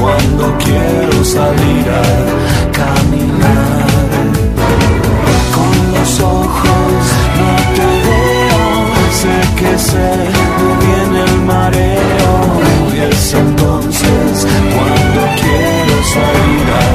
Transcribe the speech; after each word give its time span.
Cuando 0.00 0.56
quiero 0.58 1.24
salir 1.24 1.86
a 1.88 2.02
caminar. 2.72 3.86
Con 5.54 5.92
los 5.92 6.20
ojos 6.20 6.92
no 7.38 7.54
te 7.76 7.88
veo, 8.06 8.62
sé 9.12 9.36
que 9.58 9.78
sé, 9.78 10.10
me 10.58 10.72
viene 10.86 11.30
el 11.30 11.40
mareo. 11.42 12.32
Y 12.94 12.98
es 13.10 13.34
entonces 13.34 14.46
cuando 14.74 15.20
quiero 15.40 15.96
salir 16.16 16.66
a 16.74 16.92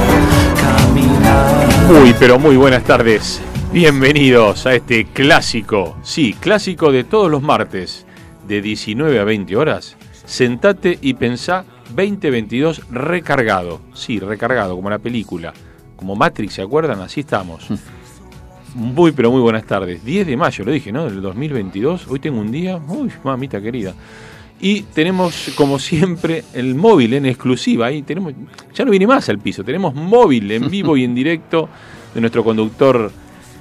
caminar. 0.62 1.92
Muy, 1.92 2.14
pero 2.20 2.40
muy 2.40 2.58
buenas 2.58 2.84
tardes. 2.84 3.42
Bienvenidos 3.72 4.66
a 4.66 4.74
este 4.74 5.06
clásico, 5.06 5.98
sí, 6.02 6.34
clásico 6.40 6.92
de 6.92 7.04
todos 7.04 7.30
los 7.30 7.42
martes, 7.42 8.06
de 8.48 8.62
19 8.62 9.20
a 9.20 9.24
20 9.26 9.56
horas. 9.58 9.98
Sentate 10.26 10.98
y 11.02 11.14
pensá 11.16 11.66
2022 11.96 12.90
recargado. 12.92 13.82
Sí, 13.94 14.20
recargado, 14.20 14.76
como 14.76 14.90
la 14.90 15.00
película. 15.00 15.54
Como 15.96 16.16
Matrix, 16.16 16.54
¿se 16.56 16.62
acuerdan? 16.62 17.00
Así 17.02 17.22
estamos. 17.22 17.68
Muy, 18.76 19.14
pero 19.14 19.32
muy 19.32 19.42
buenas 19.42 19.66
tardes. 19.66 20.04
10 20.04 20.28
de 20.28 20.36
mayo, 20.36 20.66
lo 20.66 20.72
dije, 20.72 20.92
¿no? 20.92 21.06
Del 21.06 21.22
2022. 21.22 22.08
Hoy 22.08 22.20
tengo 22.20 22.42
un 22.42 22.52
día, 22.52 22.78
uy, 22.78 23.10
mamita 23.24 23.62
querida. 23.62 23.94
Y 24.60 24.82
tenemos, 24.82 25.52
como 25.56 25.80
siempre, 25.80 26.44
el 26.54 26.76
móvil 26.76 27.14
en 27.14 27.26
exclusiva. 27.26 27.88
Ahí 27.88 28.02
tenemos, 28.02 28.34
ya 28.74 28.84
no 28.84 28.92
viene 28.92 29.08
más 29.08 29.30
al 29.30 29.40
piso, 29.40 29.64
tenemos 29.64 29.94
móvil 29.94 30.52
en 30.52 30.70
vivo 30.70 30.98
y 30.98 31.04
en 31.04 31.16
directo 31.16 31.70
de 32.14 32.22
nuestro 32.22 32.44
conductor 32.44 33.12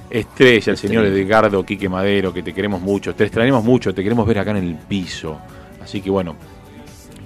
estrella, 0.09 0.71
el 0.71 0.77
señor 0.77 1.05
Edgardo 1.05 1.65
Quique 1.65 1.89
Madero, 1.89 2.33
que 2.33 2.43
te 2.43 2.53
queremos 2.53 2.81
mucho, 2.81 3.13
te 3.15 3.25
extrañamos 3.25 3.63
mucho, 3.63 3.93
te 3.93 4.03
queremos 4.03 4.25
ver 4.25 4.39
acá 4.39 4.51
en 4.51 4.57
el 4.57 4.75
piso. 4.75 5.39
Así 5.81 6.01
que 6.01 6.09
bueno, 6.09 6.35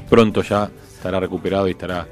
pronto 0.10 0.42
ya 0.42 0.70
estará 1.00 1.20
recuperado 1.20 1.68
y 1.68 1.72
estará 1.72 2.06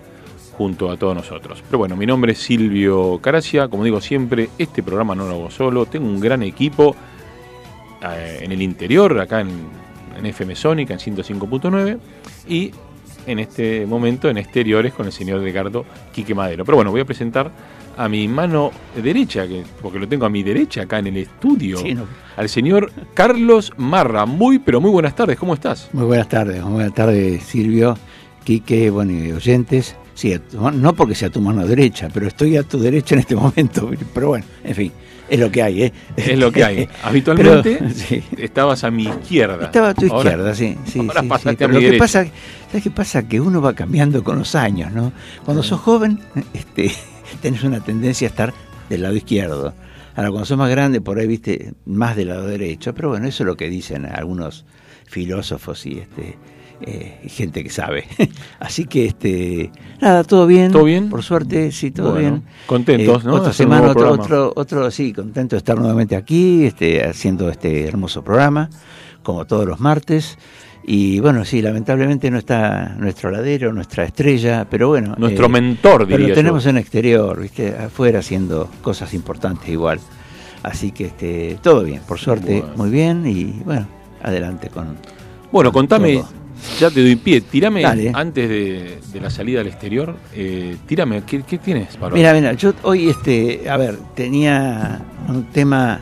junto 0.57 0.89
a 0.89 0.97
todos 0.97 1.13
nosotros. 1.13 1.61
Pero 1.67 1.77
bueno, 1.77 1.95
mi 1.97 2.05
nombre 2.05 2.31
es 2.31 2.39
Silvio 2.39 3.19
Caracia, 3.21 3.67
como 3.67 3.83
digo 3.83 3.99
siempre, 4.01 4.49
este 4.57 4.81
programa 4.81 5.13
no 5.13 5.27
lo 5.27 5.33
hago 5.35 5.51
solo, 5.51 5.85
tengo 5.85 6.07
un 6.07 6.19
gran 6.21 6.41
equipo 6.41 6.95
eh, 8.01 8.39
en 8.41 8.51
el 8.51 8.61
interior, 8.61 9.19
acá 9.19 9.41
en, 9.41 9.49
en 10.17 10.25
FM 10.25 10.55
Sónica, 10.55 10.93
en 10.93 10.99
105.9, 10.99 11.97
y 12.47 12.71
en 13.27 13.39
este 13.39 13.85
momento 13.85 14.29
en 14.29 14.37
exteriores 14.37 14.93
con 14.93 15.05
el 15.05 15.11
señor 15.11 15.45
Edgardo 15.45 15.85
Quique 16.13 16.33
Madero. 16.33 16.63
Pero 16.65 16.77
bueno, 16.77 16.91
voy 16.91 17.01
a 17.01 17.05
presentar 17.05 17.51
a 17.97 18.07
mi 18.07 18.27
mano 18.27 18.71
derecha, 18.95 19.47
que, 19.47 19.63
porque 19.81 19.99
lo 19.99 20.07
tengo 20.07 20.25
a 20.25 20.29
mi 20.29 20.43
derecha 20.43 20.83
acá 20.83 20.99
en 20.99 21.07
el 21.07 21.17
estudio, 21.17 21.77
Sí, 21.79 21.93
no. 21.93 22.05
al 22.37 22.47
señor 22.47 22.91
Carlos 23.13 23.73
Marra. 23.77 24.25
Muy, 24.25 24.59
pero 24.59 24.79
muy 24.79 24.91
buenas 24.91 25.15
tardes, 25.15 25.37
¿cómo 25.37 25.53
estás? 25.55 25.89
Muy 25.93 26.05
buenas 26.05 26.29
tardes, 26.29 26.63
muy 26.63 26.73
buenas 26.73 26.93
tardes 26.93 27.43
Silvio, 27.43 27.97
Quique, 28.47 28.89
bueno, 28.89 29.11
y 29.11 29.33
oyentes. 29.33 29.93
Sí, 30.13 30.31
a 30.31 30.39
tu- 30.39 30.71
no 30.71 30.95
porque 30.95 31.15
sea 31.15 31.29
tu 31.29 31.41
mano 31.41 31.67
derecha, 31.67 32.07
pero 32.13 32.27
estoy 32.27 32.55
a 32.55 32.63
tu 32.63 32.79
derecha 32.79 33.13
en 33.15 33.19
este 33.19 33.35
momento. 33.35 33.91
Pero 34.13 34.29
bueno, 34.29 34.45
en 34.63 34.73
fin, 34.73 34.91
es 35.29 35.37
lo 35.37 35.51
que 35.51 35.61
hay, 35.61 35.83
¿eh? 35.83 35.93
Es 36.15 36.39
lo 36.39 36.49
que 36.49 36.63
hay. 36.63 36.87
Habitualmente 37.03 37.75
Pero, 37.77 37.89
sí. 37.93 38.23
estabas 38.37 38.85
a 38.85 38.89
mi 38.89 39.03
izquierda. 39.03 39.65
Estaba 39.65 39.89
a 39.89 39.93
tu 39.93 40.05
Ahora- 40.05 40.29
izquierda, 40.31 40.55
sí. 40.55 40.77
sí, 40.85 40.99
ahora 40.99 41.21
sí, 41.21 41.27
sí, 41.43 41.49
a 41.49 41.53
pero 41.57 41.73
mi 41.73 41.81
lo 41.85 41.91
que 41.91 41.97
pasa, 41.97 42.25
¿sabes 42.67 42.83
qué 42.83 42.89
pasa? 42.89 43.27
Que 43.27 43.41
uno 43.41 43.61
va 43.61 43.73
cambiando 43.75 44.23
con 44.23 44.39
los 44.39 44.55
años, 44.55 44.93
¿no? 44.93 45.11
Cuando 45.43 45.61
sos 45.61 45.81
joven, 45.81 46.21
este, 46.53 46.89
tenés 47.41 47.63
una 47.65 47.81
tendencia 47.81 48.29
a 48.29 48.31
estar 48.31 48.53
del 48.89 49.01
lado 49.01 49.15
izquierdo. 49.17 49.73
Ahora, 50.15 50.29
cuando 50.29 50.45
sos 50.45 50.57
más 50.57 50.69
grande, 50.69 51.01
por 51.01 51.19
ahí 51.19 51.27
viste 51.27 51.73
más 51.85 52.15
del 52.15 52.29
lado 52.29 52.47
derecho. 52.47 52.95
Pero 52.95 53.09
bueno, 53.09 53.27
eso 53.27 53.43
es 53.43 53.47
lo 53.47 53.57
que 53.57 53.69
dicen 53.69 54.05
algunos 54.05 54.63
filósofos 55.05 55.85
y 55.85 55.99
este 55.99 56.37
eh, 56.81 57.21
gente 57.27 57.63
que 57.63 57.69
sabe. 57.69 58.05
Así 58.59 58.85
que, 58.85 59.05
este, 59.05 59.71
nada, 60.01 60.23
todo 60.23 60.45
bien. 60.47 60.71
¿Todo 60.71 60.83
bien? 60.83 61.09
Por 61.09 61.23
suerte, 61.23 61.71
sí, 61.71 61.91
todo 61.91 62.11
Bueno, 62.11 62.29
bien. 62.29 62.43
contentos, 62.65 63.23
¿no? 63.23 63.33
de 63.35 63.39
Otra 63.41 63.53
semana, 63.53 63.87
otro, 63.91 64.11
otro, 64.11 64.53
otro, 64.55 64.91
sí, 64.91 65.13
contento 65.13 65.55
de 65.55 65.59
estar 65.59 65.77
nuevamente 65.77 66.15
aquí, 66.15 66.65
este, 66.65 67.03
haciendo 67.05 67.49
este 67.49 67.85
hermoso 67.85 68.23
programa, 68.23 68.69
como 69.23 69.45
todos 69.45 69.65
los 69.65 69.79
martes. 69.79 70.37
Y 70.89 71.19
bueno, 71.19 71.43
sí, 71.43 71.61
lamentablemente 71.61 72.31
no 72.31 72.37
está 72.37 72.95
nuestro 72.97 73.29
ladero, 73.29 73.73
nuestra 73.73 74.05
estrella, 74.05 74.65
pero 74.69 74.87
bueno. 74.87 75.15
Nuestro 75.17 75.47
eh, 75.47 75.49
mentor, 75.49 76.05
Pero 76.07 76.17
diría 76.17 76.29
lo 76.29 76.35
tenemos 76.35 76.63
yo. 76.63 76.69
en 76.69 76.77
exterior, 76.77 77.41
¿viste? 77.41 77.75
afuera 77.75 78.19
haciendo 78.19 78.69
cosas 78.81 79.13
importantes 79.13 79.67
igual. 79.67 79.99
Así 80.63 80.91
que 80.93 81.05
este, 81.07 81.59
todo 81.61 81.83
bien, 81.83 82.01
por 82.07 82.19
suerte, 82.19 82.61
Bueno. 82.61 82.77
muy 82.77 82.89
bien. 82.89 83.25
Y 83.27 83.61
bueno, 83.65 83.85
adelante 84.23 84.69
con. 84.69 84.95
Bueno, 85.51 85.73
contame, 85.73 86.19
Todo. 86.19 86.29
Ya 86.79 86.89
te 86.89 87.01
doy 87.01 87.15
pie, 87.15 87.41
tírame 87.41 87.81
Dale. 87.81 88.11
antes 88.13 88.49
de, 88.49 88.99
de 89.11 89.21
la 89.21 89.29
salida 89.29 89.61
al 89.61 89.67
exterior, 89.67 90.15
eh, 90.33 90.77
tírame, 90.85 91.23
¿qué, 91.23 91.43
qué 91.43 91.57
tienes 91.57 91.97
para? 91.97 92.13
Mira, 92.13 92.33
mira, 92.33 92.53
yo 92.53 92.73
hoy, 92.83 93.09
este, 93.09 93.69
a 93.69 93.77
ver, 93.77 93.97
tenía 94.15 95.01
un 95.27 95.45
tema 95.45 96.01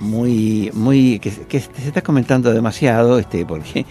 muy, 0.00 0.70
muy, 0.74 1.18
que, 1.18 1.30
que 1.30 1.60
se 1.60 1.88
está 1.88 2.02
comentando 2.02 2.52
demasiado, 2.52 3.18
este, 3.18 3.44
porque 3.46 3.86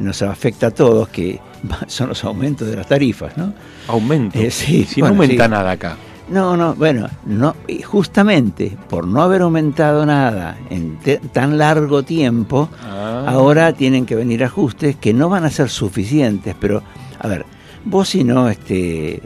nos 0.00 0.22
afecta 0.22 0.68
a 0.68 0.70
todos, 0.70 1.08
que 1.08 1.40
son 1.86 2.08
los 2.08 2.22
aumentos 2.24 2.68
de 2.68 2.76
las 2.76 2.86
tarifas, 2.86 3.36
¿no? 3.36 3.52
Aumento. 3.88 4.38
Eh, 4.38 4.50
sí, 4.50 4.84
si 4.84 5.00
bueno, 5.00 5.16
no 5.16 5.22
aumenta 5.22 5.44
sí. 5.44 5.50
nada 5.50 5.70
acá. 5.72 5.96
No, 6.30 6.56
no, 6.58 6.74
bueno, 6.74 7.08
no, 7.24 7.56
y 7.66 7.80
justamente 7.80 8.76
por 8.90 9.06
no 9.06 9.22
haber 9.22 9.40
aumentado 9.42 10.04
nada 10.04 10.58
en 10.68 10.98
te- 10.98 11.16
tan 11.18 11.56
largo 11.56 12.02
tiempo, 12.02 12.68
Ah. 12.84 13.24
ahora 13.28 13.72
tienen 13.72 14.04
que 14.04 14.14
venir 14.14 14.44
ajustes 14.44 14.96
que 14.96 15.14
no 15.14 15.30
van 15.30 15.44
a 15.44 15.50
ser 15.50 15.70
suficientes, 15.70 16.54
pero 16.60 16.82
a 17.18 17.28
ver, 17.28 17.46
vos 17.86 18.10
si 18.10 18.24
no, 18.24 18.50
este, 18.50 19.22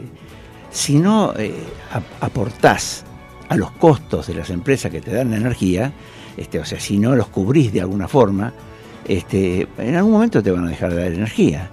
si 0.71 0.97
no 0.97 1.33
eh, 1.37 1.53
ap- 1.91 2.23
aportás 2.23 3.03
a 3.49 3.55
los 3.57 3.71
costos 3.71 4.27
de 4.27 4.35
las 4.35 4.49
empresas 4.49 4.89
que 4.89 5.01
te 5.01 5.11
dan 5.13 5.31
la 5.31 5.37
energía, 5.37 5.91
este, 6.37 6.57
o 6.59 6.65
sea, 6.65 6.79
si 6.79 6.97
no 6.99 7.15
los 7.17 7.27
cubrís 7.27 7.73
de 7.73 7.81
alguna 7.81 8.07
forma, 8.07 8.53
este, 9.05 9.67
en 9.77 9.95
algún 9.95 10.13
momento 10.13 10.41
te 10.41 10.51
van 10.51 10.65
a 10.67 10.69
dejar 10.69 10.93
de 10.93 11.03
dar 11.03 11.11
energía. 11.11 11.69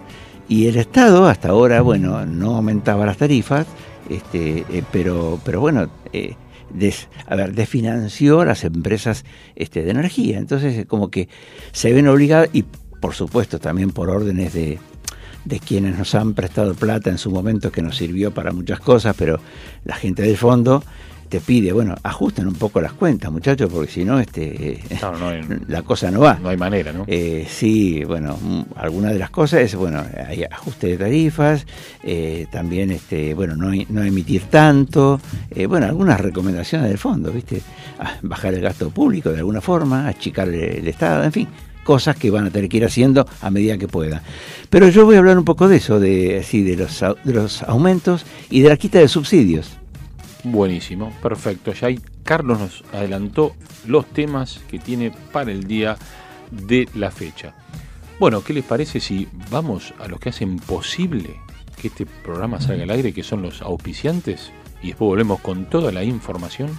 Y 0.48 0.66
el 0.66 0.76
Estado 0.76 1.28
hasta 1.28 1.50
ahora, 1.50 1.80
bueno, 1.82 2.26
no 2.26 2.56
aumentaba 2.56 3.06
las 3.06 3.16
tarifas, 3.16 3.66
este, 4.10 4.66
eh, 4.70 4.82
pero, 4.92 5.40
pero 5.44 5.60
bueno, 5.60 5.88
eh, 6.12 6.34
des- 6.74 7.08
a 7.26 7.34
ver, 7.36 7.54
desfinanció 7.54 8.44
las 8.44 8.64
empresas 8.64 9.24
este, 9.56 9.82
de 9.82 9.90
energía. 9.90 10.38
Entonces, 10.38 10.84
como 10.86 11.10
que 11.10 11.28
se 11.72 11.92
ven 11.92 12.06
obligados, 12.08 12.48
y 12.52 12.64
por 13.00 13.14
supuesto 13.14 13.58
también 13.58 13.90
por 13.90 14.10
órdenes 14.10 14.52
de, 14.52 14.78
de 15.46 15.58
quienes 15.60 15.96
nos 15.96 16.14
han 16.14 16.34
prestado 16.34 16.74
plata 16.74 17.08
en 17.08 17.16
su 17.18 17.30
momento, 17.30 17.72
que 17.72 17.80
nos 17.82 17.96
sirvió 17.96 18.32
para 18.34 18.52
muchas 18.52 18.80
cosas, 18.80 19.16
pero 19.16 19.40
la 19.84 19.94
gente 19.96 20.22
del 20.22 20.36
fondo 20.36 20.84
te 21.30 21.40
pide, 21.40 21.72
bueno, 21.72 21.94
ajusten 22.02 22.48
un 22.48 22.56
poco 22.56 22.80
las 22.80 22.92
cuentas, 22.92 23.30
muchachos, 23.30 23.70
porque 23.72 23.90
si 23.90 24.04
no, 24.04 24.18
este, 24.18 24.80
Claro, 24.98 25.16
no 25.16 25.28
hay, 25.28 25.42
la 25.68 25.82
cosa 25.82 26.10
no 26.10 26.20
va. 26.20 26.38
no 26.42 26.48
hay 26.48 26.56
manera, 26.56 26.92
¿no? 26.92 27.04
Eh, 27.06 27.46
sí, 27.48 28.02
bueno, 28.04 28.36
mm, 28.36 28.62
alguna 28.76 29.12
de 29.12 29.18
las 29.18 29.30
cosas 29.30 29.60
es, 29.60 29.76
bueno, 29.76 30.02
hay 30.26 30.42
ajuste 30.42 30.88
de 30.88 30.98
tarifas, 30.98 31.66
eh, 32.02 32.46
también, 32.50 32.90
este, 32.90 33.32
bueno, 33.32 33.54
no, 33.54 33.70
no 33.90 34.02
emitir 34.02 34.42
tanto, 34.50 35.20
eh, 35.52 35.66
bueno, 35.66 35.86
algunas 35.86 36.20
recomendaciones 36.20 36.88
del 36.88 36.98
fondo, 36.98 37.30
¿viste? 37.30 37.62
Ah, 38.00 38.16
bajar 38.22 38.52
el 38.54 38.60
gasto 38.60 38.90
público 38.90 39.30
de 39.30 39.38
alguna 39.38 39.60
forma, 39.60 40.08
achicar 40.08 40.48
el, 40.48 40.56
el 40.56 40.88
Estado, 40.88 41.22
en 41.22 41.32
fin, 41.32 41.48
cosas 41.84 42.16
que 42.16 42.30
van 42.30 42.46
a 42.46 42.50
tener 42.50 42.68
que 42.68 42.78
ir 42.78 42.84
haciendo 42.84 43.26
a 43.40 43.50
medida 43.50 43.78
que 43.78 43.86
puedan. 43.86 44.20
Pero 44.68 44.88
yo 44.88 45.04
voy 45.04 45.14
a 45.14 45.18
hablar 45.20 45.38
un 45.38 45.44
poco 45.44 45.68
de 45.68 45.76
eso, 45.76 46.00
de, 46.00 46.42
sí, 46.44 46.64
de, 46.64 46.76
los, 46.76 47.00
de 47.00 47.32
los 47.32 47.62
aumentos 47.62 48.26
y 48.50 48.62
de 48.62 48.68
la 48.68 48.76
quita 48.76 48.98
de 48.98 49.08
subsidios. 49.08 49.79
Buenísimo, 50.44 51.12
perfecto. 51.22 51.72
Ya 51.72 51.88
ahí 51.88 52.00
Carlos 52.24 52.58
nos 52.58 52.84
adelantó 52.92 53.54
los 53.86 54.06
temas 54.06 54.60
que 54.70 54.78
tiene 54.78 55.12
para 55.32 55.50
el 55.50 55.64
día 55.64 55.96
de 56.50 56.88
la 56.94 57.10
fecha. 57.10 57.54
Bueno, 58.18 58.44
¿qué 58.44 58.52
les 58.52 58.64
parece 58.64 59.00
si 59.00 59.28
vamos 59.50 59.94
a 59.98 60.08
los 60.08 60.20
que 60.20 60.28
hacen 60.28 60.58
posible 60.58 61.36
que 61.80 61.88
este 61.88 62.06
programa 62.06 62.60
salga 62.60 62.84
al 62.84 62.90
aire, 62.90 63.12
que 63.12 63.22
son 63.22 63.42
los 63.42 63.62
auspiciantes? 63.62 64.52
Y 64.82 64.88
después 64.88 65.08
volvemos 65.08 65.40
con 65.40 65.66
toda 65.66 65.92
la 65.92 66.04
información. 66.04 66.70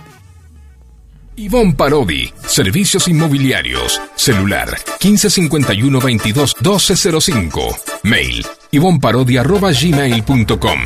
Ivonne 1.36 1.74
Parodi, 1.74 2.32
Servicios 2.46 3.08
Inmobiliarios, 3.08 4.02
celular 4.16 4.70
1551 5.02 6.00
22 6.00 6.56
1205, 6.62 7.76
mail 8.04 8.46
ivonparodi.gmail.com, 8.72 10.80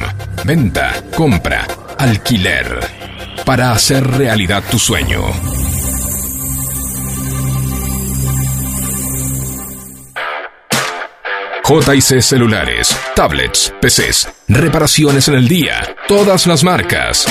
venta, 0.45 1.03
compra, 1.15 1.67
alquiler, 2.05 2.79
para 3.45 3.71
hacer 3.71 4.05
realidad 4.05 4.63
tu 4.69 4.77
sueño. 4.77 5.23
JC 11.67 12.21
Celulares, 12.21 12.95
tablets, 13.15 13.73
PCs, 13.81 14.29
reparaciones 14.47 15.27
en 15.29 15.33
el 15.33 15.47
día, 15.47 15.95
todas 16.07 16.45
las 16.45 16.63
marcas. 16.63 17.25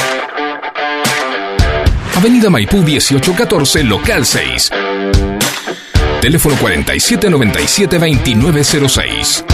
Avenida 2.17 2.51
Maipú 2.51 2.79
1814, 2.79 3.85
local 3.85 4.27
6. 4.27 4.73
Teléfono 6.21 6.57
4797-2906. 6.57 9.54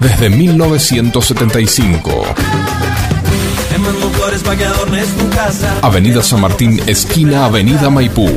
desde 0.00 0.30
1975. 0.30 2.24
Avenida 5.82 6.22
San 6.22 6.40
Martín, 6.40 6.80
esquina 6.86 7.44
Avenida 7.46 7.90
Maipú. 7.90 8.28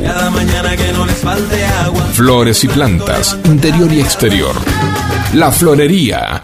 Flores 2.12 2.64
y 2.64 2.68
plantas, 2.68 3.38
interior 3.44 3.90
y 3.92 4.00
exterior. 4.00 4.54
La 5.34 5.50
Florería. 5.50 6.42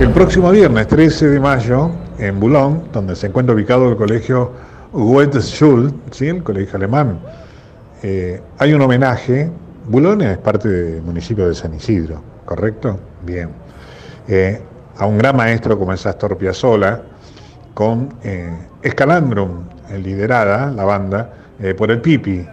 El 0.00 0.08
próximo 0.12 0.50
viernes 0.50 0.88
13 0.88 1.28
de 1.28 1.40
mayo, 1.40 1.90
en 2.16 2.40
Boulogne, 2.40 2.80
donde 2.90 3.16
se 3.16 3.26
encuentra 3.26 3.54
ubicado 3.54 3.90
el 3.90 3.96
colegio 3.96 4.52
Goethe-Schule, 4.94 5.92
¿sí? 6.12 6.28
el 6.28 6.44
colegio 6.44 6.76
alemán, 6.76 7.18
eh, 8.02 8.40
hay 8.58 8.72
un 8.72 8.80
homenaje. 8.80 9.50
Boulogne 9.88 10.32
es 10.32 10.38
parte 10.38 10.68
del 10.68 11.02
municipio 11.02 11.48
de 11.48 11.54
San 11.54 11.74
Isidro, 11.74 12.22
¿correcto? 12.44 12.98
Bien. 13.26 13.50
Eh, 14.28 14.62
a 14.96 15.06
un 15.06 15.18
gran 15.18 15.36
maestro 15.36 15.76
como 15.76 15.92
es 15.92 16.06
Astor 16.06 16.38
Piazzolla, 16.38 17.02
con 17.74 18.14
eh, 18.22 18.56
Escalandrum, 18.82 19.64
liderada, 20.00 20.70
la 20.70 20.84
banda, 20.84 21.34
por 21.76 21.90
el 21.90 22.00
Pipi, 22.00 22.46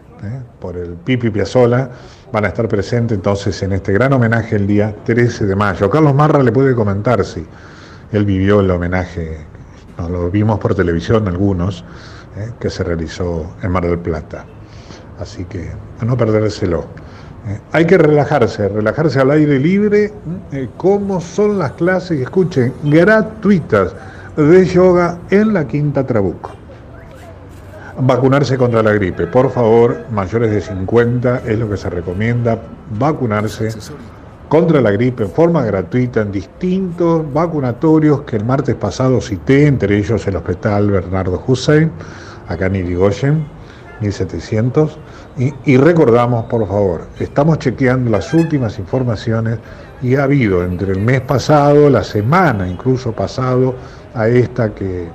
por 0.59 0.77
el 0.77 0.93
Pipi 0.93 1.29
Piazzolla, 1.29 1.89
van 2.31 2.45
a 2.45 2.47
estar 2.49 2.67
presentes 2.67 3.15
entonces 3.15 3.61
en 3.63 3.73
este 3.73 3.93
gran 3.93 4.13
homenaje 4.13 4.55
el 4.55 4.67
día 4.67 4.95
13 5.05 5.45
de 5.45 5.55
mayo. 5.55 5.89
Carlos 5.89 6.13
Marra 6.13 6.41
le 6.43 6.51
puede 6.51 6.75
comentar 6.75 7.23
si 7.23 7.45
él 8.11 8.25
vivió 8.25 8.59
el 8.59 8.69
homenaje, 8.69 9.37
nos 9.97 10.09
lo 10.09 10.29
vimos 10.29 10.59
por 10.59 10.75
televisión 10.75 11.27
algunos, 11.27 11.83
eh, 12.37 12.51
que 12.59 12.69
se 12.69 12.83
realizó 12.83 13.55
en 13.61 13.71
Mar 13.71 13.85
del 13.85 13.99
Plata. 13.99 14.45
Así 15.19 15.45
que 15.45 15.69
a 15.99 16.05
no 16.05 16.17
perdérselo. 16.17 16.85
Eh, 17.47 17.59
hay 17.71 17.85
que 17.85 17.97
relajarse, 17.97 18.69
relajarse 18.69 19.19
al 19.19 19.31
aire 19.31 19.59
libre, 19.59 20.13
eh, 20.51 20.69
como 20.77 21.19
son 21.19 21.57
las 21.57 21.71
clases, 21.73 22.21
escuchen, 22.21 22.73
gratuitas 22.83 23.93
de 24.37 24.65
yoga 24.65 25.17
en 25.29 25.53
la 25.53 25.67
Quinta 25.67 26.05
Trabuco. 26.05 26.51
Vacunarse 27.99 28.57
contra 28.57 28.81
la 28.81 28.93
gripe, 28.93 29.27
por 29.27 29.51
favor, 29.51 30.05
mayores 30.11 30.51
de 30.51 30.61
50 30.61 31.39
es 31.45 31.59
lo 31.59 31.69
que 31.69 31.77
se 31.77 31.89
recomienda, 31.89 32.57
vacunarse 32.97 33.69
contra 34.51 34.81
la 34.81 34.91
gripe 34.91 35.23
en 35.23 35.31
forma 35.31 35.63
gratuita 35.63 36.19
en 36.19 36.33
distintos 36.33 37.23
vacunatorios 37.31 38.23
que 38.23 38.35
el 38.35 38.43
martes 38.43 38.75
pasado 38.75 39.21
cité, 39.21 39.65
entre 39.65 39.97
ellos 39.97 40.27
el 40.27 40.35
Hospital 40.35 40.91
Bernardo 40.91 41.41
Hussein, 41.47 41.89
acá 42.49 42.65
en 42.65 42.75
Irigoyen, 42.75 43.45
1700. 44.01 44.97
Y, 45.37 45.53
y, 45.63 45.77
recordamos, 45.77 46.47
por 46.47 46.67
favor, 46.67 47.03
estamos 47.17 47.59
chequeando 47.59 48.11
las 48.11 48.33
últimas 48.33 48.77
informaciones 48.77 49.57
y 50.01 50.17
ha 50.17 50.23
habido 50.23 50.65
entre 50.65 50.91
el 50.91 50.99
mes 50.99 51.21
pasado, 51.21 51.89
la 51.89 52.03
semana 52.03 52.67
incluso 52.67 53.13
pasado, 53.13 53.73
a 54.13 54.27
esta 54.27 54.75
que 54.75 55.07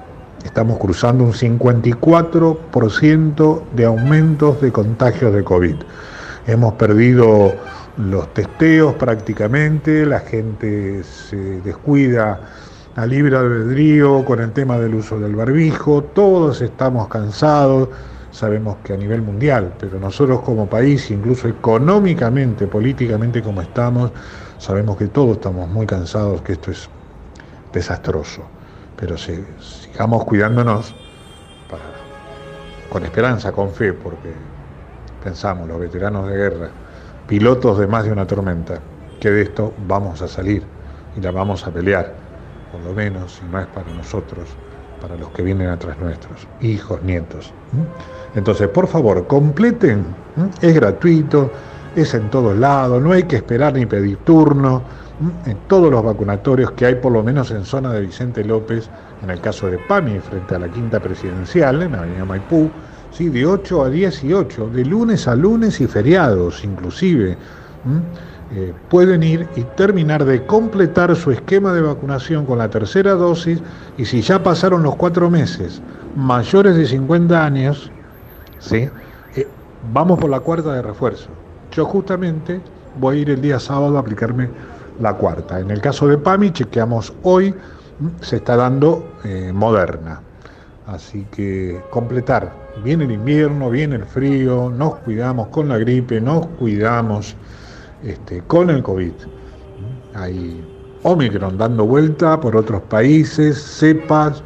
estamos 0.46 0.78
cruzando 0.78 1.24
un 1.24 1.34
54% 1.34 3.62
de 3.74 3.84
aumentos 3.84 4.62
de 4.62 4.72
contagios 4.72 5.34
de 5.34 5.44
COVID. 5.44 5.76
Hemos 6.46 6.72
perdido 6.74 7.52
los 7.96 8.32
testeos 8.34 8.94
prácticamente, 8.94 10.04
la 10.04 10.20
gente 10.20 11.02
se 11.02 11.60
descuida 11.62 12.40
a 12.94 13.06
libre 13.06 13.36
albedrío 13.36 14.24
con 14.24 14.40
el 14.40 14.52
tema 14.52 14.78
del 14.78 14.94
uso 14.94 15.18
del 15.18 15.36
barbijo, 15.36 16.02
todos 16.02 16.60
estamos 16.62 17.08
cansados, 17.08 17.88
sabemos 18.30 18.76
que 18.84 18.92
a 18.92 18.96
nivel 18.96 19.22
mundial, 19.22 19.74
pero 19.78 19.98
nosotros 19.98 20.40
como 20.40 20.66
país, 20.66 21.10
incluso 21.10 21.48
económicamente, 21.48 22.66
políticamente 22.66 23.42
como 23.42 23.62
estamos, 23.62 24.12
sabemos 24.58 24.96
que 24.96 25.08
todos 25.08 25.36
estamos 25.36 25.68
muy 25.68 25.86
cansados, 25.86 26.42
que 26.42 26.52
esto 26.52 26.70
es 26.70 26.88
desastroso. 27.72 28.42
Pero 28.98 29.16
si, 29.18 29.44
sigamos 29.60 30.24
cuidándonos 30.24 30.94
con 32.90 33.04
esperanza, 33.04 33.52
con 33.52 33.70
fe, 33.72 33.92
porque 33.92 34.32
pensamos, 35.22 35.68
los 35.68 35.80
veteranos 35.80 36.28
de 36.28 36.36
guerra, 36.36 36.70
pilotos 37.26 37.78
de 37.78 37.86
más 37.86 38.04
de 38.04 38.12
una 38.12 38.26
tormenta, 38.26 38.80
que 39.20 39.30
de 39.30 39.42
esto 39.42 39.72
vamos 39.86 40.22
a 40.22 40.28
salir 40.28 40.62
y 41.16 41.20
la 41.20 41.30
vamos 41.30 41.66
a 41.66 41.70
pelear, 41.70 42.14
por 42.70 42.80
lo 42.82 42.92
menos, 42.92 43.32
si 43.32 43.44
no 43.50 43.60
es 43.60 43.66
para 43.66 43.90
nosotros, 43.92 44.48
para 45.00 45.16
los 45.16 45.30
que 45.30 45.42
vienen 45.42 45.68
atrás 45.68 45.96
nuestros, 45.98 46.46
hijos, 46.60 47.02
nietos. 47.02 47.52
Entonces, 48.34 48.68
por 48.68 48.86
favor, 48.86 49.26
completen, 49.26 50.04
es 50.60 50.74
gratuito, 50.74 51.50
es 51.94 52.12
en 52.14 52.30
todos 52.30 52.56
lados, 52.56 53.02
no 53.02 53.12
hay 53.12 53.24
que 53.24 53.36
esperar 53.36 53.72
ni 53.74 53.86
pedir 53.86 54.18
turno, 54.18 54.82
en 55.46 55.56
todos 55.66 55.90
los 55.90 56.04
vacunatorios 56.04 56.72
que 56.72 56.84
hay, 56.84 56.96
por 56.96 57.12
lo 57.12 57.22
menos 57.22 57.50
en 57.50 57.64
zona 57.64 57.92
de 57.92 58.02
Vicente 58.02 58.44
López, 58.44 58.90
en 59.22 59.30
el 59.30 59.40
caso 59.40 59.66
de 59.68 59.78
PAMI, 59.78 60.20
frente 60.20 60.54
a 60.54 60.58
la 60.58 60.68
Quinta 60.68 61.00
Presidencial, 61.00 61.82
en 61.82 61.92
la 61.92 61.98
Avenida 61.98 62.24
Maipú, 62.24 62.70
¿sí? 63.10 63.28
de 63.28 63.46
8 63.46 63.84
a 63.84 63.90
18, 63.90 64.68
de 64.68 64.84
lunes 64.84 65.28
a 65.28 65.34
lunes 65.34 65.80
y 65.80 65.86
feriados 65.86 66.64
inclusive. 66.64 67.36
Eh, 68.52 68.72
pueden 68.88 69.24
ir 69.24 69.48
y 69.56 69.62
terminar 69.62 70.24
de 70.24 70.46
completar 70.46 71.14
su 71.16 71.32
esquema 71.32 71.72
de 71.72 71.80
vacunación 71.80 72.46
con 72.46 72.58
la 72.58 72.70
tercera 72.70 73.14
dosis 73.14 73.60
y 73.98 74.04
si 74.04 74.22
ya 74.22 74.40
pasaron 74.40 74.84
los 74.84 74.94
cuatro 74.94 75.28
meses, 75.28 75.82
mayores 76.14 76.76
de 76.76 76.86
50 76.86 77.44
años, 77.44 77.90
¿sí? 78.60 78.88
Eh, 79.34 79.48
vamos 79.92 80.20
por 80.20 80.30
la 80.30 80.38
cuarta 80.38 80.74
de 80.74 80.82
refuerzo. 80.82 81.28
Yo 81.72 81.84
justamente 81.86 82.60
voy 83.00 83.18
a 83.18 83.20
ir 83.22 83.30
el 83.30 83.40
día 83.40 83.58
sábado 83.58 83.96
a 83.96 84.00
aplicarme 84.00 84.48
la 85.00 85.14
cuarta. 85.14 85.58
En 85.58 85.72
el 85.72 85.80
caso 85.80 86.06
de 86.06 86.16
PAMI, 86.16 86.52
chequeamos 86.52 87.12
hoy, 87.24 87.52
se 88.20 88.36
está 88.36 88.56
dando 88.56 89.04
eh, 89.24 89.50
moderna. 89.52 90.20
Así 90.86 91.26
que 91.32 91.80
completar. 91.90 92.52
Viene 92.84 93.04
el 93.04 93.12
invierno, 93.12 93.70
viene 93.70 93.96
el 93.96 94.04
frío, 94.04 94.70
nos 94.70 94.96
cuidamos 94.96 95.48
con 95.48 95.68
la 95.68 95.78
gripe, 95.78 96.20
nos 96.20 96.46
cuidamos 96.46 97.34
este, 98.04 98.42
con 98.42 98.70
el 98.70 98.82
COVID. 98.82 99.12
Hay 100.14 100.64
Omicron 101.02 101.58
dando 101.58 101.86
vuelta 101.86 102.40
por 102.40 102.56
otros 102.56 102.82
países, 102.82 103.60
cepas. 103.60 104.42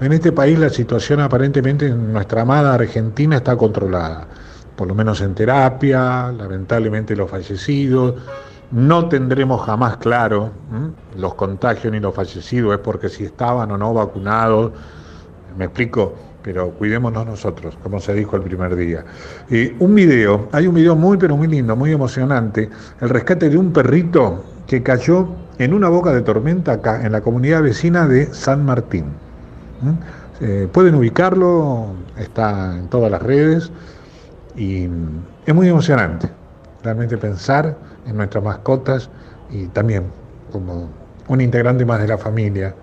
En 0.00 0.12
este 0.12 0.32
país 0.32 0.58
la 0.58 0.70
situación 0.70 1.20
aparentemente 1.20 1.86
en 1.86 2.12
nuestra 2.12 2.42
amada 2.42 2.74
Argentina 2.74 3.36
está 3.36 3.56
controlada, 3.56 4.26
por 4.76 4.88
lo 4.88 4.94
menos 4.94 5.20
en 5.20 5.34
terapia, 5.34 6.32
lamentablemente 6.32 7.14
los 7.14 7.30
fallecidos, 7.30 8.14
no 8.72 9.08
tendremos 9.08 9.60
jamás 9.62 9.98
claro 9.98 10.50
los 11.16 11.34
contagios 11.34 11.92
ni 11.92 12.00
los 12.00 12.14
fallecidos, 12.14 12.74
es 12.74 12.80
porque 12.80 13.08
si 13.08 13.24
estaban 13.24 13.70
o 13.70 13.78
no 13.78 13.94
vacunados, 13.94 14.72
me 15.56 15.66
explico, 15.66 16.14
pero 16.42 16.70
cuidémonos 16.70 17.26
nosotros, 17.26 17.78
como 17.82 18.00
se 18.00 18.14
dijo 18.14 18.36
el 18.36 18.42
primer 18.42 18.74
día. 18.76 19.04
Un 19.78 19.94
video, 19.94 20.48
hay 20.52 20.66
un 20.66 20.74
video 20.74 20.96
muy 20.96 21.16
pero 21.16 21.36
muy 21.36 21.46
lindo, 21.46 21.76
muy 21.76 21.92
emocionante, 21.92 22.68
el 23.00 23.08
rescate 23.08 23.48
de 23.48 23.56
un 23.56 23.72
perrito 23.72 24.44
que 24.66 24.82
cayó 24.82 25.28
en 25.58 25.74
una 25.74 25.88
boca 25.88 26.12
de 26.12 26.22
tormenta 26.22 26.72
acá, 26.72 27.04
en 27.04 27.12
la 27.12 27.20
comunidad 27.20 27.62
vecina 27.62 28.06
de 28.08 28.32
San 28.32 28.64
Martín. 28.64 29.06
Eh, 30.40 30.68
pueden 30.72 30.94
ubicarlo, 30.94 31.94
está 32.16 32.76
en 32.76 32.88
todas 32.88 33.10
las 33.10 33.22
redes 33.22 33.70
y 34.56 34.88
es 35.46 35.54
muy 35.54 35.68
emocionante 35.68 36.28
realmente 36.82 37.16
pensar 37.16 37.76
en 38.06 38.16
nuestras 38.16 38.42
mascotas 38.42 39.08
y 39.50 39.66
también 39.68 40.04
como 40.50 40.88
un 41.28 41.40
integrante 41.40 41.84
más 41.84 42.00
de 42.00 42.08
la 42.08 42.18
familia. 42.18 42.74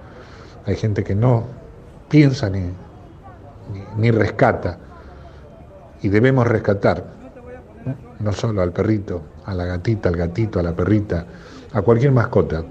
Hay 0.65 0.75
gente 0.75 1.03
que 1.03 1.15
no 1.15 1.47
piensa 2.09 2.49
ni, 2.49 2.73
ni, 3.97 4.11
rescata 4.11 4.77
y 6.01 6.09
debemos 6.09 6.47
rescatar 6.47 7.03
no 8.19 8.33
solo 8.33 8.61
al 8.61 8.71
perrito, 8.71 9.21
a 9.45 9.53
la 9.53 9.65
gatita, 9.65 10.09
al 10.09 10.17
gatito, 10.17 10.59
a 10.59 10.63
la 10.63 10.75
perrita, 10.75 11.25
a 11.73 11.81
cualquier 11.81 12.11
mascota, 12.11 12.63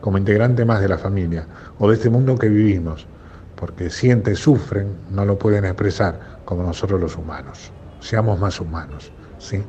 como 0.00 0.18
integrante 0.18 0.64
más 0.64 0.80
de 0.80 0.88
la 0.88 0.98
familia 0.98 1.46
o 1.78 1.88
de 1.88 1.94
este 1.94 2.10
mundo 2.10 2.36
que 2.36 2.48
vivimos, 2.48 3.06
porque 3.54 3.88
sienten, 3.88 4.34
sufren, 4.34 4.96
no 5.10 5.24
lo 5.24 5.38
pueden 5.38 5.64
expresar 5.64 6.18
como 6.44 6.64
nosotros 6.64 7.00
los 7.00 7.16
humanos. 7.16 7.70
Seamos 8.00 8.40
más 8.40 8.60
humanos, 8.60 9.12
¿sí? 9.38 9.62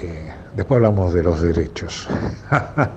Eh, 0.00 0.32
después 0.56 0.76
hablamos 0.76 1.12
de 1.12 1.22
los 1.22 1.42
derechos. 1.42 2.08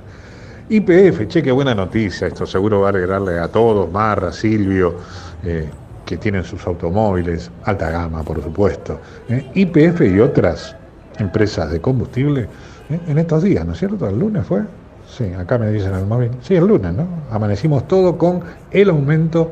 IPF, 0.67 1.27
che, 1.27 1.43
qué 1.43 1.51
buena 1.51 1.75
noticia. 1.75 2.25
Esto 2.25 2.45
seguro 2.45 2.79
va 2.81 2.87
a 2.87 2.89
alegrarle 2.89 3.37
a 3.37 3.47
todos, 3.47 3.91
Marra, 3.91 4.31
Silvio, 4.31 4.95
eh, 5.43 5.69
que 6.05 6.17
tienen 6.17 6.43
sus 6.43 6.65
automóviles, 6.65 7.51
alta 7.65 7.91
gama, 7.91 8.23
por 8.23 8.41
supuesto. 8.41 8.99
Eh. 9.29 9.51
IPF 9.53 10.01
y 10.01 10.19
otras 10.19 10.75
empresas 11.19 11.71
de 11.71 11.79
combustible 11.79 12.47
en 12.89 13.17
estos 13.17 13.43
días, 13.43 13.65
¿no 13.65 13.73
es 13.73 13.79
cierto? 13.79 14.07
¿El 14.07 14.19
lunes 14.19 14.45
fue? 14.45 14.61
Sí, 15.07 15.25
acá 15.33 15.59
me 15.59 15.69
dicen 15.69 15.93
el 15.93 16.05
móvil. 16.05 16.31
Sí, 16.41 16.55
el 16.55 16.65
lunes, 16.65 16.93
¿no? 16.93 17.07
Amanecimos 17.31 17.87
todo 17.87 18.17
con 18.17 18.41
el 18.71 18.89
aumento 18.89 19.51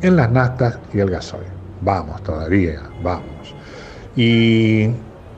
en 0.00 0.16
las 0.16 0.30
nastas 0.30 0.78
y 0.94 1.00
el 1.00 1.10
gasoil. 1.10 1.44
Vamos 1.82 2.22
todavía, 2.22 2.80
vamos. 3.02 3.54
Y 4.16 4.88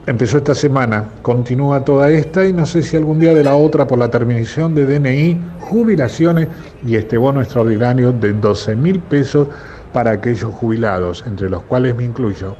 empezó 0.06 0.38
esta 0.38 0.54
semana, 0.54 1.08
continúa 1.22 1.84
toda 1.84 2.10
esta 2.10 2.44
y 2.44 2.52
no 2.52 2.66
sé 2.66 2.82
si 2.82 2.96
algún 2.96 3.20
día 3.20 3.34
de 3.34 3.44
la 3.44 3.54
otra 3.54 3.86
por 3.86 3.98
la 3.98 4.10
terminación 4.10 4.74
de 4.74 4.86
DNI, 4.86 5.40
jubilaciones 5.60 6.48
y 6.84 6.96
este 6.96 7.16
bono 7.16 7.40
extraordinario 7.40 8.12
de 8.12 8.32
12 8.32 8.76
mil 8.76 8.98
pesos 9.00 9.48
para 9.92 10.12
aquellos 10.12 10.52
jubilados, 10.54 11.22
entre 11.26 11.48
los 11.48 11.62
cuales 11.62 11.94
me 11.94 12.04
incluyo, 12.04 12.56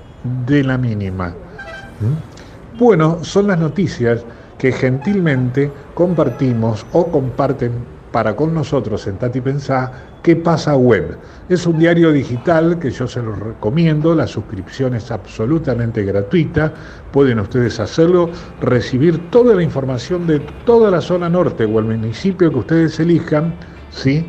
de 0.47 0.63
la 0.63 0.79
mínima. 0.79 1.29
¿Mm? 1.29 2.79
Bueno, 2.79 3.19
son 3.23 3.49
las 3.49 3.59
noticias 3.59 4.25
que 4.59 4.71
gentilmente 4.73 5.71
compartimos 5.95 6.87
o 6.93 7.07
comparten 7.07 7.73
para 8.13 8.37
con 8.37 8.55
nosotros 8.55 9.07
en 9.07 9.17
Tati 9.17 9.41
Pensá 9.41 9.91
¿Qué 10.23 10.37
pasa 10.37 10.77
web? 10.77 11.19
Es 11.49 11.67
un 11.67 11.81
diario 11.81 12.13
digital 12.13 12.79
que 12.79 12.93
yo 12.93 13.09
se 13.09 13.21
los 13.21 13.37
recomiendo, 13.37 14.15
la 14.15 14.29
suscripción 14.29 14.95
es 14.95 15.11
absolutamente 15.11 16.05
gratuita, 16.05 16.73
pueden 17.11 17.41
ustedes 17.41 17.81
hacerlo, 17.81 18.31
recibir 18.61 19.31
toda 19.31 19.57
la 19.57 19.65
información 19.65 20.29
de 20.29 20.39
toda 20.65 20.93
la 20.93 21.01
zona 21.01 21.29
norte 21.29 21.65
o 21.65 21.81
el 21.81 21.87
municipio 21.87 22.51
que 22.51 22.57
ustedes 22.57 23.01
elijan, 23.01 23.53
¿sí? 23.91 24.25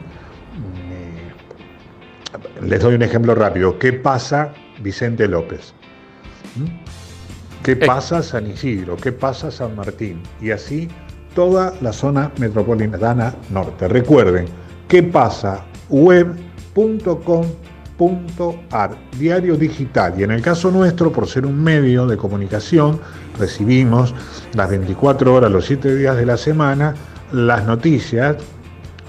Eh, 0.90 1.32
les 2.62 2.82
doy 2.82 2.96
un 2.96 3.04
ejemplo 3.04 3.36
rápido. 3.36 3.78
¿Qué 3.78 3.94
pasa 3.94 4.52
Vicente 4.82 5.28
López? 5.28 5.76
¿Mm? 6.56 6.66
¿Qué 7.62 7.74
eh. 7.74 7.76
pasa 7.76 8.24
San 8.24 8.48
Isidro? 8.48 8.98
¿Qué 8.98 9.12
pasa 9.12 9.52
San 9.52 9.76
Martín? 9.76 10.24
Y 10.42 10.50
así 10.50 10.88
toda 11.36 11.76
la 11.82 11.94
zona 11.94 12.32
metropolitana 12.40 13.36
norte. 13.52 13.88
Recuerden, 13.88 14.48
¿qué 14.88 15.04
pasa 15.04 15.64
web.com.ar, 15.94 17.22
diario 19.20 19.56
digital. 19.56 20.16
Y 20.18 20.24
en 20.24 20.32
el 20.32 20.42
caso 20.42 20.72
nuestro, 20.72 21.12
por 21.12 21.28
ser 21.28 21.46
un 21.46 21.64
medio 21.64 22.08
de 22.08 22.18
comunicación, 22.18 23.00
recibimos 23.40 24.16
las 24.56 24.72
24 24.72 25.34
horas, 25.34 25.52
los 25.52 25.66
7 25.66 25.96
días 25.96 26.18
de 26.18 26.26
la 26.26 26.38
semana, 26.38 26.96
las 27.32 27.66
noticias 27.66 28.38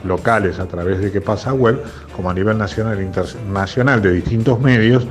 locales 0.04 0.58
a 0.58 0.66
través 0.66 1.00
de 1.00 1.10
que 1.10 1.22
pasa 1.22 1.54
web, 1.54 1.82
como 2.14 2.28
a 2.28 2.34
nivel 2.34 2.58
nacional 2.58 2.98
e 2.98 3.02
internacional 3.02 4.02
de 4.02 4.12
distintos 4.12 4.60
medios, 4.60 5.06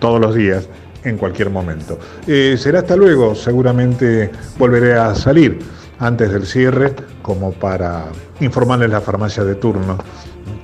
todos 0.00 0.18
los 0.18 0.34
días, 0.34 0.66
en 1.04 1.18
cualquier 1.18 1.50
momento. 1.50 1.98
Eh, 2.26 2.56
será 2.58 2.78
hasta 2.78 2.96
luego, 2.96 3.34
seguramente 3.34 4.30
volveré 4.58 4.94
a 4.94 5.14
salir 5.14 5.58
antes 5.98 6.32
del 6.32 6.46
cierre, 6.46 6.94
como 7.20 7.52
para 7.52 8.06
informarles 8.40 8.88
la 8.88 9.02
farmacia 9.02 9.44
de 9.44 9.56
turno 9.56 9.98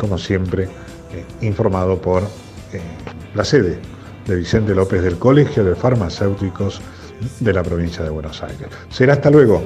como 0.05 0.19
siempre, 0.19 0.65
eh, 0.65 1.25
informado 1.41 1.99
por 1.99 2.23
eh, 2.75 2.81
la 3.35 3.43
sede 3.43 3.79
de 4.27 4.37
Vicente 4.37 4.75
López 4.75 5.03
del 5.03 5.19
Colegio 5.19 5.65
de 5.65 5.75
Farmacéuticos 5.75 6.83
de 7.41 7.53
la 7.55 7.63
provincia 7.63 8.05
de 8.05 8.11
Buenos 8.11 8.43
Aires. 8.43 8.69
Será 8.91 9.15
hasta 9.15 9.31
luego. 9.31 9.65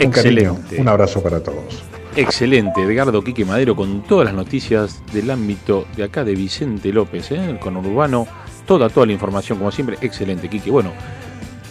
Excelente. 0.00 0.80
Un, 0.80 0.88
abrazo 0.88 1.22
para 1.22 1.40
todos. 1.40 1.84
Excelente, 2.16 2.82
Edgardo 2.82 3.22
Quique 3.22 3.44
Madero 3.44 3.76
con 3.76 4.02
todas 4.02 4.24
las 4.26 4.34
noticias 4.34 5.00
del 5.12 5.30
ámbito 5.30 5.86
de 5.96 6.02
acá 6.02 6.24
de 6.24 6.34
Vicente 6.34 6.92
López, 6.92 7.30
¿eh? 7.30 7.56
con 7.60 7.76
Urbano, 7.76 8.26
toda, 8.66 8.88
toda 8.88 9.06
la 9.06 9.12
información, 9.12 9.58
como 9.58 9.70
siempre, 9.70 9.96
excelente, 10.00 10.48
Quique. 10.48 10.72
Bueno, 10.72 10.90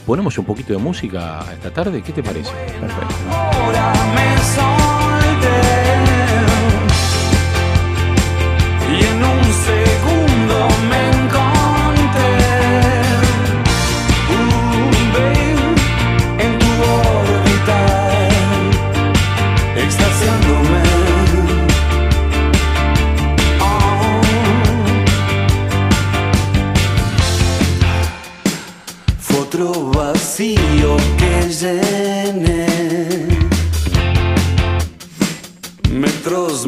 ponemos 0.06 0.38
un 0.38 0.46
poquito 0.46 0.72
de 0.72 0.80
música 0.80 1.44
esta 1.52 1.72
tarde, 1.72 2.02
¿qué 2.02 2.14
te 2.14 2.24
parece? 2.24 2.52
Perfecto. 2.80 3.16
Que 31.66 31.74
llené. 31.82 32.68
Metros 35.90 36.66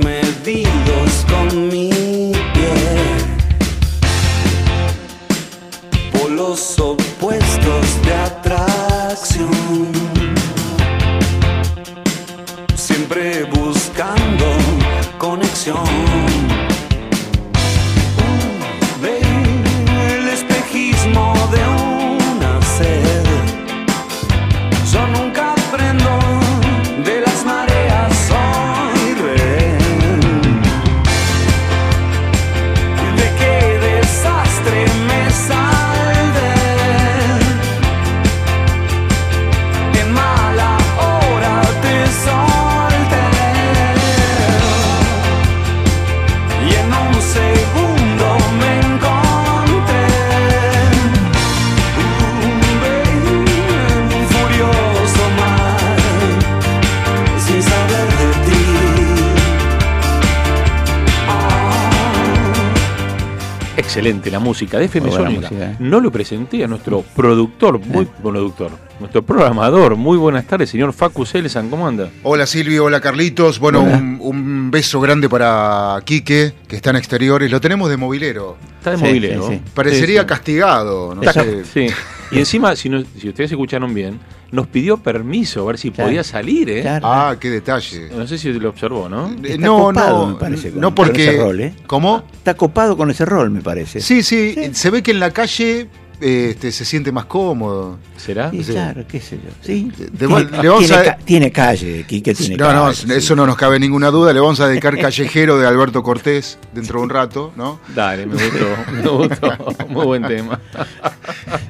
Excelente 63.97 64.29
la 64.29 64.37
música 64.37 64.77
de 64.77 64.85
FM 64.85 65.11
Sónica. 65.11 65.41
música, 65.49 65.71
¿eh? 65.71 65.75
No 65.79 65.99
lo 65.99 66.11
presenté 66.11 66.63
a 66.63 66.67
nuestro 66.67 67.01
productor, 67.15 67.79
muy 67.79 68.05
productor, 68.05 68.69
nuestro 68.99 69.23
programador. 69.23 69.95
Muy 69.95 70.19
buenas 70.19 70.45
tardes, 70.45 70.69
señor 70.69 70.93
Facu 70.93 71.25
Celesan, 71.25 71.67
¿cómo 71.71 71.87
anda? 71.87 72.07
Hola 72.21 72.45
Silvio, 72.45 72.85
hola 72.85 73.01
Carlitos. 73.01 73.57
Bueno, 73.57 73.81
Un, 73.81 74.19
un 74.21 74.69
beso 74.69 75.01
grande 75.01 75.27
para 75.27 75.99
Quique, 76.05 76.53
que 76.67 76.75
está 76.75 76.91
en 76.91 76.97
exteriores. 76.97 77.49
Lo 77.49 77.59
tenemos 77.59 77.89
de 77.89 77.97
movilero. 77.97 78.57
Está 78.77 78.91
de 78.91 78.97
Sí, 78.97 79.03
movilero. 79.03 79.47
sí, 79.47 79.55
sí. 79.55 79.61
Parecería 79.73 80.19
Sí, 80.21 80.25
sí. 80.25 80.27
castigado, 80.27 81.15
no 81.15 81.23
sé. 81.33 81.65
sí. 81.65 81.87
Y 82.29 82.37
encima, 82.37 82.75
si, 82.75 82.89
no- 82.89 83.03
si 83.19 83.29
ustedes 83.29 83.49
escucharon 83.51 83.95
bien, 83.95 84.19
nos 84.51 84.67
pidió 84.67 84.97
permiso 84.97 85.61
a 85.63 85.65
ver 85.67 85.77
si 85.77 85.91
Claro. 85.91 86.07
podía 86.09 86.23
salir, 86.23 86.69
¿eh? 86.69 86.81
Claro. 86.81 87.07
Ah, 87.07 87.35
qué 87.39 87.49
detalle. 87.49 88.09
No 88.15 88.25
sé 88.27 88.37
si 88.37 88.51
lo 88.53 88.69
observó, 88.69 89.09
¿no? 89.09 89.29
Eh, 89.29 89.53
Está 89.53 89.65
no, 89.67 89.77
copado, 89.79 90.25
no, 90.27 90.33
me 90.33 90.39
parece, 90.39 90.71
con- 90.71 90.81
no 90.81 90.87
con 90.95 90.95
porque. 91.07 91.29
ese 91.29 91.37
rol, 91.41 91.59
¿eh? 91.59 91.73
¿Cómo? 91.87 92.23
Está 92.33 92.53
copado 92.55 92.95
con 92.95 93.11
ese 93.11 93.25
rol, 93.25 93.49
me 93.51 93.61
parece. 93.61 93.99
Sí, 93.99 94.23
sí, 94.23 94.55
se 94.73 94.89
ve 94.89 95.03
que 95.03 95.11
en 95.11 95.19
la 95.19 95.31
calle 95.31 95.87
este, 96.19 96.71
se 96.71 96.83
siente 96.85 97.11
más 97.11 97.25
cómodo. 97.25 97.97
¿Será? 98.17 98.49
Sí, 98.51 98.63
claro, 98.63 99.03
qué 99.07 99.19
sé 99.21 99.37
yo. 99.37 99.49
Sí. 99.61 99.91
De- 99.95 100.27
tiene, 100.27 100.45
le 100.61 100.69
vamos 100.69 100.85
tiene 100.87 100.95
a- 100.95 101.03
ca- 101.03 101.17
tiene 101.23 101.51
calle, 101.51 102.05
Quique 102.07 102.33
tiene 102.33 102.57
No, 102.57 102.73
no, 102.73 102.85
calle. 102.85 103.17
eso 103.17 103.35
no 103.35 103.45
nos 103.45 103.55
cabe 103.55 103.79
ninguna 103.79 104.09
duda. 104.09 104.33
Le 104.33 104.39
vamos 104.39 104.59
a 104.59 104.67
dedicar 104.67 104.97
Callejero 104.97 105.57
de 105.59 105.67
Alberto 105.67 106.01
Cortés 106.01 106.57
dentro 106.73 106.99
de 106.99 107.03
un 107.03 107.09
rato, 107.11 107.51
¿no? 107.55 107.79
Dale, 107.95 108.25
me 108.25 108.33
gustó, 108.33 108.67
me 108.91 109.01
gustó. 109.27 109.87
Muy 109.89 110.05
buen 110.05 110.23
tema. 110.23 110.59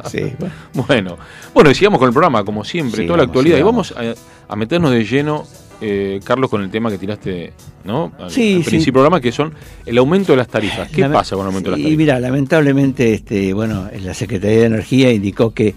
Sí, 0.10 0.34
bueno. 0.40 0.54
Bueno, 0.88 1.18
bueno, 1.54 1.72
y 1.72 1.76
sigamos 1.76 2.00
con 2.00 2.08
el 2.08 2.14
programa, 2.14 2.44
como 2.46 2.64
siempre, 2.64 3.02
Sí, 3.02 3.08
toda 3.08 3.18
la 3.18 3.24
actualidad. 3.24 3.58
Y 3.58 3.62
vamos 3.62 3.94
a, 3.98 4.14
a 4.52 4.56
meternos 4.56 4.92
de 4.92 5.04
lleno, 5.04 5.46
eh, 5.82 6.20
Carlos, 6.24 6.50
con 6.50 6.62
el 6.64 6.70
tema 6.72 6.90
que 6.90 6.98
tiraste 6.98 7.54
¿no? 7.84 8.12
al, 8.20 8.32
Sí, 8.32 8.56
al 8.56 8.64
sí. 8.64 8.70
principio 8.70 8.84
del 9.02 9.10
programa, 9.10 9.22
que 9.22 9.32
son 9.32 9.54
el 9.86 9.98
aumento 9.98 10.34
de 10.34 10.38
las 10.38 10.48
tarifas. 10.48 10.90
¿Qué 10.90 11.02
Lame- 11.02 11.14
pasa 11.14 11.36
con 11.36 11.44
el 11.46 11.48
aumento 11.48 11.70
de 11.70 11.78
las 11.78 11.80
Y 11.80 11.84
tarifas? 11.84 11.98
mira, 11.98 12.20
lamentablemente, 12.20 13.14
este, 13.14 13.54
bueno, 13.54 13.90
la 14.02 14.14
Secretaría 14.14 14.60
de 14.60 14.66
Energía 14.66 15.12
indicó 15.12 15.54
que 15.54 15.76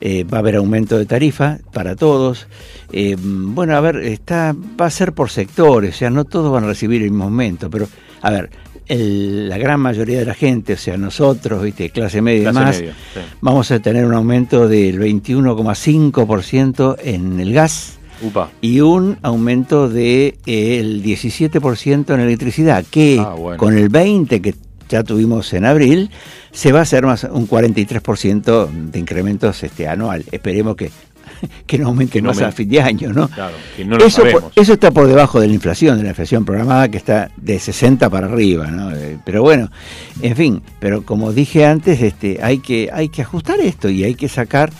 eh, 0.00 0.24
va 0.24 0.38
a 0.38 0.40
haber 0.40 0.56
aumento 0.56 0.98
de 0.98 1.06
tarifa 1.06 1.58
para 1.72 1.94
todos. 1.94 2.46
Eh, 2.92 3.16
bueno, 3.20 3.76
a 3.76 3.80
ver, 3.80 3.96
está, 3.98 4.54
va 4.80 4.86
a 4.86 4.90
ser 4.90 5.12
por 5.12 5.30
sectores, 5.30 5.94
o 5.94 5.98
sea, 5.98 6.10
no 6.10 6.24
todos 6.24 6.50
van 6.52 6.64
a 6.64 6.66
recibir 6.68 7.02
el 7.02 7.10
mismo 7.10 7.24
aumento, 7.24 7.70
pero, 7.70 7.86
a 8.20 8.30
ver, 8.30 8.50
el- 8.88 9.48
la 9.48 9.58
gran 9.58 9.78
mayoría 9.78 10.18
de 10.18 10.24
la 10.24 10.34
gente, 10.34 10.72
o 10.72 10.76
sea, 10.76 10.96
nosotros, 10.96 11.62
viste, 11.62 11.90
clase 11.90 12.20
media 12.20 12.50
y 12.50 12.52
media, 12.52 12.72
sí. 12.72 13.20
vamos 13.40 13.70
a 13.70 13.78
tener 13.80 14.04
un 14.04 14.14
aumento 14.14 14.66
del 14.66 14.98
21,5% 14.98 16.96
en 17.02 17.38
el 17.40 17.52
gas 17.52 17.98
Upa. 18.22 18.50
y 18.60 18.80
un 18.80 19.18
aumento 19.22 19.88
del 19.88 21.02
17% 21.02 22.14
en 22.14 22.20
electricidad, 22.20 22.84
que 22.90 23.18
Ah, 23.20 23.34
bueno. 23.34 23.58
con 23.58 23.76
el 23.76 23.90
20% 23.90 24.40
que 24.40 24.54
ya 24.88 25.02
tuvimos 25.02 25.52
en 25.54 25.64
abril, 25.64 26.10
se 26.52 26.70
va 26.72 26.80
a 26.80 26.82
hacer 26.82 27.04
más 27.06 27.24
un 27.24 27.46
43% 27.48 28.68
de 28.90 28.98
incrementos 28.98 29.62
este 29.62 29.88
anual. 29.88 30.24
Esperemos 30.30 30.76
que, 30.76 30.90
que 31.66 31.78
no 31.78 31.88
aumente 31.88 32.12
Que 32.18 32.22
no 32.22 32.28
más 32.28 32.42
a 32.42 32.52
fin 32.52 32.68
de 32.68 32.80
año, 32.82 33.10
¿no? 33.12 33.28
Claro, 33.28 33.54
que 33.74 33.84
no 33.86 33.96
lo 33.96 34.04
eso, 34.04 34.22
por- 34.30 34.52
eso 34.54 34.72
está 34.74 34.90
por 34.90 35.06
debajo 35.06 35.40
de 35.40 35.48
la 35.48 35.54
inflación, 35.54 35.96
de 35.96 36.02
la 36.04 36.10
inflación 36.10 36.44
programada 36.44 36.88
que 36.90 36.98
está 36.98 37.30
de 37.38 37.58
60 37.58 38.10
para 38.10 38.26
arriba, 38.26 38.66
¿no? 38.66 38.94
Eh, 38.94 39.16
Pero 39.24 39.42
bueno, 39.42 39.70
en 40.20 40.36
fin, 40.36 40.62
pero 40.78 41.04
como 41.06 41.32
dije 41.32 41.64
antes, 41.64 42.02
este, 42.02 42.40
hay 42.42 42.58
que, 42.58 42.90
hay 42.92 43.08
que 43.08 43.22
ajustar 43.22 43.60
esto 43.60 43.88
y 43.88 44.04
hay 44.04 44.14
que 44.14 44.28
sacar, 44.28 44.70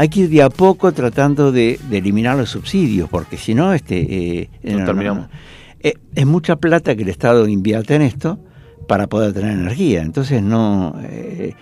hay 0.00 0.08
que 0.08 0.20
ir 0.20 0.30
de 0.30 0.42
a 0.42 0.48
poco 0.48 0.92
tratando 0.92 1.52
de, 1.52 1.78
de 1.90 1.98
eliminar 1.98 2.34
los 2.34 2.48
subsidios, 2.48 3.06
porque 3.10 3.36
si 3.36 3.54
no, 3.54 3.74
este, 3.74 4.40
eh, 4.40 4.48
No 4.62 4.82
terminamos. 4.86 5.26
Eh, 5.78 5.92
es 6.14 6.24
mucha 6.24 6.56
plata 6.56 6.96
que 6.96 7.02
el 7.02 7.10
Estado 7.10 7.46
invierte 7.46 7.96
en 7.96 8.00
esto 8.00 8.38
para 8.88 9.08
poder 9.08 9.34
tener 9.34 9.52
energía. 9.52 10.00
Entonces 10.00 10.42
no, 10.42 10.94
eh, 11.02 11.52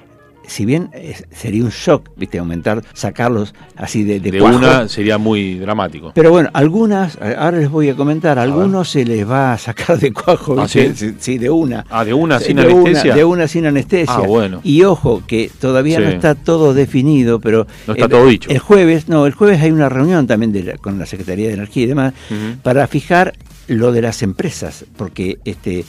si 0.48 0.64
bien 0.64 0.90
es- 0.92 1.24
sería 1.30 1.62
un 1.62 1.70
shock, 1.70 2.08
viste, 2.16 2.38
aumentar, 2.38 2.82
sacarlos 2.94 3.54
así 3.76 4.02
de, 4.02 4.18
de 4.18 4.30
De 4.32 4.38
cuajo, 4.40 4.56
una 4.58 4.88
sería 4.88 5.18
muy 5.18 5.58
dramático. 5.58 6.10
pero 6.14 6.30
bueno, 6.30 6.50
algunas, 6.52 7.16
eh, 7.22 7.36
ahora 7.38 7.58
les 7.58 7.70
voy 7.70 7.88
a 7.90 7.94
comentar, 7.94 8.38
a 8.38 8.42
algunos 8.42 8.88
se 8.90 9.04
les 9.04 9.28
va 9.28 9.52
a 9.52 9.58
sacar 9.58 9.98
de 9.98 10.12
cuajo, 10.12 10.56
¿Ah, 10.58 10.62
¿viste? 10.64 10.94
sí? 10.94 11.14
sí, 11.18 11.38
de 11.38 11.50
una. 11.50 11.84
Ah, 11.90 12.04
de 12.04 12.14
una 12.14 12.40
sin 12.40 12.56
de 12.56 12.62
anestesia. 12.62 13.02
Una, 13.04 13.14
de 13.14 13.24
una 13.24 13.48
sin 13.48 13.66
anestesia. 13.66 14.14
Ah, 14.16 14.20
bueno. 14.26 14.60
Y 14.64 14.82
ojo, 14.82 15.22
que 15.26 15.50
todavía 15.60 16.00
no 16.00 16.08
está 16.08 16.34
todo 16.34 16.74
definido, 16.74 17.38
pero... 17.40 17.66
No 17.86 17.92
está 17.92 18.06
el- 18.06 18.10
todo 18.10 18.26
dicho. 18.26 18.50
El 18.50 18.58
jueves, 18.58 19.08
no, 19.08 19.26
el 19.26 19.34
jueves 19.34 19.60
hay 19.62 19.70
una 19.70 19.88
reunión 19.88 20.26
también 20.26 20.50
de 20.52 20.62
la- 20.64 20.76
con 20.78 20.98
la 20.98 21.06
Secretaría 21.06 21.48
de 21.48 21.54
Energía 21.54 21.84
y 21.84 21.86
demás, 21.86 22.14
para 22.62 22.86
fijar 22.86 23.34
lo 23.66 23.92
de 23.92 24.00
las 24.00 24.22
empresas, 24.22 24.86
porque 24.96 25.38
este 25.44 25.84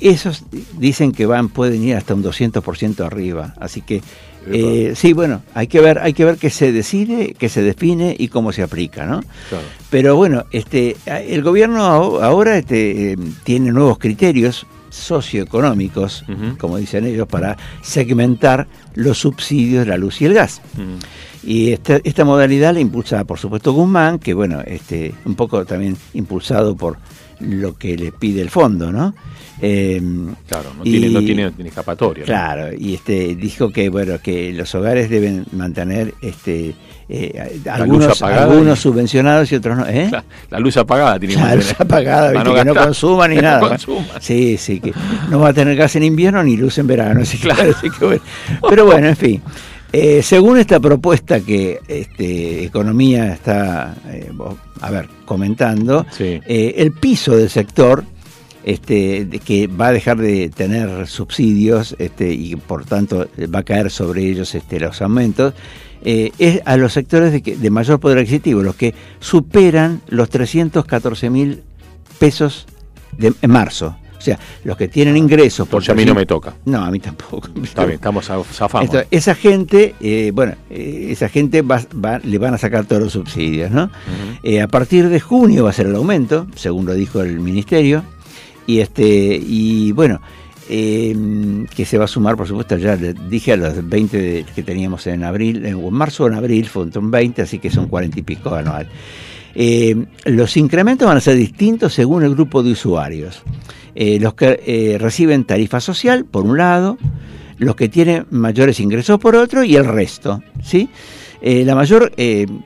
esos 0.00 0.44
dicen 0.78 1.12
que 1.12 1.26
van 1.26 1.48
pueden 1.48 1.82
ir 1.82 1.96
hasta 1.96 2.14
un 2.14 2.22
200% 2.22 3.04
arriba, 3.04 3.54
así 3.60 3.82
que 3.82 4.02
eh, 4.50 4.92
sí, 4.96 5.12
bueno, 5.12 5.42
hay 5.54 5.66
que 5.66 5.80
ver, 5.80 5.98
hay 5.98 6.14
que 6.14 6.24
ver 6.24 6.36
qué 6.38 6.48
se 6.48 6.72
decide, 6.72 7.34
qué 7.38 7.48
se 7.50 7.60
define 7.62 8.16
y 8.18 8.28
cómo 8.28 8.52
se 8.52 8.62
aplica, 8.62 9.04
¿no? 9.04 9.20
Claro. 9.48 9.64
Pero 9.90 10.16
bueno, 10.16 10.44
este, 10.52 10.96
el 11.06 11.42
gobierno 11.42 11.84
aho- 11.86 12.22
ahora 12.22 12.56
este, 12.56 13.12
eh, 13.12 13.16
tiene 13.44 13.70
nuevos 13.72 13.98
criterios 13.98 14.66
socioeconómicos, 14.90 16.24
como 16.58 16.78
dicen 16.78 17.04
ellos, 17.06 17.28
para 17.28 17.56
segmentar 17.82 18.66
los 18.94 19.18
subsidios 19.18 19.84
de 19.84 19.90
la 19.90 19.98
luz 19.98 20.20
y 20.22 20.24
el 20.26 20.34
gas. 20.34 20.60
Mm. 20.76 21.46
Y 21.46 21.72
esta, 21.72 22.00
esta 22.02 22.24
modalidad 22.24 22.72
la 22.74 22.80
impulsa, 22.80 23.24
por 23.24 23.38
supuesto, 23.38 23.72
Guzmán, 23.72 24.18
que 24.18 24.32
bueno, 24.34 24.60
este, 24.66 25.14
un 25.24 25.34
poco 25.34 25.64
también 25.66 25.96
impulsado 26.14 26.74
por 26.76 26.96
lo 27.40 27.76
que 27.76 27.96
le 27.96 28.12
pide 28.12 28.40
el 28.42 28.50
fondo, 28.50 28.90
¿no? 28.90 29.14
Eh, 29.60 30.00
Claro, 30.46 30.70
no 30.76 30.82
y- 30.84 30.90
tiene, 30.90 31.08
no 31.10 31.20
tiene, 31.20 31.42
no 31.44 31.52
tiene 31.52 31.68
escapatoria. 31.70 32.22
¿no? 32.22 32.26
Claro, 32.26 32.68
y 32.76 32.94
este 32.94 33.34
dijo 33.34 33.70
que 33.70 33.88
bueno 33.88 34.18
que 34.22 34.52
los 34.52 34.74
hogares 34.74 35.10
deben 35.10 35.44
mantener 35.52 36.14
este 36.20 36.74
eh, 37.10 37.60
algunos, 37.70 38.08
luz 38.08 38.22
algunos 38.22 38.78
y- 38.78 38.82
subvencionados 38.82 39.50
y 39.50 39.54
otros 39.56 39.78
no, 39.78 39.86
¿eh? 39.86 40.08
La, 40.12 40.22
la 40.50 40.58
luz 40.60 40.76
apagada 40.76 41.18
tiene 41.18 41.34
que 41.34 41.40
La 41.40 41.54
luz 41.56 41.64
mantener. 41.66 41.82
apagada, 41.82 42.30
viste, 42.32 42.44
que 42.44 42.64
no 42.64 42.74
gastar. 42.74 42.84
consuman 42.84 43.30
ni 43.30 43.36
Que 43.36 43.42
no 43.42 43.48
nada. 43.48 43.68
consuman. 43.68 44.06
Sí, 44.20 44.56
sí, 44.58 44.80
que 44.80 44.92
no 45.30 45.40
va 45.40 45.48
a 45.48 45.52
tener 45.54 45.74
gas 45.76 45.96
en 45.96 46.04
invierno 46.04 46.42
ni 46.44 46.56
luz 46.56 46.76
en 46.78 46.86
verano. 46.86 47.20
Así 47.22 47.38
que, 47.38 47.48
Claro. 47.48 47.70
así 47.76 47.88
que 47.90 48.04
bueno. 48.04 48.22
Pero 48.68 48.84
bueno, 48.84 49.08
en 49.08 49.16
fin. 49.16 49.42
Eh, 49.90 50.20
según 50.22 50.58
esta 50.58 50.78
propuesta 50.80 51.40
que 51.40 51.80
este, 51.88 52.64
Economía 52.64 53.32
está, 53.32 53.94
eh, 54.10 54.30
a 54.82 54.90
ver, 54.90 55.08
comentando, 55.24 56.04
Sí. 56.10 56.38
eh, 56.46 56.74
el 56.76 56.92
piso 56.92 57.34
del 57.34 57.48
sector 57.48 58.04
este, 58.68 59.26
que 59.44 59.66
va 59.66 59.88
a 59.88 59.92
dejar 59.92 60.18
de 60.18 60.50
tener 60.50 61.06
subsidios 61.06 61.96
este, 61.98 62.32
y 62.32 62.54
por 62.56 62.84
tanto 62.84 63.26
va 63.54 63.60
a 63.60 63.62
caer 63.62 63.90
sobre 63.90 64.24
ellos 64.28 64.54
este, 64.54 64.78
los 64.78 65.00
aumentos, 65.00 65.54
eh, 66.02 66.30
es 66.38 66.60
a 66.64 66.76
los 66.76 66.92
sectores 66.92 67.32
de, 67.32 67.42
que- 67.42 67.56
de 67.56 67.70
mayor 67.70 67.98
poder 67.98 68.18
adquisitivo, 68.18 68.62
los 68.62 68.74
que 68.76 68.94
superan 69.20 70.00
los 70.08 70.28
314 70.30 71.30
mil 71.30 71.62
pesos 72.18 72.66
de, 73.16 73.32
en 73.42 73.50
marzo. 73.50 73.96
O 74.16 74.20
sea, 74.20 74.36
los 74.64 74.76
que 74.76 74.88
tienen 74.88 75.16
ingresos 75.16 75.68
por 75.68 75.80
Porque 75.80 75.92
a 75.92 75.94
mí 75.94 76.04
no 76.04 76.12
me 76.12 76.26
300 76.26 76.26
toca. 76.52 76.56
No, 76.64 76.84
a 76.84 76.90
mí 76.90 76.98
tampoco. 76.98 77.48
Está 77.62 77.84
bien, 77.84 77.94
estamos 77.94 78.26
zafamos. 78.26 78.84
Esto- 78.92 79.06
esa 79.12 79.34
gente, 79.36 79.94
eh, 80.00 80.32
bueno, 80.34 80.54
eh, 80.70 81.08
esa 81.10 81.28
gente 81.28 81.62
va, 81.62 81.80
va- 82.04 82.18
le 82.18 82.36
van 82.38 82.52
a 82.52 82.58
sacar 82.58 82.84
todos 82.84 83.00
los 83.02 83.12
subsidios, 83.12 83.70
¿no? 83.70 83.90
Eh, 84.42 84.60
a 84.60 84.66
partir 84.66 85.08
de 85.08 85.20
junio 85.20 85.62
va 85.64 85.70
a 85.70 85.72
ser 85.72 85.86
el 85.86 85.94
aumento, 85.94 86.48
según 86.56 86.84
lo 86.86 86.94
dijo 86.94 87.20
el 87.22 87.38
ministerio, 87.38 88.02
y 88.68 88.80
este 88.80 89.40
y 89.42 89.92
bueno, 89.92 90.20
eh, 90.68 91.16
que 91.74 91.86
se 91.86 91.96
va 91.96 92.04
a 92.04 92.08
sumar, 92.08 92.36
por 92.36 92.46
supuesto, 92.46 92.76
ya 92.76 92.94
le 92.96 93.14
dije 93.14 93.54
a 93.54 93.56
los 93.56 93.88
20 93.88 94.18
de- 94.20 94.44
que 94.54 94.62
teníamos 94.62 95.06
en 95.06 95.24
abril, 95.24 95.64
en, 95.64 95.90
marzo 95.92 96.24
o 96.24 96.26
en 96.28 96.34
abril, 96.34 96.66
fue 96.66 96.82
un 96.94 97.10
20, 97.10 97.40
así 97.42 97.58
que 97.58 97.70
son 97.70 97.88
40 97.88 98.18
y 98.20 98.22
pico 98.22 98.54
anual. 98.54 98.86
Eh, 99.54 99.96
los 100.26 100.56
incrementos 100.58 101.08
van 101.08 101.16
a 101.16 101.20
ser 101.20 101.36
distintos 101.36 101.94
según 101.94 102.22
el 102.22 102.34
grupo 102.34 102.62
de 102.62 102.72
usuarios. 102.72 103.42
Eh, 103.94 104.20
los 104.20 104.34
que 104.34 104.60
eh, 104.66 104.98
reciben 104.98 105.44
tarifa 105.44 105.80
social, 105.80 106.26
por 106.26 106.44
un 106.44 106.58
lado, 106.58 106.98
los 107.56 107.74
que 107.74 107.88
tienen 107.88 108.26
mayores 108.30 108.78
ingresos 108.80 109.18
por 109.18 109.34
otro 109.34 109.64
y 109.64 109.74
el 109.76 109.86
resto. 109.86 110.42
¿sí? 110.62 110.90
Eh, 111.40 111.64
la 111.64 111.74
mayor 111.74 112.12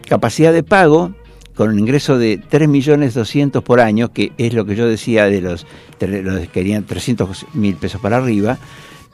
capacidad 0.08 0.52
de 0.52 0.64
pago, 0.64 1.14
con 1.54 1.68
un 1.70 1.78
ingreso 1.78 2.18
de 2.18 2.40
3.200.000 2.40 3.62
por 3.62 3.80
año, 3.80 4.12
que 4.12 4.32
es 4.38 4.54
lo 4.54 4.64
que 4.64 4.74
yo 4.76 4.86
decía 4.86 5.26
de 5.26 5.40
los, 5.40 5.66
que 5.98 6.48
querían 6.52 6.86
300.000 6.86 7.76
pesos 7.76 8.00
para 8.00 8.16
arriba, 8.18 8.58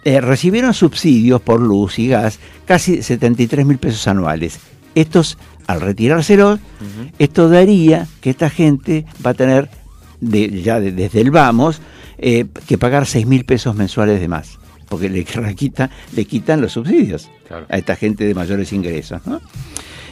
eh, 0.04 0.20
recibieron 0.20 0.74
subsidios 0.74 1.40
por 1.40 1.60
luz 1.60 1.98
y 1.98 2.08
gas 2.08 2.38
casi 2.66 2.98
73.000 2.98 3.78
pesos 3.78 4.06
anuales. 4.08 4.58
Estos, 4.94 5.38
al 5.66 5.80
retirárselos, 5.80 6.60
esto 7.18 7.48
daría 7.48 8.06
que 8.20 8.30
esta 8.30 8.50
gente 8.50 9.04
va 9.24 9.30
a 9.30 9.34
tener, 9.34 9.68
de, 10.20 10.62
ya 10.62 10.80
de- 10.80 10.92
desde 10.92 11.20
el 11.20 11.30
vamos, 11.30 11.80
eh, 12.18 12.46
que 12.66 12.78
pagar 12.78 13.04
6.000 13.04 13.44
pesos 13.44 13.74
mensuales 13.76 14.20
de 14.20 14.28
más, 14.28 14.58
porque 14.88 15.08
le, 15.10 15.24
quita- 15.54 15.90
le 16.14 16.24
quitan 16.24 16.60
los 16.60 16.72
subsidios 16.72 17.28
Claro. 17.46 17.66
a 17.68 17.78
esta 17.78 17.96
gente 17.96 18.24
de 18.24 18.34
mayores 18.34 18.72
ingresos. 18.72 19.20
¿no? 19.26 19.40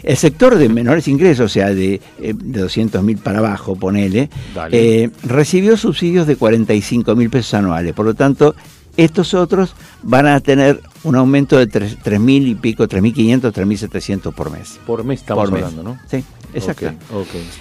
El 0.06 0.16
sector 0.16 0.54
de 0.56 0.68
menores 0.68 1.08
ingresos, 1.08 1.46
o 1.46 1.48
sea, 1.52 1.74
de, 1.74 1.94
eh, 2.20 2.32
de 2.32 2.64
200.000 2.64 3.18
para 3.18 3.40
abajo, 3.40 3.74
ponele, 3.74 4.30
eh, 4.70 5.10
recibió 5.24 5.76
subsidios 5.76 6.28
de 6.28 6.38
45.000 6.38 7.28
pesos 7.28 7.54
anuales. 7.54 7.92
Por 7.92 8.06
lo 8.06 8.14
tanto, 8.14 8.54
estos 8.96 9.34
otros 9.34 9.74
van 10.04 10.28
a 10.28 10.38
tener 10.38 10.80
un 11.02 11.16
aumento 11.16 11.58
de 11.58 11.66
3 11.66 11.98
3.000 12.04 12.46
y 12.46 12.54
pico, 12.54 12.86
3.500, 12.86 13.52
3.700 13.52 14.32
por 14.32 14.52
mes. 14.52 14.78
Por 14.86 15.02
mes 15.02 15.20
estamos 15.22 15.44
Por 15.44 15.52
mes. 15.52 15.64
hablando, 15.64 15.82
¿no? 15.82 15.98
Sí, 16.08 16.22
exacto. 16.54 16.92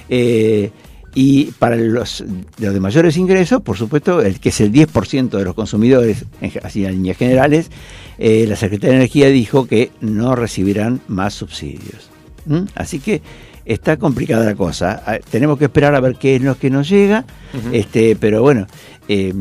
Eh, 0.07 0.69
y 1.15 1.45
para 1.45 1.77
los 1.77 2.23
de, 2.59 2.65
los 2.65 2.73
de 2.75 2.79
mayores 2.79 3.17
ingresos, 3.17 3.61
por 3.63 3.75
supuesto, 3.75 4.21
el 4.21 4.39
que 4.39 4.49
es 4.49 4.61
el 4.61 4.71
10% 4.71 5.29
de 5.29 5.43
los 5.45 5.55
consumidores, 5.55 6.25
en, 6.41 6.51
así 6.61 6.85
en 6.85 6.91
líneas 6.91 7.17
generales, 7.17 7.71
eh, 8.19 8.45
la 8.47 8.55
Secretaría 8.55 8.91
de 8.91 8.97
Energía 8.97 9.29
dijo 9.29 9.65
que 9.65 9.89
no 9.99 10.35
recibirán 10.35 11.01
más 11.07 11.33
subsidios. 11.33 12.11
¿Mm? 12.45 12.61
Así 12.75 12.99
que 12.99 13.21
está 13.65 13.97
complicada 13.97 14.45
la 14.45 14.55
cosa. 14.55 15.01
Tenemos 15.31 15.57
que 15.57 15.65
esperar 15.65 15.95
a 15.95 15.99
ver 15.99 16.15
qué 16.15 16.35
es 16.35 16.41
lo 16.41 16.57
que 16.57 16.69
nos 16.69 16.87
llega, 16.87 17.25
este, 17.71 18.15
pero 18.15 18.41
bueno, 18.43 18.67
eh, 19.07 19.33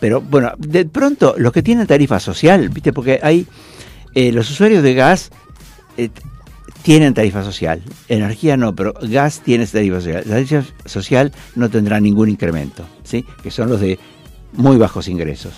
pero 0.00 0.20
bueno, 0.20 0.52
de 0.58 0.86
pronto 0.86 1.34
los 1.36 1.52
que 1.52 1.62
tienen 1.62 1.86
tarifa 1.86 2.18
social, 2.20 2.68
viste, 2.70 2.92
porque 2.92 3.20
hay 3.22 3.46
eh, 4.14 4.32
los 4.32 4.50
usuarios 4.50 4.82
de 4.82 4.94
gas 4.94 5.30
eh, 5.98 6.08
tienen 6.82 7.12
tarifa 7.12 7.44
social, 7.44 7.82
energía 8.08 8.56
no, 8.56 8.74
pero 8.74 8.94
gas 9.02 9.42
tiene 9.44 9.66
tarifa 9.66 9.96
social. 10.00 10.22
La 10.26 10.34
tarifa 10.36 10.64
social 10.86 11.30
no 11.54 11.68
tendrá 11.68 12.00
ningún 12.00 12.30
incremento, 12.30 12.86
¿sí? 13.04 13.26
que 13.42 13.50
son 13.50 13.68
los 13.68 13.80
de 13.80 13.98
muy 14.54 14.78
bajos 14.78 15.06
ingresos. 15.08 15.52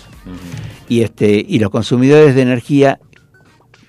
Y, 0.89 1.01
este, 1.01 1.43
y 1.47 1.59
los 1.59 1.69
consumidores 1.71 2.35
de 2.35 2.41
energía 2.41 2.99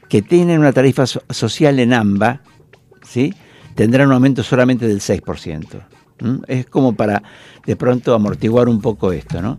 que 0.09 0.23
tienen 0.23 0.61
una 0.61 0.73
tarifa 0.73 1.07
so- 1.07 1.23
social 1.29 1.81
en 1.81 1.93
AMBA, 1.93 2.41
¿sí? 3.15 3.33
tendrán 3.77 4.09
un 4.09 4.15
aumento 4.15 4.43
solamente 4.43 4.89
del 4.89 5.01
6%. 5.01 5.67
¿m? 6.19 6.41
Es 6.49 6.67
como 6.67 6.95
para 6.95 7.23
de 7.65 7.77
pronto 7.77 8.13
amortiguar 8.13 8.69
un 8.69 8.81
poco 8.81 9.13
esto, 9.13 9.41
¿no? 9.41 9.59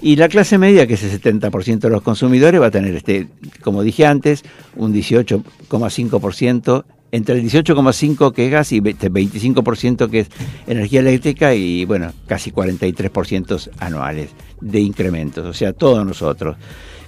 Y 0.00 0.16
la 0.16 0.28
clase 0.28 0.58
media, 0.58 0.86
que 0.86 0.94
es 0.94 1.02
el 1.02 1.20
70% 1.20 1.80
de 1.80 1.90
los 1.90 2.02
consumidores, 2.02 2.60
va 2.60 2.66
a 2.66 2.70
tener, 2.70 2.94
este, 2.94 3.26
como 3.62 3.82
dije 3.82 4.06
antes, 4.06 4.44
un 4.76 4.94
18,5%, 4.94 6.84
entre 7.10 7.38
el 7.38 7.44
18,5% 7.44 8.32
que 8.32 8.46
es 8.46 8.52
gas 8.52 8.70
y 8.70 8.80
este 8.84 9.10
25% 9.10 10.08
que 10.08 10.20
es 10.20 10.28
energía 10.66 11.00
eléctrica 11.00 11.54
y, 11.54 11.84
bueno, 11.84 12.12
casi 12.26 12.52
43% 12.52 13.70
anuales 13.80 14.30
de 14.60 14.80
incrementos, 14.80 15.44
o 15.44 15.52
sea, 15.52 15.72
todos 15.72 16.06
nosotros. 16.06 16.56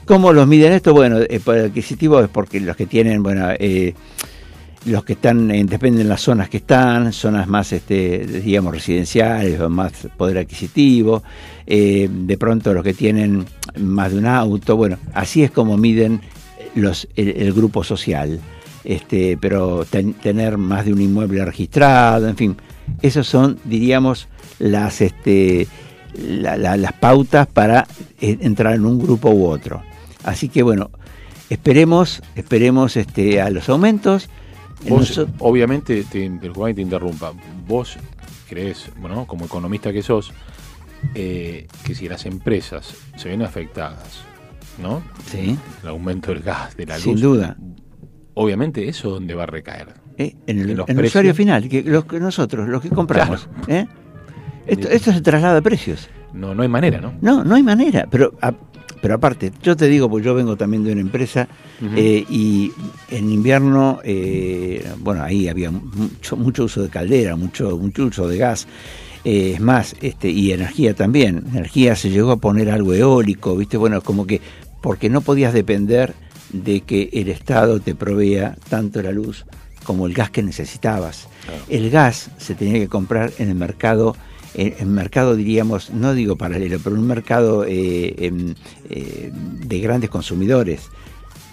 ¿Cómo 0.04 0.32
los 0.32 0.48
miden 0.48 0.72
esto? 0.72 0.92
Bueno, 0.92 1.18
el 1.18 1.40
poder 1.40 1.66
adquisitivo 1.66 2.20
es 2.20 2.28
porque 2.28 2.58
los 2.58 2.74
que 2.74 2.86
tienen, 2.86 3.22
bueno, 3.22 3.50
eh, 3.56 3.94
los 4.86 5.04
que 5.04 5.12
están, 5.12 5.50
en, 5.50 5.66
dependen 5.66 6.04
de 6.04 6.08
las 6.08 6.22
zonas 6.22 6.48
que 6.48 6.56
están, 6.58 7.12
zonas 7.12 7.46
más, 7.48 7.72
este, 7.72 8.26
digamos, 8.26 8.72
residenciales 8.72 9.60
más 9.68 9.92
poder 10.16 10.38
adquisitivo, 10.38 11.22
eh, 11.66 12.08
de 12.10 12.38
pronto 12.38 12.72
los 12.72 12.82
que 12.82 12.94
tienen 12.94 13.44
más 13.78 14.12
de 14.12 14.18
un 14.18 14.26
auto, 14.26 14.76
bueno, 14.76 14.96
así 15.12 15.42
es 15.42 15.50
como 15.50 15.76
miden 15.76 16.20
los, 16.74 17.08
el, 17.16 17.52
grupo 17.52 17.84
social, 17.84 18.40
este, 18.84 19.36
pero 19.38 19.84
ten- 19.84 20.14
tener 20.14 20.56
más 20.56 20.86
de 20.86 20.92
un 20.94 21.02
inmueble 21.02 21.44
registrado, 21.44 22.26
en 22.28 22.36
fin, 22.36 22.56
esos 23.02 23.26
son, 23.26 23.58
diríamos, 23.64 24.28
las, 24.58 25.00
este, 25.02 25.68
la- 26.16 26.56
la- 26.56 26.76
las 26.78 26.92
pautas 26.94 27.46
para 27.46 27.86
eh, 28.20 28.38
entrar 28.40 28.74
en 28.74 28.86
un 28.86 28.98
grupo 28.98 29.30
u 29.30 29.46
otro. 29.46 29.82
Así 30.24 30.48
que 30.48 30.62
bueno, 30.62 30.90
esperemos, 31.50 32.22
esperemos 32.34 32.96
este, 32.96 33.40
a 33.40 33.50
los 33.50 33.68
aumentos. 33.68 34.28
Vos, 34.88 35.20
obviamente, 35.38 36.04
te, 36.04 36.28
disculpame 36.28 36.70
que 36.70 36.76
te 36.76 36.82
interrumpa, 36.82 37.32
vos 37.66 37.96
crees, 38.48 38.90
bueno, 39.00 39.26
como 39.26 39.44
economista 39.44 39.92
que 39.92 40.02
sos, 40.02 40.32
eh, 41.14 41.66
que 41.84 41.94
si 41.94 42.08
las 42.08 42.26
empresas 42.26 42.94
se 43.16 43.28
ven 43.28 43.42
afectadas, 43.42 44.22
¿no? 44.80 45.02
Sí. 45.26 45.56
El 45.82 45.88
aumento 45.88 46.32
del 46.32 46.42
gas, 46.42 46.76
de 46.76 46.86
la 46.86 46.94
luz. 46.96 47.04
Sin 47.04 47.20
duda. 47.20 47.56
Obviamente, 48.34 48.88
¿eso 48.88 49.10
dónde 49.10 49.34
va 49.34 49.42
a 49.42 49.46
recaer? 49.46 49.88
¿eh? 50.16 50.36
en 50.46 50.58
el, 50.58 50.70
¿En 50.86 50.98
el 50.98 51.04
usuario 51.04 51.34
final, 51.34 51.68
que, 51.68 51.82
los 51.82 52.04
que 52.04 52.20
nosotros, 52.20 52.68
los 52.68 52.82
que 52.82 52.90
compramos. 52.90 53.48
¿eh? 53.68 53.86
Esto, 54.66 54.88
esto 54.88 55.12
se 55.12 55.20
traslada 55.20 55.58
a 55.58 55.62
precios. 55.62 56.08
No, 56.32 56.54
no 56.54 56.62
hay 56.62 56.68
manera, 56.68 57.00
¿no? 57.00 57.14
No, 57.20 57.44
no 57.44 57.54
hay 57.54 57.62
manera. 57.62 58.06
Pero, 58.10 58.34
a- 58.40 58.54
pero 59.00 59.14
aparte, 59.14 59.52
yo 59.62 59.76
te 59.76 59.88
digo, 59.88 60.10
pues 60.10 60.24
yo 60.24 60.34
vengo 60.34 60.56
también 60.56 60.84
de 60.84 60.92
una 60.92 61.00
empresa 61.00 61.48
eh, 61.96 62.24
y 62.28 62.70
en 63.10 63.30
invierno, 63.30 64.00
eh, 64.04 64.86
bueno, 64.98 65.22
ahí 65.22 65.48
había 65.48 65.70
mucho, 65.70 66.36
mucho 66.36 66.64
uso 66.64 66.82
de 66.82 66.90
caldera, 66.90 67.36
mucho, 67.36 67.78
mucho 67.78 68.04
uso 68.04 68.28
de 68.28 68.36
gas. 68.36 68.66
Eh, 69.24 69.52
es 69.54 69.60
más, 69.60 69.96
este, 70.00 70.30
y 70.30 70.52
energía 70.52 70.94
también. 70.94 71.44
Energía 71.50 71.96
se 71.96 72.10
llegó 72.10 72.32
a 72.32 72.36
poner 72.36 72.70
algo 72.70 72.94
eólico, 72.94 73.56
¿viste? 73.56 73.76
Bueno, 73.76 74.02
como 74.02 74.26
que 74.26 74.40
porque 74.82 75.08
no 75.08 75.20
podías 75.20 75.52
depender 75.52 76.14
de 76.52 76.80
que 76.82 77.10
el 77.12 77.28
Estado 77.28 77.80
te 77.80 77.94
provea 77.94 78.56
tanto 78.68 79.02
la 79.02 79.12
luz 79.12 79.44
como 79.84 80.06
el 80.06 80.14
gas 80.14 80.30
que 80.30 80.42
necesitabas. 80.42 81.28
El 81.68 81.90
gas 81.90 82.30
se 82.38 82.54
tenía 82.54 82.74
que 82.74 82.88
comprar 82.88 83.32
en 83.38 83.48
el 83.48 83.54
mercado, 83.54 84.16
en 84.54 84.92
mercado 84.92 85.36
diríamos, 85.36 85.90
no 85.90 86.12
digo 86.14 86.36
paralelo, 86.36 86.78
pero 86.82 86.96
un 86.96 87.06
mercado 87.06 87.64
eh, 87.66 88.14
em, 88.18 88.54
eh, 88.88 89.30
de 89.32 89.80
grandes 89.80 90.10
consumidores. 90.10 90.88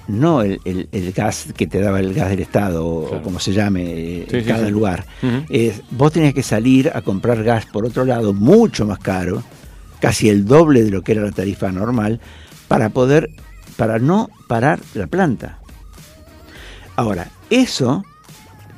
No 0.08 0.42
el, 0.42 0.62
el- 0.64 0.88
el 0.94 1.12
gas 1.12 1.48
que 1.56 1.68
te 1.68 1.82
daba 1.82 2.00
el 2.00 2.14
gas 2.14 2.30
del 2.30 2.40
Estado 2.40 2.86
o, 2.86 3.04
Claro. 3.08 3.20
o 3.22 3.24
como 3.24 3.40
se 3.42 3.52
llame 3.52 3.84
eh, 3.84 4.28
Sí, 4.30 4.38
en 4.38 4.44
sí, 4.44 4.48
cada 4.48 4.66
sí. 4.66 4.72
lugar. 4.72 5.06
Es- 5.50 5.82
vos 5.92 6.12
tenías 6.14 6.34
que 6.34 6.44
salir 6.44 6.90
a 6.94 7.02
comprar 7.02 7.44
gas 7.44 7.66
por 7.66 7.86
otro 7.86 8.06
lado, 8.06 8.34
mucho 8.34 8.86
más 8.86 9.00
caro, 9.00 9.44
casi 10.00 10.30
el 10.30 10.46
doble 10.46 10.84
de 10.84 10.92
lo 10.92 11.02
que 11.02 11.12
era 11.12 11.22
la 11.24 11.32
tarifa 11.32 11.72
normal, 11.74 12.22
para 12.70 12.90
poder, 12.90 13.30
para 13.76 14.00
no 14.00 14.30
parar 14.48 14.80
la 14.94 15.08
planta. 15.08 15.60
Ahora, 16.96 17.30
eso, 17.50 18.04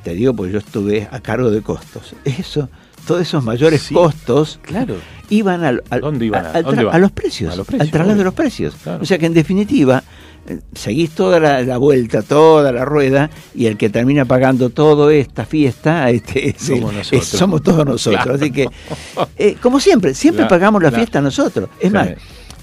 te 0.04 0.14
digo 0.14 0.34
porque 0.34 0.52
yo 0.52 0.58
estuve 0.58 1.08
a 1.10 1.20
cargo 1.20 1.50
de 1.50 1.62
costos, 1.62 2.14
eso, 2.24 2.68
todos 3.06 3.22
esos 3.22 3.42
mayores 3.44 3.82
Sí. 3.82 3.94
costos 3.94 4.58
Claro. 4.62 4.96
iban 5.28 5.64
al, 5.64 5.82
al- 5.90 6.00
¿Dónde 6.00 6.26
iban 6.26 6.46
a- 6.46 6.50
al 6.50 6.62
dónde 6.64 6.82
tra- 6.82 6.86
van? 6.86 6.94
a 6.94 6.98
los 6.98 7.12
precios, 7.12 7.52
A 7.52 7.56
los 7.56 7.68
al 7.68 7.90
traslado 7.90 8.18
de 8.18 8.24
los 8.24 8.34
precios. 8.34 8.74
Claro. 8.82 9.02
O 9.02 9.06
sea 9.06 9.18
que 9.18 9.26
en 9.26 9.34
definitiva, 9.34 10.02
eh, 10.46 10.58
seguís 10.74 11.10
toda 11.10 11.38
la, 11.38 11.62
la 11.62 11.76
vuelta, 11.78 12.22
toda 12.22 12.72
la 12.72 12.84
rueda, 12.84 13.30
y 13.54 13.66
el 13.66 13.76
que 13.76 13.90
termina 13.90 14.24
pagando 14.24 14.70
toda 14.70 15.12
esta 15.14 15.44
fiesta 15.44 16.08
este, 16.10 16.50
es 16.50 16.56
Somos 16.62 16.90
es- 16.92 16.96
nosotros. 16.96 17.26
somos 17.26 17.62
todos 17.62 17.86
nosotros. 17.86 18.22
Claro. 18.22 18.36
Así 18.38 18.50
que, 18.50 18.66
eh, 19.38 19.56
como 19.60 19.80
siempre, 19.80 20.14
siempre 20.14 20.42
La- 20.44 20.48
pagamos 20.48 20.82
la, 20.82 20.90
la- 20.90 20.96
fiesta 20.98 21.20
nosotros. 21.20 21.68
Es 21.78 21.92
más, 21.92 22.08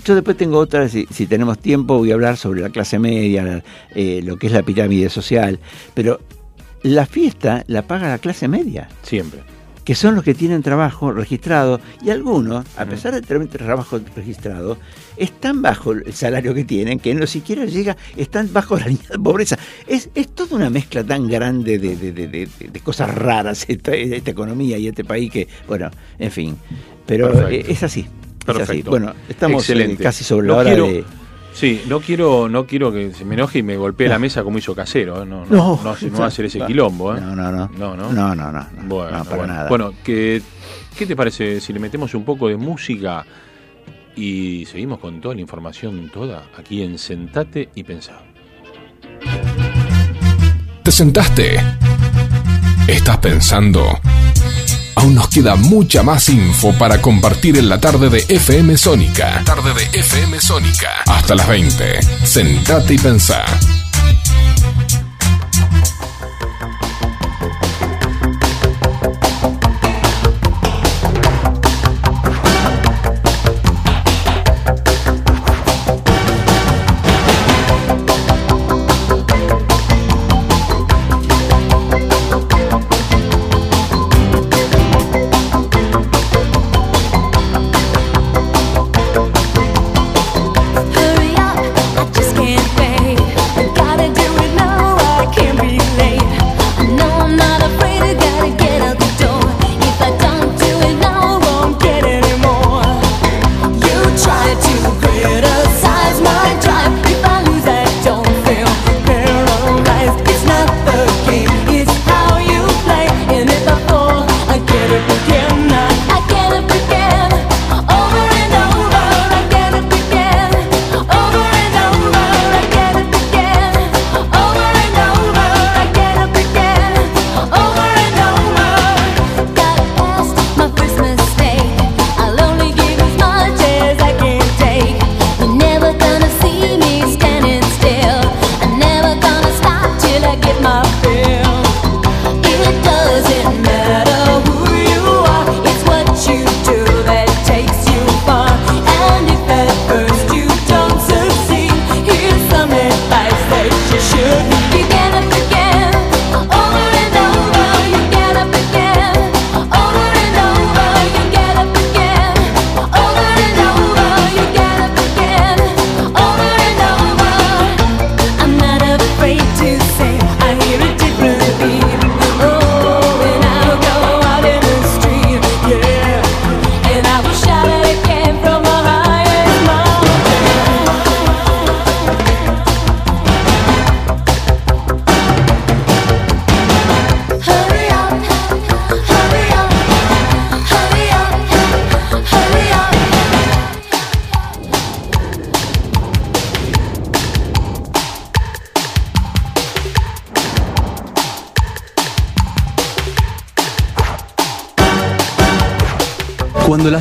yo 0.06 0.16
después 0.16 0.38
tengo 0.38 0.58
otra, 0.58 0.88
si, 0.88 1.06
si 1.12 1.26
tenemos 1.28 1.60
tiempo, 1.60 1.98
voy 1.98 2.12
a 2.12 2.14
hablar 2.14 2.38
sobre 2.38 2.62
la 2.62 2.70
clase 2.70 2.98
media, 2.98 3.62
eh, 3.94 4.22
lo 4.24 4.38
que 4.38 4.48
es 4.48 4.54
la 4.54 4.64
pirámide 4.64 5.10
social, 5.10 5.60
pero 5.94 6.20
la 6.84 7.06
fiesta 7.06 7.64
la 7.68 7.82
paga 7.82 8.08
la 8.08 8.18
clase 8.20 8.48
media 8.48 8.88
Siempre. 9.04 9.42
Que 9.88 9.96
son 9.96 10.16
los 10.16 10.24
que 10.26 10.34
tienen 10.34 10.62
trabajo 10.62 11.14
registrado 11.14 11.80
y 12.04 12.10
algunos, 12.10 12.66
a 12.76 12.84
pesar 12.86 13.14
de 13.14 13.22
tener 13.22 13.48
trabajo 13.48 14.02
registrado, 14.18 14.78
es 15.16 15.32
tan 15.40 15.62
bajo 15.62 15.94
el 15.94 16.12
salario 16.12 16.54
que 16.54 16.66
tienen 16.66 17.00
que 17.00 17.16
no 17.16 17.26
siquiera 17.26 17.64
llega, 17.64 17.96
están 18.18 18.52
bajo 18.52 18.78
la 18.78 18.88
línea 18.88 19.08
de 19.12 19.18
pobreza. 19.18 19.58
Es, 19.88 20.10
es 20.14 20.28
toda 20.36 20.58
una 20.58 20.70
mezcla 20.70 21.06
tan 21.06 21.26
grande 21.30 21.80
de, 21.80 21.96
de- 21.96 22.12
de- 22.28 22.80
cosas 22.82 23.16
raras 23.16 23.64
esta, 23.70 23.96
esta 23.96 24.30
economía 24.30 24.78
y 24.78 24.90
este 24.90 25.06
país 25.06 25.32
que, 25.32 25.48
bueno, 25.70 25.90
en 26.20 26.32
fin, 26.32 26.58
pero 27.06 27.32
Perfecto. 27.32 27.70
eh, 27.70 27.72
es 27.72 27.82
así. 27.84 28.02
es 28.02 28.06
así. 28.08 28.46
Perfecto. 28.46 28.90
Bueno, 28.90 29.14
estamos 29.30 29.70
eh, 29.70 29.72
Excelente. 29.72 30.04
casi 30.04 30.26
sobre 30.26 30.48
la 30.50 30.56
hora 30.58 30.70
quiero- 30.70 30.88
de... 30.88 31.06
Sí, 31.58 31.82
no 31.88 32.00
quiero, 32.00 32.48
no 32.48 32.68
quiero 32.68 32.92
que 32.92 33.12
se 33.16 33.26
me 33.26 33.34
enoje 33.34 33.58
y 33.60 33.64
me 33.64 33.78
golpee 33.78 34.08
la 34.08 34.20
mesa 34.20 34.44
como 34.44 34.60
hizo 34.60 34.76
Casero. 34.76 35.24
¿eh? 35.24 35.26
No, 35.26 35.44
no, 35.44 35.56
No. 35.56 35.80
no, 35.84 35.96
no 36.12 36.18
va 36.20 36.26
a 36.26 36.28
hacer 36.28 36.46
ese 36.46 36.60
quilombo. 36.60 37.16
¿eh? 37.16 37.20
No, 37.20 37.36
no, 37.36 37.52
no. 37.52 37.68
No, 37.76 37.96
no. 37.98 38.14
No, 38.14 38.36
no, 38.36 38.52
no, 38.52 38.52
no, 38.52 38.68
Bueno, 38.84 39.18
no, 39.18 39.24
para 39.24 39.38
bueno. 39.38 39.54
nada. 39.54 39.70
Bueno, 39.70 39.94
que, 40.04 40.40
¿qué 40.96 41.08
te 41.08 41.16
parece 41.16 41.60
si 41.60 41.74
le 41.74 41.80
metemos 41.80 42.14
un 42.14 42.24
poco 42.24 42.48
de 42.48 42.58
música 42.58 43.26
y 44.16 44.68
seguimos 44.68 45.00
con 45.00 45.20
toda 45.20 45.34
la 45.34 45.42
información 45.42 46.12
toda 46.14 46.44
aquí 46.56 46.84
en 46.84 47.00
Sentate 47.00 47.70
y 47.74 47.84
Pensá? 47.84 48.20
¿Te 50.84 50.92
sentaste? 50.92 51.60
¿Estás 52.88 53.18
pensando? 53.18 53.84
Aún 54.98 55.14
nos 55.14 55.28
queda 55.28 55.56
mucha 55.56 56.02
más 56.02 56.28
info 56.28 56.74
para 56.74 57.00
compartir 57.00 57.56
en 57.56 57.70
la 57.70 57.80
tarde 57.80 58.10
de 58.10 58.26
FM 58.28 58.76
Sónica. 58.78 59.44
Tarde 59.46 59.72
de 59.76 60.00
FM 60.00 60.42
Sónica. 60.42 61.04
Hasta 61.06 61.36
las 61.36 61.48
20. 61.48 62.00
Sentate 62.24 62.96
y 62.96 62.98
pensá. 62.98 63.46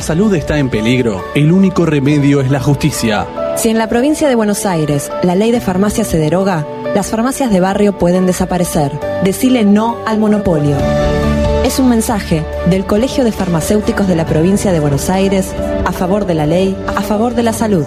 Salud 0.07 0.33
está 0.35 0.57
en 0.57 0.69
peligro, 0.69 1.21
el 1.35 1.51
único 1.51 1.85
remedio 1.85 2.39
es 2.39 2.49
la 2.49 2.61
justicia. 2.61 3.27
Si 3.57 3.67
en 3.67 3.77
la 3.77 3.89
provincia 3.89 4.29
de 4.29 4.35
Buenos 4.35 4.65
Aires 4.65 5.11
la 5.21 5.35
ley 5.35 5.51
de 5.51 5.59
farmacia 5.59 6.05
se 6.05 6.17
deroga, 6.17 6.65
las 6.95 7.07
farmacias 7.07 7.51
de 7.51 7.59
barrio 7.59 7.97
pueden 7.97 8.25
desaparecer. 8.25 8.97
Decile 9.25 9.65
no 9.65 9.97
al 10.05 10.17
monopolio. 10.17 10.77
Es 11.65 11.77
un 11.79 11.89
mensaje 11.89 12.45
del 12.69 12.85
Colegio 12.85 13.25
de 13.25 13.33
Farmacéuticos 13.33 14.07
de 14.07 14.15
la 14.15 14.25
provincia 14.25 14.71
de 14.71 14.79
Buenos 14.79 15.09
Aires 15.09 15.53
a 15.83 15.91
favor 15.91 16.25
de 16.25 16.35
la 16.35 16.45
ley, 16.45 16.77
a 16.95 17.01
favor 17.01 17.35
de 17.35 17.43
la 17.43 17.51
salud. 17.51 17.85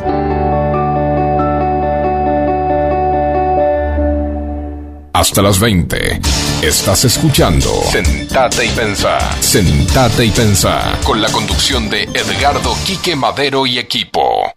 Hasta 5.15 5.41
las 5.41 5.59
20. 5.59 6.21
Estás 6.63 7.07
escuchando 7.07 7.71
Sentate 7.91 8.67
y 8.67 8.69
Pensá. 8.69 9.19
Sentate 9.41 10.27
y 10.27 10.31
Pensá. 10.31 11.01
Con 11.03 11.23
la 11.23 11.33
conducción 11.33 11.89
de 11.89 12.03
Edgardo 12.03 12.75
Quique 12.85 13.17
Madero 13.17 13.65
y 13.65 13.79
equipo. 13.79 14.53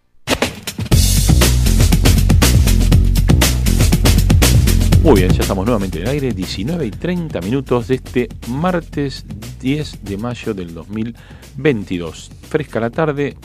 Muy 5.01 5.21
bien, 5.21 5.31
ya 5.31 5.43
estamos 5.43 5.65
nuevamente 5.65 5.99
en 5.99 6.03
el 6.03 6.09
aire, 6.09 6.33
19 6.33 6.85
y 6.87 6.91
30 6.91 7.39
minutos 7.39 7.87
de 7.87 7.95
este 7.95 8.27
martes 8.49 9.23
10 9.61 10.03
de 10.03 10.17
mayo 10.17 10.53
del 10.53 10.73
2022. 10.73 12.31
Fresca 12.49 12.81
la 12.81 12.89
tarde, 12.89 13.37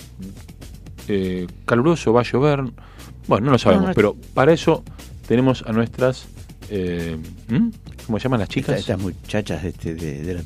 eh, 1.06 1.46
caluroso, 1.64 2.12
va 2.12 2.22
a 2.22 2.24
llover. 2.24 2.64
Bueno, 3.28 3.46
no 3.46 3.52
lo 3.52 3.58
sabemos, 3.58 3.92
pero 3.94 4.16
para 4.34 4.52
eso 4.52 4.82
tenemos 5.28 5.62
a 5.64 5.70
nuestras. 5.70 6.26
Eh, 6.70 7.16
¿hmm? 7.48 7.68
¿Cómo 8.08 8.18
se 8.18 8.24
llaman 8.24 8.40
las 8.40 8.48
chicas? 8.48 8.80
Estas, 8.80 8.96
estas 8.96 9.00
muchachas 9.00 9.62
este, 9.64 9.94
de, 9.94 10.22
de 10.24 10.34
la- 10.34 10.42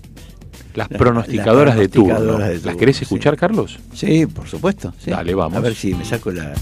las 0.75 0.91
las- 0.91 0.99
pronosticadoras 0.99 1.75
las 1.75 1.79
de 1.79 1.89
turno. 1.89 2.15
pronosticadoras 2.17 2.49
de 2.63 2.67
¿Las 2.67 2.77
querés 2.77 2.97
sí. 2.97 3.05
escuchar, 3.05 3.37
Carlos? 3.37 3.79
Sí, 3.95 4.27
por 4.27 4.49
supuesto. 4.49 4.93
sí. 4.99 5.11
Dale, 5.11 5.35
vamos. 5.35 5.57
A 5.57 5.61
ver 5.61 5.75
si 5.75 5.95
me 5.95 6.05
saco 6.05 6.31
la, 6.31 6.53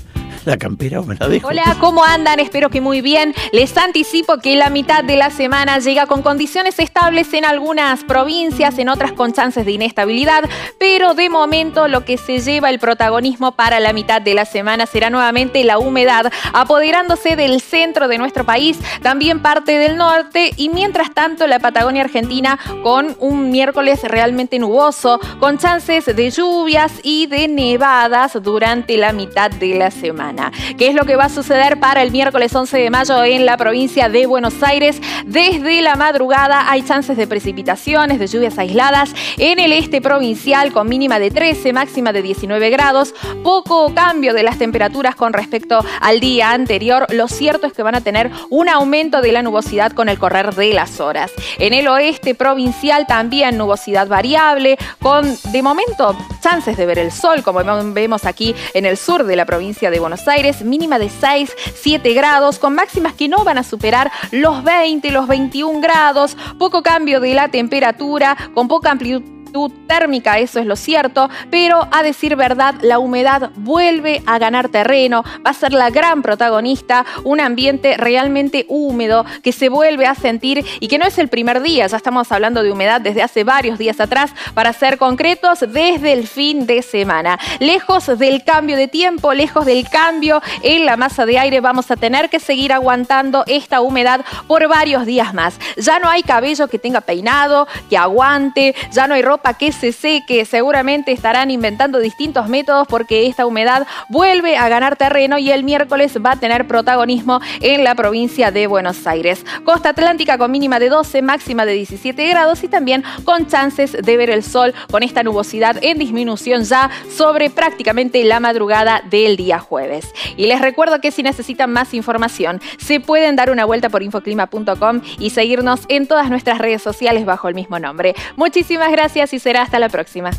la 0.44 0.56
campera 0.56 1.00
o 1.00 1.04
me 1.04 1.14
la 1.16 1.28
dejo. 1.28 1.48
Hola, 1.48 1.76
¿cómo 1.80 2.04
andan? 2.04 2.40
Espero 2.40 2.70
que 2.70 2.80
muy 2.80 3.00
bien. 3.00 3.34
Les 3.52 3.76
anticipo 3.76 4.38
que 4.38 4.56
la 4.56 4.70
mitad 4.70 5.04
de 5.04 5.16
la 5.16 5.30
semana 5.30 5.78
llega 5.78 6.06
con 6.06 6.22
condiciones 6.22 6.78
estables 6.78 7.32
en 7.34 7.44
algunas 7.44 8.04
provincias, 8.04 8.78
en 8.78 8.88
otras 8.88 9.12
con 9.12 9.32
chances 9.32 9.64
de 9.66 9.72
inestabilidad, 9.72 10.42
pero 10.78 11.14
de 11.14 11.28
momento 11.28 11.88
lo 11.88 12.04
que 12.04 12.16
se 12.18 12.40
lleva 12.40 12.70
el 12.70 12.78
protagonismo 12.78 13.52
para 13.52 13.80
la 13.80 13.92
mitad 13.92 14.20
de 14.22 14.34
la 14.34 14.44
semana 14.44 14.86
será 14.86 15.10
nuevamente 15.10 15.62
la 15.64 15.78
humedad, 15.78 16.32
apoderándose 16.52 17.36
del 17.36 17.60
centro 17.60 18.08
de 18.08 18.18
nuestro 18.18 18.44
país, 18.44 18.78
también 19.02 19.40
parte 19.42 19.78
del 19.78 19.96
norte 19.96 20.52
y 20.56 20.68
mientras 20.70 21.12
tanto 21.12 21.46
la 21.46 21.58
Patagonia 21.58 22.02
Argentina 22.02 22.58
con 22.82 23.16
un 23.18 23.50
miércoles 23.50 23.99
realmente 24.02 24.58
nuboso, 24.58 25.20
con 25.38 25.58
chances 25.58 26.04
de 26.04 26.30
lluvias 26.30 26.92
y 27.02 27.26
de 27.26 27.48
nevadas 27.48 28.38
durante 28.42 28.96
la 28.96 29.12
mitad 29.12 29.50
de 29.50 29.74
la 29.74 29.90
semana. 29.90 30.52
¿Qué 30.78 30.88
es 30.88 30.94
lo 30.94 31.04
que 31.04 31.16
va 31.16 31.24
a 31.24 31.28
suceder 31.28 31.78
para 31.80 32.02
el 32.02 32.10
miércoles 32.10 32.54
11 32.54 32.78
de 32.78 32.90
mayo 32.90 33.24
en 33.24 33.46
la 33.46 33.56
provincia 33.56 34.08
de 34.08 34.26
Buenos 34.26 34.62
Aires? 34.62 35.00
Desde 35.26 35.82
la 35.82 35.96
madrugada 35.96 36.70
hay 36.70 36.82
chances 36.82 37.16
de 37.16 37.26
precipitaciones, 37.26 38.18
de 38.18 38.26
lluvias 38.26 38.58
aisladas 38.58 39.14
en 39.38 39.58
el 39.58 39.72
este 39.72 40.00
provincial 40.00 40.72
con 40.72 40.88
mínima 40.88 41.18
de 41.18 41.30
13, 41.30 41.72
máxima 41.72 42.12
de 42.12 42.22
19 42.22 42.70
grados. 42.70 43.14
Poco 43.42 43.94
cambio 43.94 44.34
de 44.34 44.42
las 44.42 44.58
temperaturas 44.58 45.14
con 45.14 45.32
respecto 45.32 45.84
al 46.00 46.20
día 46.20 46.52
anterior. 46.52 47.06
Lo 47.10 47.28
cierto 47.28 47.66
es 47.66 47.72
que 47.72 47.82
van 47.82 47.94
a 47.94 48.00
tener 48.00 48.30
un 48.48 48.68
aumento 48.68 49.20
de 49.20 49.32
la 49.32 49.42
nubosidad 49.42 49.92
con 49.92 50.08
el 50.08 50.18
correr 50.18 50.54
de 50.54 50.72
las 50.74 51.00
horas. 51.00 51.32
En 51.58 51.74
el 51.74 51.88
oeste 51.88 52.34
provincial 52.34 53.06
también 53.06 53.58
nubosidad 53.58 53.89
variable, 54.08 54.78
con 55.00 55.36
de 55.52 55.62
momento 55.62 56.16
chances 56.40 56.76
de 56.76 56.86
ver 56.86 56.98
el 56.98 57.12
sol, 57.12 57.42
como 57.42 57.60
vemos 57.92 58.24
aquí 58.24 58.54
en 58.74 58.86
el 58.86 58.96
sur 58.96 59.24
de 59.24 59.36
la 59.36 59.44
provincia 59.44 59.90
de 59.90 60.00
Buenos 60.00 60.26
Aires, 60.28 60.62
mínima 60.62 60.98
de 60.98 61.08
6, 61.08 61.52
7 61.74 62.14
grados, 62.14 62.58
con 62.58 62.74
máximas 62.74 63.12
que 63.14 63.28
no 63.28 63.44
van 63.44 63.58
a 63.58 63.62
superar 63.62 64.10
los 64.30 64.64
20, 64.64 65.10
los 65.10 65.26
21 65.26 65.80
grados, 65.80 66.36
poco 66.58 66.82
cambio 66.82 67.20
de 67.20 67.34
la 67.34 67.48
temperatura, 67.48 68.36
con 68.54 68.68
poca 68.68 68.90
amplitud 68.90 69.39
térmica, 69.86 70.38
eso 70.38 70.60
es 70.60 70.66
lo 70.66 70.76
cierto, 70.76 71.28
pero 71.50 71.88
a 71.90 72.02
decir 72.02 72.36
verdad, 72.36 72.74
la 72.82 72.98
humedad 72.98 73.50
vuelve 73.56 74.22
a 74.26 74.38
ganar 74.38 74.68
terreno, 74.68 75.24
va 75.44 75.50
a 75.50 75.54
ser 75.54 75.72
la 75.72 75.90
gran 75.90 76.22
protagonista, 76.22 77.04
un 77.24 77.40
ambiente 77.40 77.96
realmente 77.96 78.66
húmedo 78.68 79.24
que 79.42 79.52
se 79.52 79.68
vuelve 79.68 80.06
a 80.06 80.14
sentir 80.14 80.64
y 80.80 80.88
que 80.88 80.98
no 80.98 81.06
es 81.06 81.18
el 81.18 81.28
primer 81.28 81.62
día, 81.62 81.86
ya 81.86 81.96
estamos 81.96 82.30
hablando 82.32 82.62
de 82.62 82.70
humedad 82.70 83.00
desde 83.00 83.22
hace 83.22 83.44
varios 83.44 83.78
días 83.78 84.00
atrás, 84.00 84.32
para 84.54 84.72
ser 84.72 84.98
concretos, 84.98 85.60
desde 85.60 86.12
el 86.12 86.26
fin 86.26 86.66
de 86.66 86.82
semana. 86.82 87.38
Lejos 87.58 88.06
del 88.18 88.44
cambio 88.44 88.76
de 88.76 88.88
tiempo, 88.88 89.34
lejos 89.34 89.66
del 89.66 89.88
cambio 89.88 90.42
en 90.62 90.86
la 90.86 90.96
masa 90.96 91.26
de 91.26 91.38
aire, 91.38 91.60
vamos 91.60 91.90
a 91.90 91.96
tener 91.96 92.30
que 92.30 92.40
seguir 92.40 92.72
aguantando 92.72 93.44
esta 93.46 93.80
humedad 93.80 94.24
por 94.46 94.66
varios 94.68 95.06
días 95.06 95.34
más. 95.34 95.58
Ya 95.76 95.98
no 95.98 96.08
hay 96.08 96.22
cabello 96.22 96.68
que 96.68 96.78
tenga 96.78 97.00
peinado, 97.00 97.66
que 97.88 97.96
aguante, 97.96 98.74
ya 98.92 99.06
no 99.06 99.14
hay 99.14 99.22
ropa 99.22 99.39
que 99.58 99.72
se 99.72 99.92
seque. 99.92 100.44
Seguramente 100.44 101.12
estarán 101.12 101.50
inventando 101.50 101.98
distintos 101.98 102.48
métodos 102.48 102.86
porque 102.86 103.26
esta 103.26 103.46
humedad 103.46 103.86
vuelve 104.08 104.56
a 104.56 104.68
ganar 104.68 104.96
terreno 104.96 105.38
y 105.38 105.50
el 105.50 105.64
miércoles 105.64 106.16
va 106.24 106.32
a 106.32 106.36
tener 106.36 106.66
protagonismo 106.66 107.40
en 107.60 107.84
la 107.84 107.94
provincia 107.94 108.50
de 108.50 108.66
Buenos 108.66 109.06
Aires. 109.06 109.44
Costa 109.64 109.90
Atlántica 109.90 110.38
con 110.38 110.50
mínima 110.50 110.78
de 110.78 110.88
12, 110.88 111.22
máxima 111.22 111.64
de 111.64 111.72
17 111.72 112.28
grados 112.28 112.62
y 112.62 112.68
también 112.68 113.02
con 113.24 113.46
chances 113.46 113.92
de 113.92 114.16
ver 114.16 114.30
el 114.30 114.42
sol 114.42 114.74
con 114.90 115.02
esta 115.02 115.22
nubosidad 115.22 115.76
en 115.82 115.98
disminución 115.98 116.62
ya 116.64 116.90
sobre 117.10 117.50
prácticamente 117.50 118.22
la 118.24 118.40
madrugada 118.40 119.02
del 119.10 119.36
día 119.36 119.58
jueves. 119.58 120.12
Y 120.36 120.46
les 120.46 120.60
recuerdo 120.60 121.00
que 121.00 121.10
si 121.10 121.22
necesitan 121.22 121.72
más 121.72 121.94
información, 121.94 122.60
se 122.78 123.00
pueden 123.00 123.36
dar 123.36 123.50
una 123.50 123.64
vuelta 123.64 123.88
por 123.88 124.02
infoclima.com 124.02 125.00
y 125.18 125.30
seguirnos 125.30 125.80
en 125.88 126.06
todas 126.06 126.30
nuestras 126.30 126.58
redes 126.58 126.82
sociales 126.82 127.24
bajo 127.24 127.48
el 127.48 127.54
mismo 127.54 127.78
nombre. 127.78 128.14
Muchísimas 128.36 128.90
gracias 128.92 129.29
y 129.32 129.38
será 129.38 129.62
hasta 129.62 129.78
la 129.78 129.88
próxima. 129.88 130.30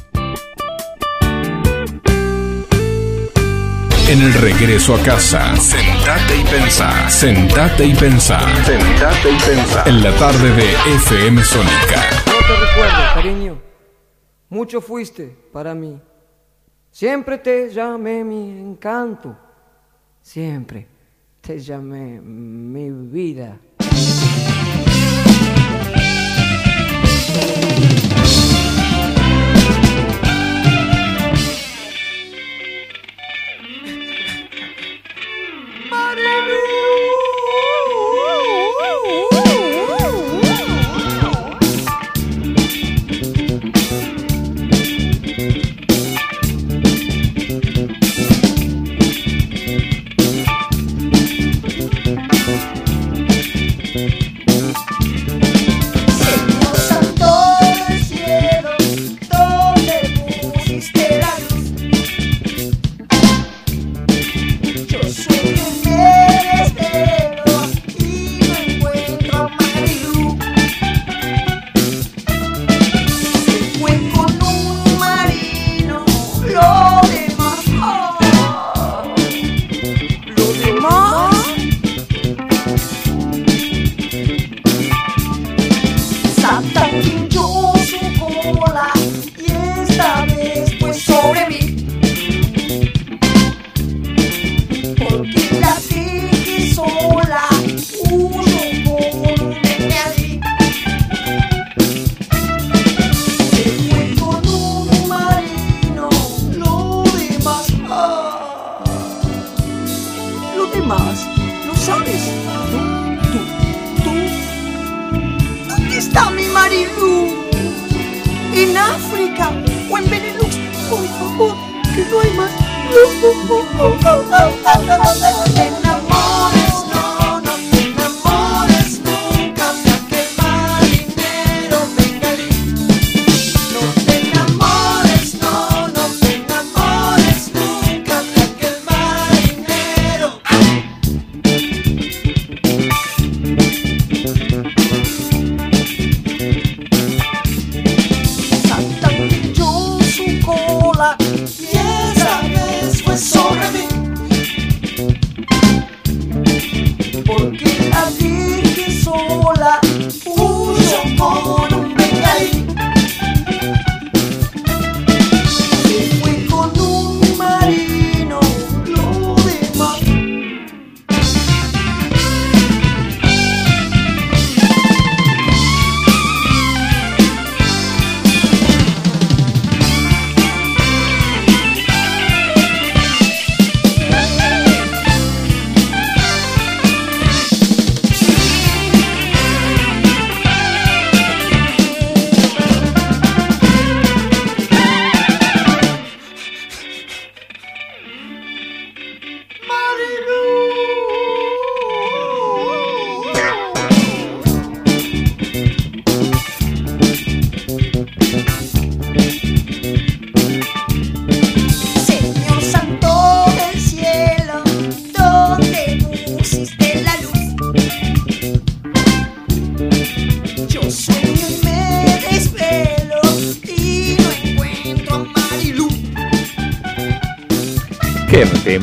En 4.11 4.21
el 4.21 4.33
regreso 4.33 4.95
a 4.95 5.01
casa, 5.03 5.55
sentate 5.55 6.35
y 6.35 6.43
pensá. 6.43 7.09
Sentate 7.09 7.85
y 7.85 7.95
pensá. 7.95 8.39
Sentate 8.65 9.31
y 9.31 9.37
pensá. 9.37 9.83
En 9.85 10.03
la 10.03 10.11
tarde 10.17 10.49
de 10.53 10.69
FM 10.95 11.41
Sónica. 11.43 12.09
No 12.25 12.33
te 12.45 12.65
recuerdo, 12.67 13.13
cariño. 13.13 13.61
Mucho 14.49 14.81
fuiste 14.81 15.33
para 15.53 15.73
mí. 15.73 15.97
Siempre 16.91 17.37
te 17.37 17.69
llamé 17.69 18.25
mi 18.25 18.49
encanto. 18.59 19.37
Siempre 20.21 20.89
te 21.39 21.57
llamé 21.57 22.19
mi 22.19 22.89
vida. 22.89 23.59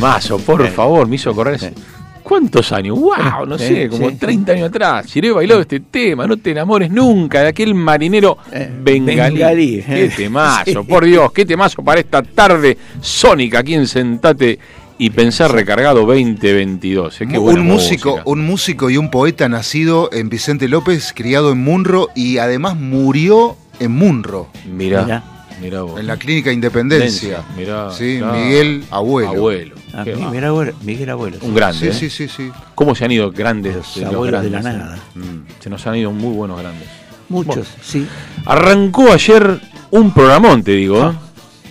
Temazo, 0.08 0.38
por 0.38 0.66
favor, 0.68 1.06
me 1.08 1.16
hizo 1.16 1.34
correr. 1.34 1.54
ese- 1.54 1.74
¿Cuántos 2.22 2.72
años? 2.72 2.98
¡Wow! 2.98 3.46
No 3.46 3.56
Sí, 3.56 3.68
sé, 3.68 3.88
como 3.88 4.10
sí. 4.10 4.16
30 4.16 4.52
años 4.52 4.68
atrás. 4.68 5.06
Chiré 5.06 5.30
bailado 5.32 5.62
este 5.62 5.80
tema, 5.80 6.26
no 6.26 6.36
te 6.36 6.50
enamores 6.50 6.90
nunca 6.90 7.40
de 7.40 7.48
aquel 7.48 7.74
marinero 7.74 8.36
bengalí. 8.82 9.16
bengalí, 9.38 9.82
Qué 9.86 10.04
eh. 10.04 10.12
temazo, 10.16 10.64
Sí. 10.66 10.76
por 10.86 11.06
Dios, 11.06 11.32
qué 11.32 11.46
temazo 11.46 11.82
para 11.82 12.00
esta 12.00 12.22
tarde 12.22 12.76
sónica 13.00 13.60
aquí 13.60 13.72
en 13.72 13.86
Sentate 13.86 14.58
y 14.98 15.08
Pensar 15.08 15.52
Recargado 15.52 16.04
2022. 16.04 17.18
eh, 17.22 17.26
qué 17.30 17.38
un 17.38 17.60
músico, 17.60 18.10
música. 18.10 18.22
un 18.26 18.44
músico 18.44 18.90
y 18.90 18.98
un 18.98 19.10
poeta 19.10 19.48
nacido 19.48 20.10
en 20.12 20.28
Vicente 20.28 20.68
López, 20.68 21.14
criado 21.16 21.50
en 21.52 21.64
Munro 21.64 22.10
y 22.14 22.36
además 22.38 22.76
murió 22.76 23.56
en 23.80 23.92
Munro. 23.92 24.48
Mirá, 24.70 25.02
Mirá. 25.04 25.24
mirá 25.62 25.80
vos. 25.82 25.98
En 25.98 26.06
la 26.06 26.18
clínica 26.18 26.52
Independencia. 26.52 27.42
Mirá, 27.56 27.90
Sí, 27.92 28.16
claro. 28.18 28.34
Miguel 28.38 28.84
Abuelo. 28.90 29.30
Abuelo. 29.30 29.77
Ah. 29.94 30.04
Miguel 30.04 30.44
Abuelo. 30.44 30.72
Miguel 30.82 31.10
Abuelo. 31.10 31.36
Un 31.42 31.54
grande. 31.54 31.78
Sí, 31.78 31.86
¿eh? 31.88 31.92
sí, 31.92 32.10
sí, 32.10 32.28
sí. 32.28 32.50
¿Cómo 32.74 32.94
se 32.94 33.04
han 33.04 33.10
ido 33.10 33.30
grandes 33.30 33.74
Los 33.76 33.94
de 33.94 34.00
los 34.02 34.14
abuelos 34.14 34.42
de 34.42 34.50
la 34.50 34.60
nada. 34.62 34.98
Mm, 35.14 35.50
Se 35.60 35.70
nos 35.70 35.86
han 35.86 35.96
ido 35.96 36.12
muy 36.12 36.34
buenos 36.34 36.58
grandes. 36.60 36.88
Muchos, 37.28 37.54
Bueno, 37.56 37.68
sí. 37.82 38.06
Arrancó 38.46 39.12
ayer 39.12 39.60
un 39.90 40.12
programón, 40.12 40.62
te 40.62 40.72
digo. 40.72 41.10
¿eh? 41.10 41.12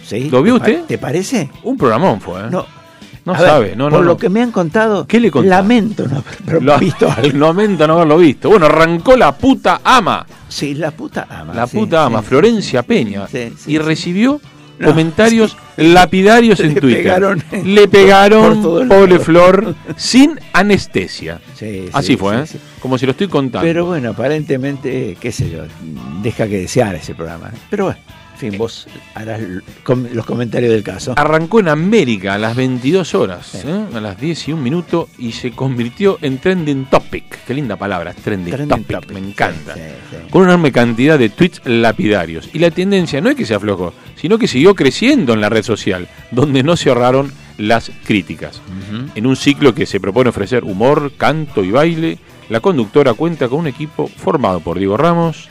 sí. 0.06 0.30
¿Lo 0.30 0.42
vio 0.44 0.56
¿Te 0.56 0.60
pa- 0.60 0.66
usted? 0.66 0.84
¿Te 0.86 0.98
parece? 0.98 1.50
Un 1.64 1.78
programón 1.78 2.22
fue. 2.22 2.42
¿eh? 2.42 2.48
No. 2.52 2.66
No 3.26 3.34
A 3.34 3.40
ver, 3.42 3.50
sabe, 3.50 3.76
no, 3.76 3.86
no. 3.86 3.90
Por 3.98 4.00
no. 4.00 4.06
lo 4.06 4.18
que 4.18 4.30
me 4.30 4.42
han 4.42 4.52
contado, 4.52 5.06
¿Qué 5.06 5.20
le 5.20 5.30
contó? 5.30 5.50
lamento 5.50 6.08
no 6.08 6.24
haber 6.48 6.64
Lo- 6.64 6.80
visto. 6.80 7.10
Lamento 7.34 7.86
no 7.86 7.96
haberlo 7.96 8.18
visto. 8.20 8.48
Bueno, 8.50 8.68
arrancó 8.68 9.18
la 9.18 9.36
puta 9.38 9.82
ama. 9.84 10.26
Sí, 10.48 10.74
la 10.76 10.92
puta 10.92 11.28
ama. 11.30 11.54
La 11.54 11.68
sí, 11.68 11.78
puta 11.78 12.06
ama, 12.06 12.22
sí. 12.22 12.28
Florencia 12.28 12.84
Peña. 12.84 13.28
Sí, 13.28 13.50
sí, 13.58 13.72
y 13.72 13.74
sí. 13.74 13.80
recibió 13.80 14.40
No, 14.80 14.90
comentarios 14.90 15.58
lapidarios 15.78 16.60
en 16.60 16.74
Le 16.76 16.82
Twitter. 16.82 17.04
pegaron 17.04 17.44
Le 17.64 17.88
pegaron, 17.88 18.62
por 18.62 18.88
pobre. 18.88 19.20
Flor, 19.20 19.76
sin 19.98 20.40
anestesia. 20.54 21.40
Sí, 21.56 21.90
Así 21.94 22.14
sí, 22.14 22.18
fue, 22.18 22.42
¿eh? 22.42 22.46
Como 22.80 22.98
si 22.98 23.06
lo 23.06 23.12
estoy 23.12 23.28
contando. 23.28 23.66
Pero 23.66 23.86
bueno, 23.86 24.12
aparentemente, 24.12 25.18
qué 25.20 25.32
sé 25.32 25.50
yo, 25.50 25.64
deja 26.22 26.48
que 26.48 26.60
desear 26.60 26.96
ese 26.96 27.16
programa. 27.16 27.52
Pero 27.70 27.86
bueno, 27.86 28.00
en 28.40 28.52
fin, 28.52 28.58
vos 28.60 28.88
harás 29.16 29.42
los 30.14 30.26
comentarios 30.26 30.72
del 30.72 30.84
caso. 30.84 31.14
Arrancó 31.18 31.60
en 31.60 31.70
América 31.70 32.36
a 32.36 32.38
las 32.38 32.56
22 32.56 33.16
horas, 33.16 33.56
¿eh? 33.66 33.86
a 33.96 34.00
las 34.00 34.20
10 34.20 34.50
y 34.50 34.54
un 34.54 34.62
minuto, 34.62 35.10
y 35.18 35.32
se 35.32 35.52
convirtió 35.52 36.20
en 36.22 36.38
trending 36.38 36.86
topic. 36.86 37.46
Qué 37.46 37.56
linda 37.56 37.78
palabra, 37.78 38.14
trending, 38.14 38.54
Trending 38.54 38.84
topic, 38.84 39.02
topic, 39.02 39.12
me 39.12 39.28
encanta. 39.28 39.74
sí, 39.74 39.82
sí. 40.12 40.18
Con 40.30 40.44
una 40.44 40.52
enorme 40.52 40.72
cantidad 40.72 41.18
de 41.18 41.30
tweets 41.30 41.62
lapidarios. 41.66 42.50
Y 42.54 42.60
la 42.60 42.70
tendencia 42.70 43.22
no 43.22 43.30
es 43.30 43.36
que 43.36 43.46
se 43.46 43.56
aflojó, 43.56 43.94
sino 44.16 44.38
que 44.38 44.48
siguió 44.48 44.76
creciendo 44.76 45.34
en 45.34 45.42
la 45.42 45.50
red 45.50 45.64
social, 45.64 46.08
donde 46.30 46.62
no 46.62 46.78
se 46.78 46.90
ahorraron 46.90 47.32
las 47.58 47.92
críticas. 48.06 48.62
En 49.16 49.26
un 49.26 49.36
ciclo 49.36 49.74
que 49.74 49.88
se 49.88 50.00
propone 50.00 50.30
ofrecer 50.30 50.64
humor, 50.64 51.12
canto 51.18 51.64
y 51.64 51.72
baile, 51.72 52.20
la 52.50 52.60
conductora 52.60 53.16
cuenta 53.16 53.50
con 53.50 53.62
un 53.62 53.68
equipo 53.68 54.08
formado 54.08 54.60
por 54.60 54.78
Diego 54.78 54.96
Ramos, 54.96 55.50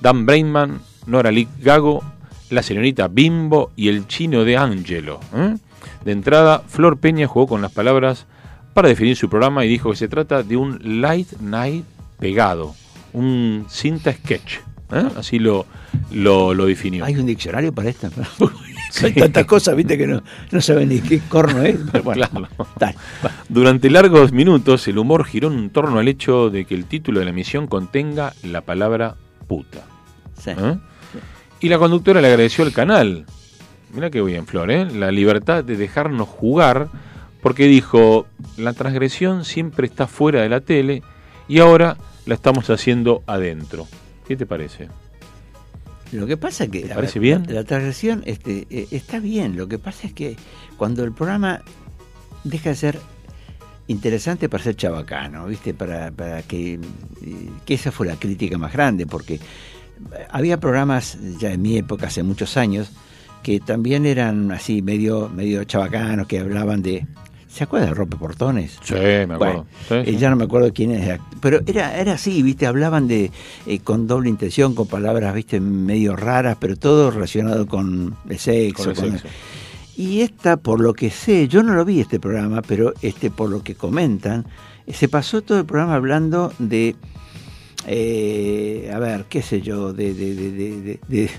Dan 0.00 0.24
Brainman, 0.24 0.80
Nora 1.06 1.32
Lick 1.32 1.48
Gago, 1.60 2.04
la 2.50 2.62
señorita 2.62 3.08
Bimbo 3.08 3.72
y 3.76 3.88
el 3.88 4.06
chino 4.06 4.44
de 4.44 4.56
Angelo. 4.56 5.20
¿eh? 5.34 5.56
De 6.04 6.12
entrada, 6.12 6.62
Flor 6.66 6.98
Peña 6.98 7.26
jugó 7.26 7.46
con 7.46 7.62
las 7.62 7.72
palabras 7.72 8.26
para 8.74 8.88
definir 8.88 9.16
su 9.16 9.28
programa 9.28 9.64
y 9.64 9.68
dijo 9.68 9.90
que 9.90 9.96
se 9.96 10.08
trata 10.08 10.42
de 10.42 10.56
un 10.56 10.78
light 11.00 11.32
night 11.40 11.84
pegado, 12.18 12.74
un 13.12 13.66
cinta 13.68 14.12
sketch. 14.12 14.58
¿eh? 14.92 15.08
Así 15.16 15.38
lo, 15.38 15.66
lo, 16.12 16.54
lo 16.54 16.66
definió. 16.66 17.04
¿Hay 17.04 17.16
un 17.16 17.26
diccionario 17.26 17.72
para 17.72 17.90
esto? 17.90 18.08
Hay 19.02 19.12
tantas 19.12 19.44
cosas, 19.44 19.76
viste, 19.76 19.98
que 19.98 20.06
no, 20.06 20.22
no 20.50 20.60
saben 20.62 20.88
ni 20.88 21.00
qué 21.00 21.20
corno 21.28 21.62
es. 21.62 21.76
Pero 21.92 22.04
bueno, 22.04 22.26
Claro. 22.30 22.48
dale, 22.78 22.94
va. 23.24 23.30
Durante 23.50 23.90
largos 23.90 24.32
minutos, 24.32 24.88
el 24.88 24.96
humor 24.96 25.24
giró 25.26 25.52
en 25.52 25.68
torno 25.70 25.98
al 25.98 26.08
hecho 26.08 26.48
de 26.48 26.64
que 26.64 26.74
el 26.74 26.86
título 26.86 27.18
de 27.18 27.26
la 27.26 27.30
emisión 27.32 27.66
contenga 27.66 28.32
la 28.42 28.62
palabra 28.62 29.16
puta. 29.46 29.84
Sí. 30.40 30.50
¿eh? 30.50 30.78
Y 31.60 31.68
la 31.68 31.78
conductora 31.78 32.20
le 32.20 32.28
agradeció 32.28 32.64
al 32.64 32.72
canal, 32.72 33.26
mira 33.92 34.10
qué 34.10 34.22
bien, 34.22 34.46
Flor, 34.46 34.70
¿eh? 34.70 34.84
la 34.90 35.10
libertad 35.10 35.64
de 35.64 35.76
dejarnos 35.76 36.28
jugar, 36.28 36.88
porque 37.42 37.64
dijo, 37.64 38.26
la 38.56 38.72
transgresión 38.72 39.44
siempre 39.44 39.86
está 39.86 40.06
fuera 40.06 40.42
de 40.42 40.48
la 40.48 40.60
tele 40.60 41.02
y 41.48 41.58
ahora 41.58 41.96
la 42.26 42.34
estamos 42.34 42.68
haciendo 42.70 43.22
adentro. 43.26 43.86
¿Qué 44.26 44.36
te 44.36 44.46
parece? 44.46 44.88
Lo 46.12 46.26
que 46.26 46.36
pasa 46.36 46.64
es 46.64 46.70
que. 46.70 46.82
¿Te 46.82 46.92
a 46.92 46.94
parece 46.94 47.18
bien? 47.18 47.46
La, 47.48 47.64
transgresión 47.64 48.22
este, 48.26 48.66
eh, 48.70 48.88
está 48.90 49.18
bien. 49.18 49.56
Lo 49.56 49.68
que 49.68 49.78
pasa 49.78 50.06
es 50.06 50.12
que 50.12 50.36
cuando 50.76 51.04
el 51.04 51.12
programa 51.12 51.62
deja 52.44 52.70
de 52.70 52.76
ser 52.76 52.98
interesante 53.88 54.48
para 54.48 54.62
ser 54.62 54.76
chabacano, 54.76 55.46
¿viste? 55.46 55.74
Para, 55.74 56.10
para 56.10 56.42
que, 56.42 56.74
eh, 56.74 56.78
que 57.64 57.74
esa 57.74 57.90
fue 57.90 58.06
la 58.06 58.16
crítica 58.16 58.56
más 58.58 58.72
grande, 58.72 59.06
porque 59.06 59.40
había 60.30 60.58
programas 60.58 61.18
ya 61.38 61.52
en 61.52 61.62
mi 61.62 61.76
época, 61.78 62.06
hace 62.08 62.22
muchos 62.22 62.56
años, 62.56 62.90
que 63.42 63.60
también 63.60 64.06
eran 64.06 64.50
así, 64.52 64.82
medio, 64.82 65.28
medio 65.28 65.64
chabacanos, 65.64 66.26
que 66.26 66.38
hablaban 66.40 66.82
de. 66.82 67.06
¿Se 67.48 67.64
acuerda 67.64 67.86
de 67.86 67.94
Rompe 67.94 68.16
Portones? 68.16 68.78
Sí, 68.82 68.94
me 68.94 69.22
acuerdo. 69.34 69.66
Bueno, 69.88 70.04
Sí, 70.04 70.10
eh, 70.10 70.16
ya 70.18 70.28
no 70.30 70.36
me 70.36 70.44
acuerdo 70.44 70.70
quién 70.72 70.90
es, 70.92 71.18
pero 71.40 71.60
era, 71.66 71.98
era 71.98 72.12
así, 72.12 72.42
viste, 72.42 72.66
hablaban 72.66 73.08
de 73.08 73.32
eh, 73.66 73.78
con 73.80 74.06
doble 74.06 74.28
intención, 74.28 74.74
con 74.74 74.86
palabras, 74.86 75.34
viste, 75.34 75.58
medio 75.58 76.14
raras, 76.14 76.56
pero 76.60 76.76
todo 76.76 77.10
relacionado 77.10 77.66
con 77.66 78.14
el 78.28 78.38
sexo. 78.38 78.84
Con 78.84 78.90
el 78.92 78.96
con- 78.96 79.10
sexo. 79.20 79.28
Y 79.96 80.20
esta, 80.20 80.58
por 80.58 80.78
lo 80.80 80.92
que 80.94 81.10
sé, 81.10 81.48
yo 81.48 81.62
no 81.62 81.74
lo 81.74 81.84
vi 81.84 82.00
este 82.00 82.20
programa, 82.20 82.62
pero 82.62 82.92
este, 83.02 83.30
por 83.30 83.50
lo 83.50 83.64
que 83.64 83.74
comentan, 83.74 84.46
eh, 84.86 84.92
se 84.92 85.08
pasó 85.08 85.40
todo 85.42 85.58
el 85.58 85.64
programa 85.64 85.94
hablando 85.94 86.52
de, 86.58 86.94
eh, 87.86 88.90
a 88.92 88.98
ver, 88.98 89.24
qué 89.28 89.42
sé 89.42 89.60
yo, 89.60 89.92
de, 89.92 90.14
de, 90.14 90.34
de, 90.34 90.98
de- 91.08 91.30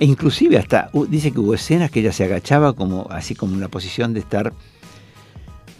e 0.00 0.04
inclusive 0.04 0.58
hasta 0.58 0.90
dice 1.08 1.32
que 1.32 1.40
hubo 1.40 1.54
escenas 1.54 1.90
que 1.90 2.00
ella 2.00 2.12
se 2.12 2.22
agachaba 2.24 2.72
como 2.74 3.08
así 3.10 3.34
como 3.34 3.54
en 3.54 3.60
la 3.60 3.68
posición 3.68 4.14
de 4.14 4.20
estar 4.20 4.52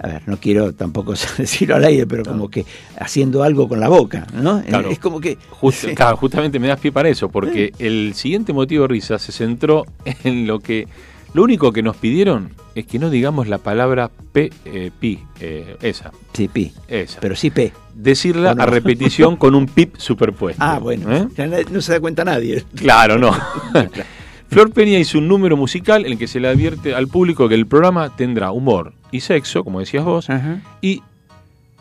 a 0.00 0.06
ver, 0.06 0.22
no 0.26 0.36
quiero 0.38 0.72
tampoco 0.74 1.12
decirlo 1.38 1.74
al 1.76 1.84
aire, 1.84 2.06
pero 2.06 2.24
como 2.24 2.48
que 2.48 2.64
haciendo 2.98 3.42
algo 3.42 3.68
con 3.68 3.80
la 3.80 3.88
boca, 3.88 4.26
¿no? 4.32 4.62
Claro. 4.62 4.90
Es 4.90 4.98
como 5.00 5.20
que 5.20 5.36
Just- 5.60 5.86
claro, 5.94 6.16
justamente 6.16 6.58
me 6.60 6.68
das 6.68 6.78
pie 6.78 6.92
para 6.92 7.08
eso, 7.08 7.28
porque 7.28 7.72
el 7.80 8.12
siguiente 8.14 8.52
motivo 8.52 8.82
de 8.82 8.88
risa 8.88 9.18
se 9.18 9.32
centró 9.32 9.84
en 10.24 10.46
lo 10.46 10.60
que. 10.60 10.86
Lo 11.34 11.42
único 11.42 11.72
que 11.72 11.82
nos 11.82 11.96
pidieron 11.96 12.54
es 12.74 12.86
que 12.86 12.98
no 12.98 13.10
digamos 13.10 13.48
la 13.48 13.58
palabra 13.58 14.10
P, 14.32 14.50
eh, 14.64 14.90
pi, 14.98 15.18
eh, 15.40 15.76
esa, 15.82 16.10
Sí, 16.32 16.48
pi, 16.48 16.72
esa. 16.88 17.20
pero 17.20 17.34
sí 17.36 17.50
P. 17.50 17.72
Decirla 17.94 18.52
a 18.52 18.66
repetición 18.66 19.36
con 19.36 19.54
un 19.54 19.66
pip 19.66 19.96
superpuesto. 19.98 20.62
Ah, 20.62 20.78
bueno, 20.78 21.12
¿eh? 21.14 21.26
ya 21.36 21.46
no 21.46 21.80
se 21.80 21.92
da 21.92 22.00
cuenta 22.00 22.24
nadie. 22.24 22.64
Claro, 22.76 23.18
no. 23.18 23.32
Flor 24.50 24.70
Peña 24.72 24.98
hizo 24.98 25.18
un 25.18 25.28
número 25.28 25.56
musical 25.56 26.06
en 26.06 26.12
el 26.12 26.18
que 26.18 26.26
se 26.28 26.40
le 26.40 26.48
advierte 26.48 26.94
al 26.94 27.08
público 27.08 27.48
que 27.48 27.54
el 27.54 27.66
programa 27.66 28.14
tendrá 28.16 28.50
humor 28.52 28.94
y 29.10 29.20
sexo, 29.20 29.62
como 29.64 29.80
decías 29.80 30.04
vos, 30.04 30.30
Ajá. 30.30 30.60
y 30.80 31.02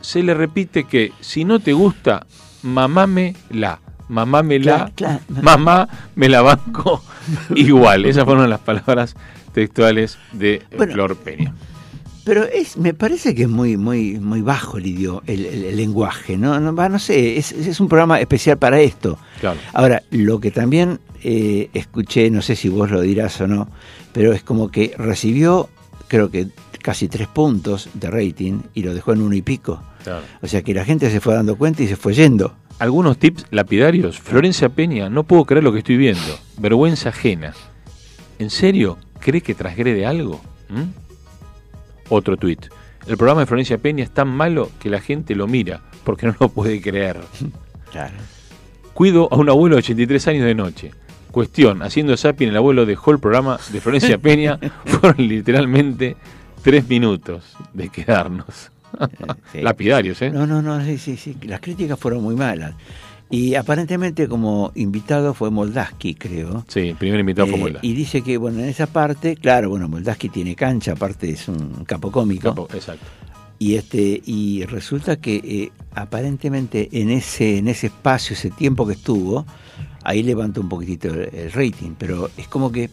se 0.02 0.22
le 0.24 0.34
repite 0.34 0.84
que 0.84 1.14
si 1.22 1.46
no 1.46 1.60
te 1.60 1.72
gusta, 1.74 2.26
mamámela, 2.64 3.80
mamámela, 4.10 4.92
Claro, 4.96 5.20
claro. 5.30 5.44
mamá 5.44 5.88
me 6.16 6.28
la 6.30 6.42
banco 6.42 7.02
igual. 7.56 8.06
Esas 8.06 8.26
fueron 8.26 8.50
las 8.50 8.60
palabras 8.60 9.16
textuales 9.62 10.18
de 10.34 10.62
Bueno, 10.78 10.94
Flor 10.94 11.16
Peña. 11.18 11.54
Pero 12.24 12.44
es, 12.44 12.78
me 12.78 12.94
parece 12.94 13.34
que 13.34 13.44
es 13.44 13.50
muy, 13.50 13.76
muy, 13.78 14.20
muy 14.20 14.42
bajo 14.42 14.78
el 14.78 14.86
idioma, 14.86 15.22
el, 15.28 15.46
el- 15.46 15.64
el 15.64 15.78
lenguaje, 15.78 16.38
¿no? 16.38 16.60
No, 16.60 16.76
va, 16.76 16.90
no 16.90 17.00
sé, 17.00 17.38
es, 17.38 17.52
es 17.54 17.80
un 17.80 17.88
programa 17.88 18.20
especial 18.20 18.58
para 18.58 18.80
esto. 18.82 19.18
Claro. 19.40 19.58
Ahora, 19.74 20.04
lo 20.12 20.40
que 20.40 20.52
también 20.52 21.00
eh, 21.24 21.70
escuché, 21.74 22.30
no 22.30 22.42
sé 22.44 22.56
si 22.56 22.70
vos 22.70 22.92
lo 22.92 23.02
dirás 23.02 23.40
o 23.42 23.48
no, 23.48 23.70
pero 24.14 24.32
es 24.34 24.44
como 24.44 24.70
que 24.70 24.94
recibió, 24.98 25.70
creo 26.08 26.30
que 26.30 26.48
casi 26.84 27.08
tres 27.08 27.28
puntos 27.28 27.90
de 27.96 28.10
rating 28.12 28.60
y 28.76 28.84
lo 28.84 28.94
dejó 28.94 29.14
en 29.14 29.22
uno 29.22 29.34
y 29.34 29.42
pico. 29.42 29.82
Claro. 30.04 30.22
O 30.42 30.48
sea 30.48 30.62
que 30.62 30.74
la 30.74 30.86
gente 30.86 31.10
se 31.10 31.20
fue 31.20 31.34
dando 31.34 31.56
cuenta 31.56 31.82
y 31.82 31.88
se 31.88 31.96
fue 31.96 32.14
yendo. 32.14 32.54
Algunos 32.80 33.18
tips 33.18 33.46
lapidarios. 33.52 34.20
Florencia 34.20 34.70
Peña, 34.70 35.10
no 35.10 35.24
puedo 35.24 35.46
creer 35.46 35.64
lo 35.64 35.72
que 35.72 35.80
estoy 35.80 35.98
viendo. 35.98 36.38
Vergüenza 36.60 37.10
ajena. 37.10 37.54
¿En 38.40 38.50
serio? 38.52 38.98
¿Cree 39.20 39.42
que 39.42 39.54
transgrede 39.54 40.06
algo? 40.06 40.42
¿Mm? 40.70 40.84
Otro 42.10 42.38
tuit. 42.38 42.68
El 43.08 43.18
programa 43.18 43.42
de 43.42 43.48
Florencia 43.48 43.78
Peña 43.78 44.04
es 44.04 44.12
tan 44.12 44.28
malo 44.28 44.70
que 44.80 44.90
la 44.90 45.00
gente 45.00 45.36
lo 45.36 45.48
mira 45.48 45.82
porque 46.04 46.28
no 46.28 46.36
lo 46.40 46.50
puede 46.50 46.82
creer. 46.82 47.20
Claro. 47.90 48.16
Cuido 48.94 49.30
a 49.32 49.38
un 49.38 49.50
abuelo 49.50 49.78
de 49.78 49.80
83 49.80 50.28
años 50.28 50.46
de 50.46 50.54
noche. 50.54 50.92
Cuestión, 51.32 51.82
haciendo 51.82 52.18
zapping 52.18 52.50
el 52.50 52.58
abuelo 52.58 52.86
dejó 52.86 53.12
el 53.12 53.20
programa 53.20 53.58
de 53.72 53.80
Florencia 53.80 54.18
Peña. 54.22 54.60
Fueron 54.86 55.26
literalmente 55.26 56.18
tres 56.62 56.88
minutos 56.90 57.56
de 57.74 57.88
quedarnos. 57.88 58.72
sí. 59.54 59.62
Lapidarios, 59.62 60.22
¿eh? 60.22 60.32
No, 60.32 60.46
no, 60.46 60.62
no, 60.62 60.84
sí, 60.84 60.98
sí, 60.98 61.16
sí. 61.16 61.38
Las 61.44 61.62
críticas 61.62 61.98
fueron 61.98 62.22
muy 62.22 62.36
malas. 62.36 62.74
Y 63.30 63.56
aparentemente 63.56 64.28
como 64.28 64.72
invitado 64.76 65.34
fue 65.34 65.52
Moldaski, 65.52 66.16
creo. 66.16 66.64
Sí, 66.70 66.80
el 66.90 66.96
primer 66.96 67.20
invitado 67.20 67.48
fue 67.50 67.58
Eh, 67.58 67.62
Moldaski. 67.62 67.88
Y 67.88 67.94
dice 67.94 68.22
que, 68.22 68.38
bueno, 68.38 68.60
en 68.60 68.70
esa 68.70 68.88
parte, 68.88 69.36
claro, 69.36 69.70
bueno, 69.70 69.90
Moldaski 69.90 70.30
tiene 70.30 70.56
cancha, 70.56 70.94
aparte 70.94 71.30
es 71.30 71.48
un 71.50 71.84
capo 71.86 72.10
cómico. 72.12 72.50
Capo, 72.50 72.68
exacto. 72.74 73.06
Y 73.60 73.76
este 73.76 74.22
y 74.26 74.64
resulta 74.66 75.18
que 75.18 75.36
eh, 75.44 75.72
aparentemente 75.96 76.90
en 76.92 77.10
ese 77.10 77.58
en 77.58 77.68
ese 77.68 77.88
espacio, 77.88 78.34
ese 78.36 78.50
tiempo 78.52 78.86
que 78.88 78.94
estuvo, 78.94 79.46
ahí 80.04 80.22
levantó 80.24 80.62
un 80.62 80.70
poquitito 80.70 81.10
el, 81.10 81.30
el 81.34 81.52
rating, 81.52 81.92
pero 81.98 82.30
es 82.38 82.48
como 82.48 82.72
que 82.72 82.92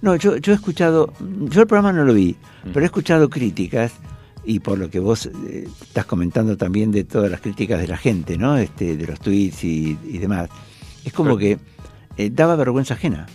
no, 0.00 0.16
yo 0.16 0.38
yo 0.38 0.52
he 0.52 0.54
escuchado, 0.56 1.12
yo 1.20 1.60
el 1.60 1.66
programa 1.66 1.92
no 1.92 2.04
lo 2.04 2.14
vi, 2.14 2.36
Mm. 2.64 2.70
pero 2.72 2.80
he 2.80 2.86
escuchado 2.86 3.28
críticas 3.30 3.92
y 4.44 4.60
por 4.60 4.78
lo 4.78 4.88
que 4.90 5.00
vos 5.00 5.26
eh, 5.26 5.68
estás 5.82 6.06
comentando 6.06 6.56
también 6.56 6.90
de 6.92 7.04
todas 7.04 7.30
las 7.30 7.40
críticas 7.40 7.80
de 7.80 7.88
la 7.88 7.96
gente, 7.96 8.38
¿no? 8.38 8.56
Este 8.58 8.96
de 8.96 9.06
los 9.06 9.20
tweets 9.20 9.64
y, 9.64 9.98
y 10.06 10.18
demás. 10.18 10.48
Es 11.04 11.12
como 11.12 11.36
que 11.36 11.58
eh, 12.16 12.30
daba 12.30 12.56
vergüenza 12.56 12.94
ajena. 12.94 13.26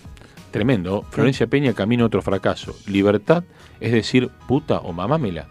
Tremendo. 0.51 1.04
Florencia 1.10 1.47
Peña 1.47 1.74
camina 1.74 2.04
a 2.04 2.08
otro 2.08 2.22
fracaso. 2.22 2.76
Libertad, 2.88 3.43
es 3.80 3.91
decir, 3.91 4.30
puta 4.47 4.80
o 4.80 4.93
mamámela. 4.93 5.47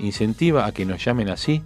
Incentiva 0.00 0.66
a 0.66 0.72
que 0.72 0.84
nos 0.84 1.04
llamen 1.04 1.28
así 1.28 1.62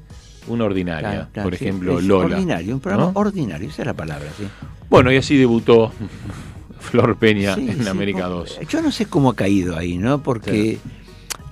una 0.48 0.64
ordinaria. 0.64 1.10
Claro, 1.10 1.28
claro, 1.32 1.48
Por 1.50 1.58
sí, 1.58 1.64
ejemplo, 1.64 2.00
Lola. 2.00 2.34
Ordinario, 2.36 2.74
un 2.74 2.80
programa 2.80 3.12
¿no? 3.14 3.18
ordinario, 3.20 3.68
esa 3.68 3.82
es 3.82 3.86
la 3.86 3.94
palabra, 3.94 4.28
sí. 4.36 4.44
Bueno, 4.90 5.10
y 5.10 5.16
así 5.16 5.36
debutó 5.38 5.90
Flor 6.80 7.16
Peña 7.16 7.54
Sí, 7.54 7.68
en 7.70 7.82
sí, 7.84 7.88
América 7.88 8.24
po- 8.24 8.34
2. 8.40 8.60
Yo 8.68 8.82
no 8.82 8.92
sé 8.92 9.06
cómo 9.06 9.30
ha 9.30 9.36
caído 9.36 9.76
ahí, 9.78 9.96
¿no? 9.96 10.22
Porque, 10.22 10.78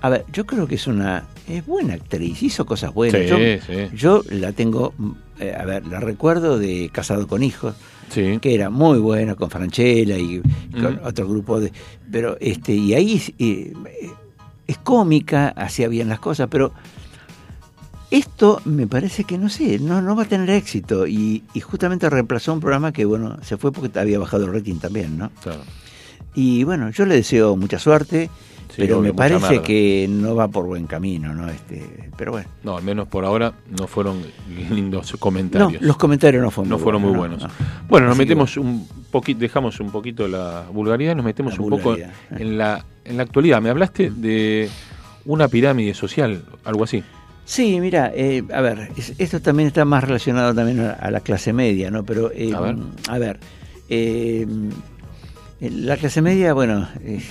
a 0.03 0.09
ver, 0.11 0.25
yo 0.33 0.45
creo 0.45 0.67
que 0.67 0.75
es 0.75 0.87
una 0.87 1.25
es 1.49 1.65
buena 1.65 1.95
actriz, 1.95 2.43
hizo 2.43 2.67
cosas 2.67 2.93
buenas. 2.93 3.23
Sí, 3.23 3.29
yo, 3.29 3.37
sí. 3.39 3.97
yo 3.97 4.23
la 4.31 4.53
tengo, 4.53 4.93
eh, 5.41 5.55
a 5.59 5.65
ver, 5.65 5.87
la 5.87 6.01
recuerdo 6.01 6.59
de 6.59 6.91
Casado 6.93 7.27
con 7.27 7.43
Hijos, 7.43 7.75
Sí. 8.11 8.39
que 8.43 8.55
era 8.55 8.69
muy 8.69 8.99
buena 8.99 9.35
con 9.37 9.49
Franchella 9.51 10.19
y 10.19 10.43
con 10.73 10.97
Mm. 10.97 11.01
otro 11.07 11.27
grupo 11.29 11.61
de, 11.61 11.73
pero 12.11 12.37
este 12.41 12.75
y 12.75 12.93
ahí 12.95 13.23
eh, 13.39 13.73
es 14.67 14.79
cómica, 14.79 15.49
hacía 15.49 15.89
bien 15.89 16.09
las 16.11 16.21
cosas, 16.21 16.49
pero 16.51 16.73
esto 18.11 18.61
me 18.67 18.87
parece 18.87 19.25
que 19.25 19.39
no 19.39 19.49
sé, 19.49 19.79
no, 19.79 20.03
no 20.03 20.15
va 20.15 20.25
a 20.25 20.27
tener 20.27 20.51
éxito 20.51 21.07
y, 21.07 21.43
y 21.55 21.61
justamente 21.61 22.11
reemplazó 22.11 22.53
un 22.53 22.61
programa 22.61 22.93
que 22.93 23.05
bueno 23.07 23.39
se 23.43 23.57
fue 23.57 23.73
porque 23.73 23.99
había 23.99 24.19
bajado 24.19 24.45
el 24.47 24.53
rating 24.53 24.77
también, 24.77 25.17
¿no? 25.17 25.31
Claro. 25.43 25.63
Y 26.35 26.65
bueno, 26.65 26.91
yo 26.91 27.07
le 27.07 27.15
deseo 27.15 27.57
mucha 27.57 27.79
suerte, 27.79 28.29
Sí, 28.75 28.83
pero 28.83 28.99
obvio, 28.99 29.13
me 29.13 29.15
parece 29.15 29.61
que 29.61 30.07
no 30.11 30.35
va 30.35 30.49
por 30.49 30.67
buen 30.67 30.87
camino, 30.87 31.35
¿no? 31.35 31.49
Este, 31.49 32.09
pero 32.17 32.33
bueno. 32.33 32.49
No, 32.65 32.77
al 32.79 32.83
menos 32.83 33.07
por 33.07 33.25
ahora 33.25 33.53
no 33.79 33.87
fueron 33.87 34.23
lindos 34.71 35.13
No, 35.13 35.19
comentarios. 35.19 35.83
los 35.83 35.97
comentarios 35.99 36.43
no 36.43 36.51
fueron 36.51 36.71
no 36.71 36.77
muy 36.77 36.83
fueron 36.83 37.03
muy 37.03 37.11
buenos, 37.15 37.39
buenos. 37.43 37.61
no, 37.61 37.67
no. 37.83 37.87
Bueno, 37.89 38.07
nos 38.07 38.15
Así 38.15 38.23
metemos 38.25 38.57
un 38.57 38.89
poquito, 39.11 39.41
dejamos 39.41 39.79
un 39.81 39.91
poquito 39.91 40.27
la 40.27 40.65
vulgaridad, 40.73 41.15
nos 41.15 41.25
metemos 41.25 41.57
La 41.59 41.63
un 41.65 41.71
poco 41.71 41.83
vulgaridad, 41.91 42.11
eh. 42.31 42.37
en 42.41 42.57
la 42.59 42.85
en 43.05 43.17
la 43.19 43.23
actualidad. 43.25 43.61
Me 43.61 43.69
hablaste 43.71 44.11
de 44.11 44.69
una 45.27 45.49
pirámide 45.49 45.93
social, 45.95 46.43
algo 46.65 46.85
así. 46.85 47.03
Sí, 47.45 47.79
mira, 47.81 48.11
eh, 48.15 48.43
a 48.55 48.61
ver, 48.61 48.89
es- 48.97 49.15
esto 49.19 49.41
también 49.43 49.67
está 49.67 49.85
más 49.85 50.03
relacionado 50.05 50.55
también 50.55 50.81
a, 50.81 50.93
a 50.93 51.11
la 51.11 51.21
clase 51.21 51.53
media, 51.53 51.91
¿no? 51.91 52.05
Pero, 52.05 52.31
eh, 52.33 52.53
A 52.55 52.61
ver. 52.61 52.77
a 53.09 53.19
ver, 53.19 53.41
eh, 53.89 54.47
la 55.71 55.97
clase 55.97 56.23
media, 56.23 56.53
bueno, 56.55 56.89
eh, 57.05 57.23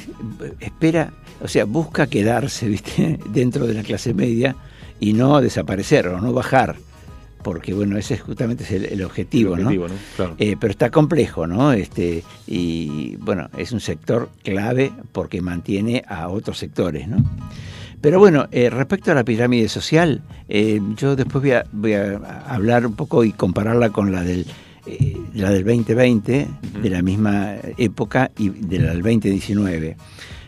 espera, 0.60 1.12
o 1.42 1.48
sea, 1.48 1.66
busca 1.66 2.08
quedarse, 2.08 2.68
¿viste? 2.68 3.20
Dentro 3.30 3.68
de 3.68 3.74
la 3.74 3.84
clase 3.84 4.14
media 4.14 4.56
y 5.00 5.14
no 5.14 5.42
desaparecer 5.42 6.08
o 6.08 6.22
no 6.22 6.32
bajar, 6.32 6.78
porque, 7.44 7.74
bueno, 7.74 7.98
ese 7.98 8.14
es 8.14 8.22
justamente 8.22 8.64
el, 8.74 8.86
el 8.86 9.04
objetivo, 9.04 9.56
El 9.56 9.62
objetivo, 9.62 9.88
¿no? 9.88 9.94
¿no? 9.94 10.00
Claro. 10.16 10.36
Eh, 10.38 10.56
pero 10.60 10.72
está 10.72 10.90
complejo, 10.92 11.48
¿no? 11.48 11.74
Este, 11.74 12.24
y 12.48 13.16
bueno, 13.18 13.50
es 13.58 13.72
un 13.72 13.80
sector 13.80 14.30
clave 14.44 14.94
porque 15.12 15.42
mantiene 15.42 16.04
a 16.08 16.30
otros 16.30 16.58
sectores, 16.58 17.08
¿no? 17.08 17.18
Pero 18.00 18.18
bueno, 18.18 18.48
eh, 18.52 18.70
respecto 18.70 19.12
a 19.12 19.16
la 19.16 19.24
pirámide 19.24 19.70
social, 19.70 20.22
eh, 20.50 20.82
yo 20.96 21.16
después 21.16 21.44
voy 21.44 21.52
a, 21.52 21.66
voy 21.72 21.94
a 21.94 22.16
hablar 22.48 22.86
un 22.86 22.96
poco 22.96 23.24
y 23.24 23.32
compararla 23.32 23.90
con 23.92 24.12
la 24.12 24.24
del, 24.24 24.48
eh, 24.86 25.18
la 25.34 25.50
del 25.52 25.64
2020, 25.64 26.48
de 26.82 26.90
la 26.90 27.02
misma 27.02 27.56
época, 27.78 28.32
y 28.38 28.50
de 28.50 28.80
la 28.80 28.92
del 28.94 29.02
2019. 29.02 29.98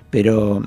Pero 0.10 0.62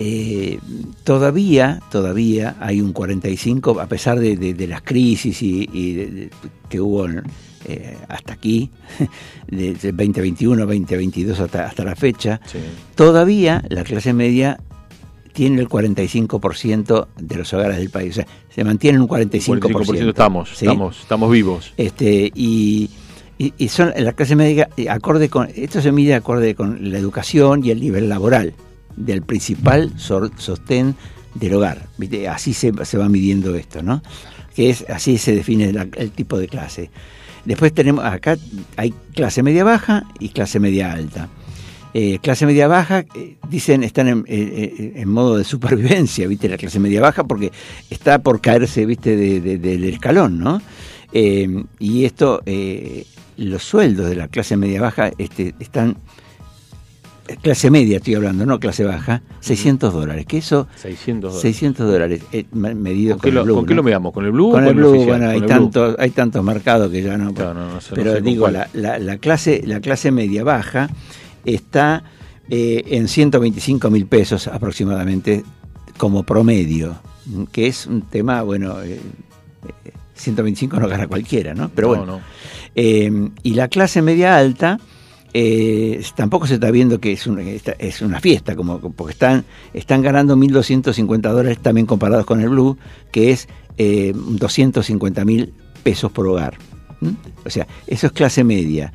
eh, 0.00 0.58
todavía, 1.04 1.80
todavía 1.90 2.56
hay 2.60 2.80
un 2.80 2.92
45, 2.92 3.80
a 3.80 3.86
pesar 3.86 4.18
de, 4.18 4.36
de- 4.36 4.54
de 4.54 4.66
las 4.66 4.82
crisis 4.82 5.42
y, 5.42 5.68
y 5.72 5.92
de- 5.92 6.30
que 6.68 6.80
hubo 6.80 7.06
eh, 7.66 7.96
hasta 8.08 8.32
aquí, 8.34 8.70
de, 9.48 9.74
de 9.74 9.92
2021, 9.92 10.66
2022 10.66 11.38
hasta, 11.40 11.66
hasta 11.66 11.84
la 11.84 11.94
fecha, 11.96 12.40
todavía 12.94 13.62
la 13.68 13.84
clase 13.84 14.12
media 14.12 14.58
tiene 15.34 15.60
el 15.60 15.68
45% 15.68 17.08
de 17.18 17.36
los 17.36 17.52
hogares 17.52 17.76
del 17.76 17.90
país. 17.90 18.12
O 18.12 18.14
sea, 18.14 18.26
se 18.54 18.64
mantiene 18.64 18.96
en 18.96 19.02
un 19.02 19.08
45%. 19.08 19.60
45% 19.60 20.08
estamos, 20.08 20.48
¿sí? 20.50 20.64
estamos, 20.64 21.00
estamos 21.00 21.30
vivos. 21.30 21.72
Este, 21.76 22.30
y, 22.34 22.88
y, 23.36 23.52
y 23.58 23.68
son 23.68 23.92
la 23.96 24.12
clase 24.12 24.36
media, 24.36 24.70
eh, 24.76 24.88
acorde 24.88 25.28
con, 25.28 25.48
esto 25.54 25.82
se 25.82 25.92
mide 25.92 26.14
acorde 26.14 26.54
con 26.54 26.90
la 26.90 26.98
educación 26.98 27.64
y 27.64 27.70
el 27.70 27.80
nivel 27.80 28.08
laboral 28.08 28.54
del 28.96 29.22
principal 29.22 29.92
sor- 29.98 30.30
sostén 30.38 30.94
del 31.34 31.54
hogar. 31.54 31.88
¿viste? 31.98 32.28
Así 32.28 32.54
se, 32.54 32.72
se 32.84 32.96
va 32.96 33.08
midiendo 33.08 33.54
esto, 33.56 33.82
¿no? 33.82 34.02
Que 34.54 34.70
es, 34.70 34.84
así 34.88 35.18
se 35.18 35.34
define 35.34 35.72
la- 35.72 35.88
el 35.96 36.12
tipo 36.12 36.38
de 36.38 36.46
clase. 36.48 36.90
Después 37.44 37.74
tenemos, 37.74 38.04
acá 38.04 38.38
hay 38.76 38.94
clase 39.14 39.42
media 39.42 39.64
baja 39.64 40.04
y 40.20 40.28
clase 40.30 40.60
media 40.60 40.92
alta. 40.92 41.28
Eh, 41.96 42.18
clase 42.20 42.44
media 42.44 42.66
baja, 42.66 43.04
eh, 43.14 43.36
dicen, 43.48 43.84
están 43.84 44.08
en, 44.08 44.18
eh, 44.26 44.74
eh, 44.78 44.92
en 44.96 45.08
modo 45.08 45.36
de 45.38 45.44
supervivencia, 45.44 46.26
¿viste? 46.26 46.48
La 46.48 46.56
clase 46.56 46.80
media 46.80 47.00
baja 47.00 47.22
porque 47.24 47.52
está 47.88 48.18
por 48.18 48.40
caerse, 48.40 48.84
¿viste? 48.84 49.16
De- 49.16 49.40
de- 49.40 49.58
del 49.58 49.84
escalón, 49.84 50.40
¿no? 50.40 50.60
Eh, 51.12 51.62
y 51.78 52.04
esto, 52.04 52.42
los 53.36 53.62
sueldos 53.62 54.08
de 54.08 54.16
la 54.16 54.26
clase 54.26 54.56
media 54.56 54.80
baja 54.80 55.12
este, 55.18 55.54
están, 55.60 55.96
clase 57.42 57.70
media 57.70 57.98
estoy 57.98 58.16
hablando, 58.16 58.44
no 58.44 58.58
clase 58.58 58.82
baja, 58.84 59.22
600 59.40 59.92
dólares, 59.94 60.26
que 60.26 60.38
eso, 60.38 60.66
600 60.76 61.32
dólares. 61.34 61.42
600 61.42 61.86
dólares, 61.92 62.22
me- 62.52 62.74
medido 62.74 63.12
¿Con 63.14 63.20
con, 63.20 63.30
qué 63.30 63.34
lo- 63.34 63.40
el 63.42 63.46
Blue, 63.46 63.54
con 63.54 63.66
qué 63.66 63.74
lo 63.74 63.82
miramos? 63.84 64.12
¿Con 64.12 64.24
el 64.24 64.32
Blue 64.32 64.48
o 64.48 64.52
Con 64.52 64.66
el 64.66 64.74
Blue, 64.74 64.88
oficial? 64.90 65.06
bueno, 65.20 65.28
hay 65.30 65.40
tantos, 65.42 65.94
hay 65.98 66.10
tantos 66.10 66.42
mercados 66.44 66.90
que 66.90 67.02
ya 67.02 67.16
no... 67.16 67.32
Claro, 67.32 67.54
no, 67.54 67.74
no 67.74 67.80
sé, 67.80 67.90
no 67.90 67.94
pero 67.94 68.12
sé 68.14 68.20
digo, 68.20 68.40
cuál. 68.42 68.52
la, 68.54 68.68
la- 68.72 68.98
la 68.98 69.18
clase, 69.18 69.62
la 69.64 69.78
clase 69.80 70.10
media 70.10 70.42
baja 70.42 70.90
está 71.44 72.04
eh, 72.50 72.84
en 72.88 73.08
125 73.08 73.90
mil 73.90 74.06
pesos 74.06 74.46
aproximadamente 74.48 75.44
como 75.96 76.22
promedio, 76.24 76.96
que 77.52 77.66
es 77.68 77.86
un 77.86 78.02
tema, 78.02 78.42
bueno, 78.42 78.80
eh, 78.82 79.00
eh, 79.84 79.90
125 80.14 80.78
no 80.80 80.88
gana 80.88 81.06
cualquiera, 81.08 81.54
¿no? 81.54 81.70
Pero 81.74 81.88
No, 81.88 81.96
bueno. 81.98 82.12
no. 82.16 82.20
Eh, 82.74 83.30
y 83.42 83.54
la 83.54 83.68
clase 83.68 84.02
media 84.02 84.36
alta 84.36 84.78
eh, 85.32 86.00
tampoco 86.14 86.46
se 86.46 86.54
está 86.54 86.70
viendo 86.70 87.00
que 87.00 87.12
es, 87.12 87.26
un- 87.26 87.40
esta- 87.40 87.72
es 87.78 88.02
una 88.02 88.20
fiesta, 88.20 88.54
como, 88.54 88.78
porque 88.92 89.12
están, 89.12 89.44
están 89.72 90.00
ganando 90.02 90.36
1.250 90.36 91.32
dólares 91.32 91.58
también 91.58 91.86
comparados 91.86 92.24
con 92.26 92.40
el 92.40 92.48
Blue, 92.50 92.76
que 93.10 93.30
es 93.32 93.48
eh, 93.78 94.12
250 94.14 95.24
mil 95.24 95.52
pesos 95.82 96.12
por 96.12 96.26
hogar. 96.28 96.56
¿Mm? 97.00 97.08
O 97.44 97.50
sea, 97.50 97.66
eso 97.88 98.06
es 98.06 98.12
clase 98.12 98.44
media. 98.44 98.92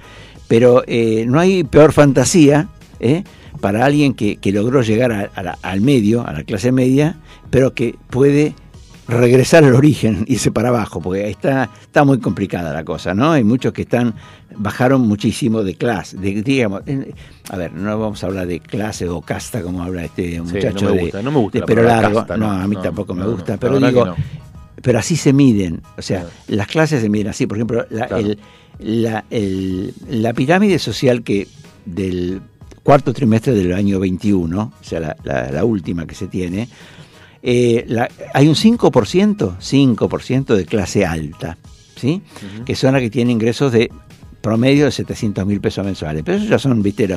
Pero 0.49 0.83
eh, 0.87 1.23
no 1.25 1.39
hay 1.39 1.63
peor 1.63 1.93
fantasía 1.93 2.67
¿eh? 2.99 3.23
para 3.61 3.85
alguien 3.85 4.13
que, 4.13 4.35
que 4.35 4.51
logró 4.51 4.81
llegar 4.81 5.11
a- 5.13 5.29
a 5.33 5.43
la- 5.43 5.57
al 5.61 5.79
medio, 5.79 6.27
a 6.27 6.33
la 6.33 6.43
clase 6.43 6.71
media, 6.73 7.15
pero 7.49 7.73
que 7.73 7.95
puede 8.09 8.53
regresar 9.07 9.63
al 9.63 9.73
origen, 9.75 10.23
irse 10.27 10.51
para 10.51 10.69
abajo, 10.69 11.01
porque 11.01 11.29
está, 11.29 11.69
está 11.81 12.03
muy 12.03 12.19
complicada 12.19 12.73
la 12.73 12.83
cosa, 12.83 13.13
¿no? 13.13 13.31
Hay 13.31 13.43
muchos 13.43 13.73
que 13.73 13.83
están, 13.83 14.13
bajaron 14.55 15.01
muchísimo 15.07 15.63
de 15.63 15.73
clase, 15.75 16.17
de, 16.17 16.41
digamos, 16.43 16.81
a 17.49 17.57
ver, 17.57 17.73
no 17.73 17.97
vamos 17.99 18.23
a 18.23 18.27
hablar 18.27 18.45
de 18.45 18.59
clase 18.59 19.07
o 19.09 19.21
casta 19.21 19.61
como 19.63 19.81
habla 19.83 20.03
este 20.05 20.41
muchacho 20.41 20.85
no 20.85 20.91
me 20.91 20.95
de- 20.97 21.01
gusta, 21.03 21.21
no 21.23 21.31
me 21.31 21.37
gusta 21.39 21.55
de 21.57 21.59
la 21.61 21.65
pelo 21.65 21.81
palabra 21.81 22.01
largo, 22.01 22.19
casta, 22.19 22.37
no, 22.37 22.47
no, 22.57 22.61
a 22.63 22.67
mí 22.67 22.75
no, 22.75 22.81
tampoco 22.81 23.13
me 23.15 23.25
gusta, 23.25 23.57
pero 23.57 23.79
digo, 23.79 24.15
pero 24.81 24.99
así 24.99 25.15
se 25.15 25.33
miden, 25.33 25.81
o 25.97 26.01
sea, 26.01 26.25
las 26.47 26.67
clases 26.67 27.01
se 27.01 27.09
miden 27.09 27.27
así, 27.29 27.47
por 27.47 27.57
ejemplo, 27.57 27.85
la, 27.89 28.07
Claro. 28.07 28.25
el- 28.25 28.39
la, 28.79 29.25
el- 29.29 29.93
la 30.09 30.33
pirámide 30.33 30.79
social 30.79 31.21
que 31.23 31.47
del 31.85 32.41
cuarto 32.83 33.13
trimestre 33.13 33.53
del 33.53 33.73
año 33.73 33.99
21, 33.99 34.59
o 34.79 34.83
sea, 34.83 34.99
la, 34.99 35.15
la- 35.23 35.51
la 35.51 35.65
última 35.65 36.05
que 36.07 36.15
se 36.15 36.27
tiene, 36.27 36.67
eh, 37.43 37.85
la- 37.87 38.09
hay 38.33 38.47
un 38.47 38.55
5%, 38.55 39.57
5% 39.59 40.55
de 40.55 40.65
clase 40.65 41.05
alta, 41.05 41.57
¿sí? 41.95 42.21
Que 42.65 42.75
son 42.75 42.93
las 42.93 43.01
que 43.01 43.09
tienen 43.09 43.31
ingresos 43.33 43.71
de 43.71 43.91
promedio 44.41 44.85
de 44.85 44.91
700 44.91 45.45
mil 45.45 45.59
pesos 45.61 45.85
mensuales. 45.85 46.23
Pero 46.25 46.37
eso 46.37 46.47
ya 46.47 46.57
son, 46.59 46.81
viste, 46.81 47.07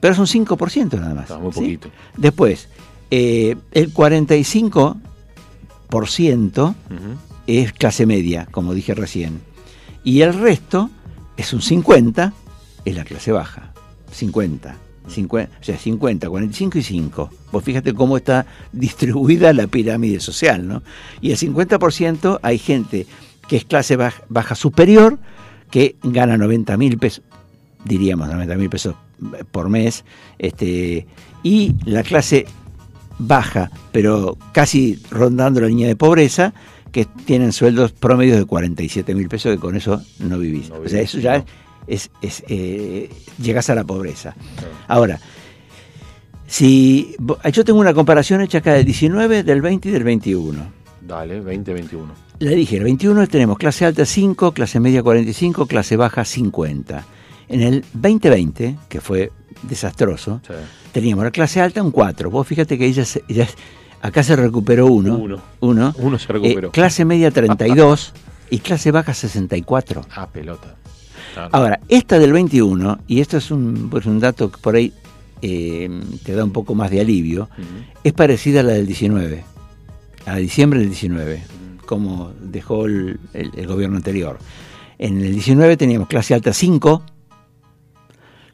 pero 0.00 0.14
son 0.14 0.26
5% 0.26 0.98
nada 0.98 1.14
más. 1.14 1.30
muy 1.40 1.52
¿sí? 1.52 1.60
poquito. 1.60 1.88
Después, 2.16 2.68
eh, 3.10 3.56
el 3.72 3.92
45% 3.94 4.96
Ujú. 6.60 6.74
es 7.46 7.72
clase 7.72 8.06
media, 8.06 8.46
como 8.50 8.74
dije 8.74 8.94
recién. 8.94 9.40
Y 10.08 10.22
el 10.22 10.32
resto 10.32 10.88
es 11.36 11.52
un 11.52 11.60
50, 11.60 12.32
es 12.86 12.96
la 12.96 13.04
clase 13.04 13.30
baja. 13.30 13.74
50. 14.10 14.74
50, 15.06 15.58
o 15.60 15.62
sea, 15.62 15.76
50, 15.76 16.30
45 16.30 16.78
y 16.78 16.82
5. 16.82 17.30
Vos 17.52 17.62
fíjate 17.62 17.92
cómo 17.92 18.16
está 18.16 18.46
distribuida 18.72 19.52
la 19.52 19.66
pirámide 19.66 20.18
social, 20.20 20.66
¿no? 20.66 20.82
Y 21.20 21.32
el 21.32 21.36
50% 21.36 22.40
hay 22.40 22.56
gente 22.56 23.06
que 23.48 23.58
es 23.58 23.66
clase 23.66 23.96
baja, 23.96 24.54
superior, 24.54 25.18
que 25.70 25.96
gana 26.02 26.38
90 26.38 26.78
mil 26.78 26.96
pesos, 26.96 27.22
diríamos 27.84 28.28
90 28.28 28.56
mil 28.56 28.70
pesos 28.70 28.94
por 29.50 29.68
mes, 29.68 30.06
este, 30.38 31.06
y 31.42 31.74
la 31.84 32.02
clase 32.02 32.46
baja, 33.18 33.70
pero 33.92 34.38
casi 34.52 35.02
rondando 35.10 35.60
la 35.60 35.66
línea 35.68 35.86
de 35.86 35.96
pobreza, 35.96 36.54
que 36.90 37.04
tienen 37.24 37.52
sueldos 37.52 37.92
promedios 37.92 38.38
de 38.38 38.44
47 38.44 39.14
mil 39.14 39.28
pesos, 39.28 39.54
que 39.54 39.60
con 39.60 39.76
eso 39.76 40.02
no 40.18 40.38
vivís. 40.38 40.70
o 40.70 40.88
sea, 40.88 41.00
eso 41.00 41.18
ya 41.18 41.44
es, 41.86 42.10
es, 42.22 42.42
eh, 42.48 43.10
llegas 43.40 43.70
a 43.70 43.74
la 43.74 43.84
pobreza. 43.84 44.34
Ahora, 44.88 45.18
si 46.46 47.14
vo- 47.18 47.38
yo 47.50 47.64
tengo 47.64 47.78
una 47.80 47.94
comparación 47.94 48.40
hecha 48.40 48.58
acá 48.58 48.74
del 48.74 48.84
19, 48.84 49.42
del 49.42 49.60
20 49.60 49.88
y 49.88 49.92
del 49.92 50.04
21. 50.04 50.72
Dale, 51.00 51.36
2021. 51.40 52.12
Le 52.40 52.54
dije, 52.54 52.76
el 52.76 52.84
21 52.84 53.26
tenemos 53.26 53.58
clase 53.58 53.84
alta 53.84 54.04
5, 54.04 54.52
clase 54.52 54.80
media 54.80 55.02
45, 55.02 55.66
clase 55.66 55.96
baja 55.96 56.24
50. 56.24 57.04
En 57.48 57.62
el 57.62 57.84
2020, 57.94 58.76
que 58.88 59.00
fue 59.00 59.32
desastroso, 59.62 60.40
teníamos 60.92 61.24
la 61.24 61.30
clase 61.30 61.60
alta 61.60 61.82
un 61.82 61.90
4. 61.90 62.30
Vos 62.30 62.46
fíjate 62.46 62.78
que 62.78 62.86
ella, 62.86 63.04
ella 63.28 63.48
acá 64.02 64.22
se 64.22 64.36
recuperó 64.36 64.86
uno. 64.86 65.16
Uno. 65.16 65.40
Uno. 65.60 65.94
Uno 65.98 66.18
se 66.18 66.32
recuperó. 66.32 66.68
Eh, 66.68 66.70
clase 66.72 67.04
media 67.04 67.30
32 67.30 68.12
y 68.50 68.58
clase 68.60 68.90
baja 68.90 69.14
64. 69.14 70.02
Ah, 70.14 70.28
pelota. 70.28 70.74
Claro. 71.34 71.50
Ahora, 71.52 71.80
esta 71.88 72.18
del 72.18 72.32
21, 72.32 72.98
y 73.06 73.20
esto 73.20 73.36
es 73.36 73.50
un, 73.50 73.88
pues, 73.90 74.06
un 74.06 74.18
dato 74.20 74.50
que 74.50 74.58
por 74.58 74.74
ahí 74.76 74.92
eh, 75.42 75.88
te 76.24 76.32
da 76.34 76.42
un 76.44 76.52
poco 76.52 76.74
más 76.74 76.90
de 76.90 77.00
alivio, 77.00 77.48
es 78.02 78.12
parecida 78.12 78.60
a 78.60 78.62
la 78.64 78.72
del 78.72 78.86
19, 78.86 79.44
a 80.26 80.36
diciembre 80.36 80.80
del 80.80 80.88
19, 80.88 81.42
como 81.86 82.32
dejó 82.40 82.86
el, 82.86 83.20
el- 83.34 83.52
el 83.56 83.66
gobierno 83.66 83.96
anterior. 83.96 84.38
En 84.98 85.20
el 85.20 85.32
19 85.32 85.76
teníamos 85.76 86.08
clase 86.08 86.34
alta 86.34 86.52
5, 86.52 87.02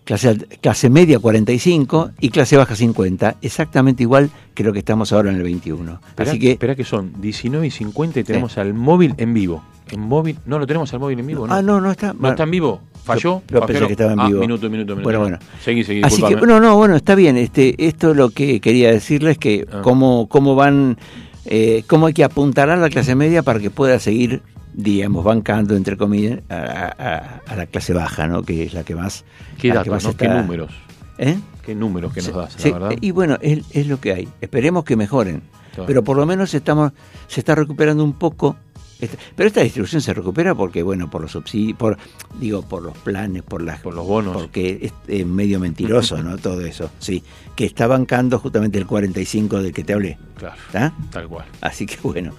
clase, 0.04 0.36
clase 0.60 0.90
media 0.90 1.18
45 1.18 2.10
y 2.20 2.30
clase 2.30 2.56
baja 2.56 2.76
50, 2.76 3.36
exactamente 3.42 4.02
igual 4.02 4.30
que 4.54 4.62
lo 4.64 4.72
que 4.72 4.78
estamos 4.80 5.12
ahora 5.12 5.30
en 5.30 5.36
el 5.36 5.42
21. 5.42 6.00
Esperá, 6.08 6.30
Así 6.30 6.38
que 6.38 6.52
esperá 6.52 6.74
que 6.74 6.84
son 6.84 7.12
19 7.20 7.66
y 7.66 7.70
50 7.70 8.20
y 8.20 8.24
tenemos 8.24 8.56
al 8.58 8.74
móvil 8.74 9.14
en 9.18 9.34
vivo. 9.34 9.62
En 9.90 10.00
móvil, 10.00 10.38
no 10.46 10.58
lo 10.58 10.66
tenemos 10.66 10.92
al 10.94 11.00
móvil 11.00 11.18
en 11.20 11.26
vivo, 11.26 11.46
¿no? 11.46 11.52
Ah, 11.54 11.60
no, 11.60 11.80
no 11.80 11.90
está. 11.90 12.14
¿No 12.18 12.30
está 12.30 12.44
en 12.44 12.50
vivo? 12.50 12.80
¿Falló? 13.04 13.42
Yo, 13.48 13.60
yo 13.60 13.66
pensé 13.66 13.86
que 13.86 13.92
estaba 13.92 14.12
en 14.14 14.20
Ah, 14.20 14.26
vivo. 14.28 14.40
minuto, 14.40 14.70
minuto, 14.70 14.92
minuto. 14.94 15.02
Bueno, 15.02 15.20
bueno. 15.20 15.38
Seguí, 15.62 15.84
seguí, 15.84 16.00
Así 16.02 16.22
que, 16.22 16.36
no, 16.36 16.58
no, 16.58 16.74
bueno, 16.76 16.96
está 16.96 17.14
bien. 17.14 17.36
Este, 17.36 17.74
esto 17.86 18.14
lo 18.14 18.30
que 18.30 18.60
quería 18.60 18.90
decirles 18.90 19.36
que 19.36 19.66
Ah. 19.70 19.82
cómo, 19.82 20.26
cómo 20.28 20.54
van, 20.54 20.96
eh, 21.44 21.84
cómo 21.86 22.06
hay 22.06 22.14
que 22.14 22.24
apuntalar 22.24 22.78
a 22.78 22.80
la 22.80 22.88
clase 22.88 23.14
media 23.14 23.42
para 23.42 23.60
que 23.60 23.68
pueda 23.68 23.98
seguir, 23.98 24.40
digamos, 24.74 25.24
bancando, 25.24 25.76
entre 25.76 25.96
comillas, 25.96 26.40
a, 26.50 26.54
a- 26.56 27.40
a 27.52 27.56
la 27.56 27.66
clase 27.66 27.92
baja, 27.92 28.26
¿no? 28.26 28.42
Que 28.42 28.64
es 28.64 28.74
la 28.74 28.82
que 28.84 28.94
más. 28.94 29.24
¿Qué 29.58 29.68
datos, 29.68 29.84
que 29.84 29.90
más 29.90 30.04
no? 30.04 30.16
¿Qué 30.16 30.28
números? 30.28 30.72
¿Eh? 31.18 31.36
¿Qué 31.64 31.74
números 31.74 32.12
que 32.12 32.20
nos 32.20 32.26
Sí, 32.30 32.34
das, 32.36 32.54
sí, 32.58 32.70
la 32.72 32.78
verdad? 32.78 32.98
Y 33.00 33.10
bueno, 33.12 33.38
es, 33.40 33.60
es 33.70 33.86
lo 33.86 34.00
que 34.00 34.12
hay. 34.12 34.28
Esperemos 34.40 34.84
que 34.84 34.96
mejoren. 34.96 35.42
Claro. 35.74 35.86
Pero 35.86 36.04
por 36.04 36.16
lo 36.16 36.26
menos 36.26 36.52
estamos, 36.54 36.92
se 37.28 37.40
está 37.40 37.54
recuperando 37.54 38.04
un 38.04 38.12
poco. 38.14 38.56
Esta- 39.00 39.16
pero 39.36 39.46
esta 39.48 39.60
distribución 39.62 40.00
se 40.02 40.12
recupera 40.14 40.54
porque, 40.54 40.82
bueno, 40.82 41.08
por 41.10 41.20
los 41.22 41.32
subsidios, 41.32 41.76
por, 41.78 41.96
digo, 42.40 42.62
por 42.62 42.82
los 42.82 42.96
planes, 42.98 43.42
por 43.42 43.62
las, 43.62 43.80
Por 43.80 43.94
los 43.94 44.06
bonos. 44.06 44.36
Porque 44.36 44.90
es 45.08 45.26
medio 45.26 45.58
mentiroso, 45.60 46.22
¿no? 46.22 46.36
Todo 46.38 46.60
eso, 46.62 46.90
sí. 46.98 47.22
Que 47.56 47.64
está 47.64 47.86
bancando 47.86 48.38
justamente 48.38 48.78
el 48.78 48.86
45 48.86 49.62
del 49.62 49.72
que 49.72 49.84
te 49.84 49.92
hablé. 49.94 50.18
Claro, 50.36 50.56
¿Está? 50.66 50.92
tal 51.10 51.28
cual. 51.28 51.46
Así 51.60 51.86
que 51.86 51.96
bueno. 52.02 52.32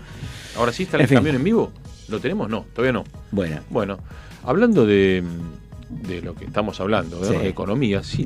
Ahora 0.58 0.72
sí 0.72 0.84
está 0.84 0.98
En 0.98 1.02
el 1.02 1.08
fin. 1.08 1.18
camión 1.18 1.36
en 1.36 1.44
vivo. 1.44 1.72
¿Lo 2.08 2.20
tenemos? 2.20 2.50
No, 2.50 2.66
todavía 2.74 2.94
no. 2.94 3.04
Bueno. 3.32 3.62
Bueno, 3.70 3.98
hablando 4.44 4.86
de, 4.86 5.24
de 5.90 6.22
lo 6.22 6.36
que 6.36 6.46
estamos 6.46 6.80
hablando, 6.80 7.20
¿no? 7.20 7.26
Sí. 7.26 7.36
de 7.38 7.48
economía, 7.48 8.04
sí. 8.04 8.26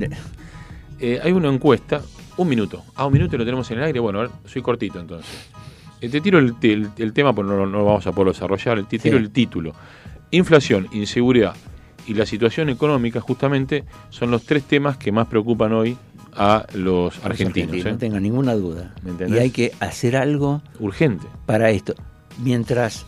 Eh, 0.98 1.18
hay 1.22 1.32
una 1.32 1.48
encuesta, 1.48 2.02
un 2.36 2.48
minuto. 2.48 2.84
Ah, 2.94 3.06
un 3.06 3.12
minuto 3.12 3.36
y 3.36 3.38
lo 3.38 3.44
tenemos 3.44 3.70
en 3.70 3.78
el 3.78 3.84
aire. 3.84 4.00
Bueno, 4.00 4.18
a 4.18 4.22
ver, 4.22 4.30
soy 4.46 4.60
cortito 4.62 5.00
entonces. 5.00 5.30
Eh, 6.00 6.08
te 6.08 6.20
tiro 6.20 6.38
el, 6.38 6.54
el- 6.62 6.88
el 6.96 7.12
tema, 7.12 7.34
porque 7.34 7.50
no, 7.50 7.56
no 7.66 7.78
lo 7.78 7.84
vamos 7.84 8.06
a 8.06 8.12
poder 8.12 8.32
desarrollar. 8.34 8.84
Te 8.86 8.98
tiro 8.98 9.16
Sí. 9.18 9.24
el 9.24 9.30
título. 9.30 9.74
Inflación, 10.30 10.88
inseguridad 10.92 11.54
y 12.06 12.14
la 12.14 12.24
situación 12.26 12.68
económica, 12.70 13.20
justamente, 13.20 13.84
son 14.10 14.30
los 14.30 14.44
tres 14.44 14.64
temas 14.64 14.96
que 14.96 15.10
más 15.12 15.26
preocupan 15.26 15.72
hoy 15.72 15.96
a 16.34 16.64
los 16.74 17.16
Los 17.16 17.24
argentinos. 17.24 17.76
No 17.84 17.90
¿eh? 17.90 17.96
tenga 17.98 18.20
ninguna 18.20 18.54
duda. 18.54 18.94
¿Me 19.02 19.28
y 19.28 19.38
hay 19.38 19.50
que 19.50 19.72
hacer 19.80 20.16
algo 20.16 20.62
Urgente. 20.78 21.26
para 21.46 21.70
esto. 21.70 21.94
Mientras, 22.42 23.04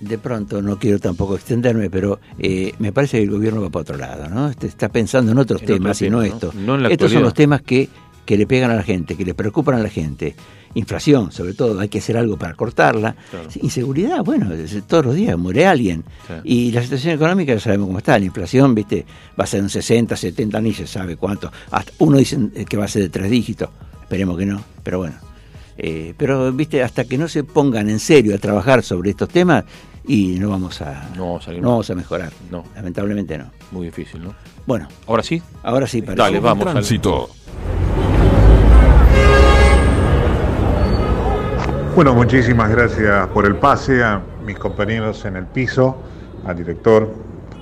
de 0.00 0.18
pronto, 0.18 0.62
no 0.62 0.78
quiero 0.78 0.98
tampoco 0.98 1.36
extenderme, 1.36 1.90
pero 1.90 2.20
eh, 2.38 2.74
me 2.78 2.92
parece 2.92 3.18
que 3.18 3.24
el 3.24 3.30
gobierno 3.30 3.62
va 3.62 3.70
para 3.70 3.82
otro 3.82 3.96
lado, 3.96 4.28
¿no? 4.28 4.48
Este 4.48 4.66
Está 4.66 4.88
pensando 4.88 5.32
en 5.32 5.38
otros 5.38 5.62
En 5.62 5.66
otro 5.66 5.76
temas 5.76 6.02
y 6.02 6.10
no 6.10 6.18
¿no? 6.18 6.22
esto. 6.22 6.52
No 6.54 6.74
en 6.74 6.82
la 6.84 6.88
Estos 6.88 7.12
son 7.12 7.22
los 7.22 7.34
temas 7.34 7.62
que, 7.62 7.88
que 8.24 8.36
le 8.36 8.46
pegan 8.46 8.70
a 8.70 8.74
la 8.74 8.82
gente, 8.82 9.16
que 9.16 9.24
le 9.24 9.34
preocupan 9.34 9.76
a 9.76 9.78
la 9.78 9.88
gente. 9.88 10.34
Inflación, 10.74 11.32
sobre 11.32 11.54
todo, 11.54 11.80
hay 11.80 11.88
que 11.88 11.98
hacer 11.98 12.18
algo 12.18 12.36
para 12.36 12.52
cortarla. 12.52 13.16
Claro. 13.30 13.48
Inseguridad, 13.62 14.22
bueno, 14.22 14.50
todos 14.86 15.06
los 15.06 15.14
días 15.14 15.38
muere 15.38 15.66
alguien. 15.66 16.04
Sí. 16.26 16.34
Y 16.44 16.72
la 16.72 16.82
situación 16.82 17.14
económica 17.14 17.54
ya 17.54 17.60
sabemos 17.60 17.86
cómo 17.86 17.98
está. 17.98 18.18
La 18.18 18.26
inflación, 18.26 18.74
viste, 18.74 19.06
va 19.40 19.44
a 19.44 19.46
ser 19.46 19.62
un 19.62 19.70
60, 19.70 20.14
70, 20.14 20.60
ni 20.60 20.74
se 20.74 20.86
sabe 20.86 21.16
cuánto. 21.16 21.50
Hasta 21.70 21.92
uno 21.98 22.18
dicen 22.18 22.52
eh, 22.54 22.66
que 22.66 22.76
va 22.76 22.84
a 22.84 22.88
ser 22.88 23.02
de 23.02 23.08
tres 23.08 23.30
dígitos. 23.30 23.70
Esperemos 24.02 24.36
que 24.36 24.44
no, 24.44 24.62
pero 24.82 24.98
bueno. 24.98 25.16
Eh, 25.78 26.14
pero, 26.16 26.50
viste, 26.52 26.82
hasta 26.82 27.04
que 27.04 27.18
no 27.18 27.28
se 27.28 27.44
pongan 27.44 27.88
en 27.90 27.98
serio 27.98 28.34
a 28.34 28.38
trabajar 28.38 28.82
sobre 28.82 29.10
estos 29.10 29.28
temas, 29.28 29.64
y 30.08 30.38
no 30.38 30.50
vamos 30.50 30.80
a, 30.82 31.10
No 31.16 31.24
vamos 31.26 31.42
a 31.42 31.46
salir 31.46 31.60
no 31.60 31.68
más. 31.68 31.72
vamos 31.74 31.90
a 31.90 31.94
mejorar. 31.96 32.32
No. 32.50 32.64
Lamentablemente 32.76 33.36
no. 33.38 33.50
Muy 33.72 33.86
difícil, 33.86 34.22
¿no? 34.22 34.34
Bueno, 34.66 34.88
Ahora 35.06 35.22
sí. 35.22 35.42
ahora 35.62 35.86
sí, 35.86 36.00
parece. 36.02 36.22
Dale, 36.22 36.40
vamos. 36.40 36.64
Tránsito. 36.70 37.28
Bueno, 41.94 42.14
muchísimas 42.14 42.70
gracias 42.70 43.26
por 43.28 43.46
el 43.46 43.56
pase 43.56 44.02
a 44.04 44.20
mis 44.44 44.58
compañeros 44.58 45.24
en 45.24 45.36
el 45.36 45.46
piso, 45.46 45.96
al 46.44 46.56
director 46.56 47.10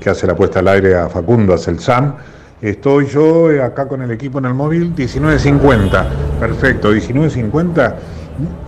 que 0.00 0.10
hace 0.10 0.26
la 0.26 0.34
puesta 0.34 0.58
al 0.58 0.68
aire, 0.68 0.96
a 0.96 1.08
Facundo, 1.08 1.54
a 1.54 1.58
Celsan. 1.58 2.16
Estoy 2.60 3.06
yo 3.06 3.50
eh, 3.50 3.62
acá 3.62 3.86
con 3.86 4.02
el 4.02 4.10
equipo 4.10 4.38
en 4.38 4.46
el 4.46 4.54
móvil 4.54 4.92
1950. 4.96 6.06
Perfecto, 6.40 6.88
1950 6.88 7.96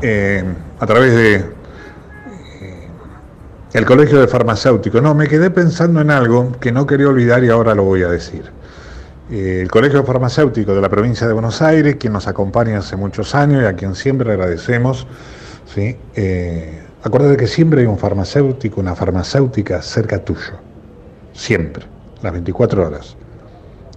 eh, 0.03 0.45
a 0.79 0.87
través 0.87 1.15
de 1.15 1.35
eh, 1.37 1.45
el 3.73 3.87
Colegio 3.87 4.21
de 4.21 4.29
Farmacéuticos. 4.29 5.03
No, 5.03 5.15
me 5.15 5.29
quedé 5.29 5.51
pensando 5.51 6.01
en 6.01 6.11
algo 6.11 6.53
que 6.61 6.73
no 6.73 6.87
quería 6.87 7.09
olvidar 7.09 7.43
y 7.45 7.49
ahora 7.49 7.75
lo 7.75 7.85
voy 7.85 8.03
a 8.03 8.09
decir. 8.09 8.45
El 9.31 9.69
Colegio 9.71 10.05
Farmacéutico 10.05 10.75
de 10.75 10.81
la 10.81 10.89
provincia 10.89 11.27
de 11.27 11.33
Buenos 11.33 11.61
Aires, 11.63 11.97
quien 11.97 12.13
nos 12.13 12.29
acompaña 12.29 12.79
hace 12.79 12.97
muchos 12.97 13.35
años 13.35 13.63
y 13.63 13.67
a 13.67 13.75
quien 13.75 13.95
siempre 13.95 14.31
agradecemos. 14.31 15.07
¿sí? 15.75 15.97
Acuérdate 17.03 17.37
que 17.37 17.47
siempre 17.47 17.81
hay 17.81 17.87
un 17.87 17.99
farmacéutico, 17.99 18.81
una 18.81 18.95
farmacéutica 18.95 19.83
cerca 19.83 20.25
tuyo. 20.25 20.55
Siempre, 21.33 21.87
las 22.23 22.33
24 22.33 22.87
horas. 22.87 23.17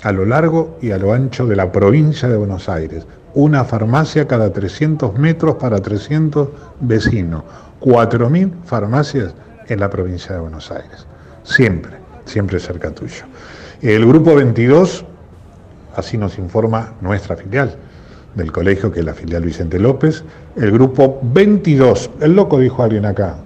A 0.04 0.12
lo 0.12 0.26
largo 0.26 0.78
y 0.82 0.91
a 0.91 0.97
lo 0.97 1.14
ancho 1.14 1.45
de 1.45 1.56
la 1.56 1.72
provincia 1.72 2.30
de 2.30 2.38
Buenos 2.38 2.70
Aires. 2.70 3.06
Una 3.34 3.66
farmacia 3.66 4.28
cada 4.28 4.52
300 4.52 5.18
metros 5.18 5.56
para 5.56 5.80
300 5.80 6.50
vecinos. 6.80 7.43
4.000 7.82 8.64
farmacias 8.66 9.34
en 9.68 9.80
la 9.80 9.89
provincia 9.89 10.36
de 10.36 10.41
Buenos 10.41 10.72
Aires. 10.72 11.06
Siempre, 11.43 11.97
siempre 12.26 12.60
cerca 12.60 12.91
tuyo. 12.91 13.26
El 13.82 14.06
grupo 14.06 14.36
22 14.36 15.06
así 15.95 16.18
nos 16.18 16.38
informa 16.38 16.93
nuestra 17.02 17.36
filial 17.36 17.76
del 18.36 18.52
colegio, 18.52 18.91
que 18.91 19.00
es 19.00 19.06
la 19.06 19.14
filial 19.14 19.43
Vicente 19.43 19.80
López, 19.80 20.24
el 20.56 20.72
grupo 20.72 21.20
22, 21.22 22.12
el 22.22 22.36
loco 22.36 22.60
dijo 22.60 22.84
alguien 22.84 23.06
acá, 23.06 23.38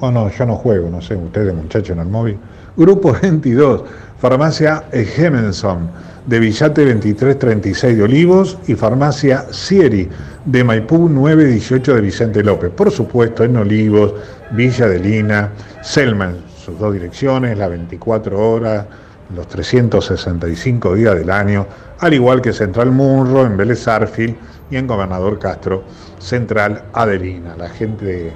o 0.00 0.10
no, 0.10 0.28
yo 0.30 0.46
no 0.46 0.56
juego, 0.56 0.90
no 0.90 1.00
sé, 1.00 1.16
ustedes 1.16 1.54
muchachos 1.54 1.90
en 1.90 2.00
el 2.00 2.08
móvil, 2.08 2.38
grupo 2.76 3.12
22, 3.20 3.82
farmacia 4.18 4.84
Gemenson, 4.92 5.88
de 6.26 6.38
Villate 6.40 6.82
2336 6.86 7.96
de 7.96 8.02
Olivos 8.02 8.58
y 8.66 8.74
farmacia 8.74 9.44
Sieri, 9.52 10.08
de 10.44 10.64
Maipú 10.64 11.08
918 11.08 11.94
de 11.94 12.00
Vicente 12.00 12.42
López, 12.42 12.70
por 12.70 12.90
supuesto 12.90 13.44
en 13.44 13.56
Olivos, 13.56 14.14
Villa 14.52 14.86
de 14.88 14.98
Lina, 14.98 15.50
Selman, 15.82 16.36
sus 16.56 16.78
dos 16.78 16.92
direcciones, 16.94 17.58
las 17.58 17.68
24 17.70 18.38
horas, 18.52 18.86
los 19.34 19.46
365 19.48 20.94
días 20.94 21.14
del 21.14 21.30
año, 21.30 21.66
al 22.00 22.14
igual 22.14 22.40
que 22.40 22.52
Central 22.52 22.90
Munro, 22.90 23.44
en 23.46 23.56
Vélez 23.56 23.86
Arfil 23.88 24.36
y 24.70 24.76
en 24.76 24.86
Gobernador 24.86 25.38
Castro, 25.38 25.84
Central 26.18 26.84
Adelina. 26.92 27.54
La 27.56 27.68
gente 27.68 28.04
de- 28.04 28.32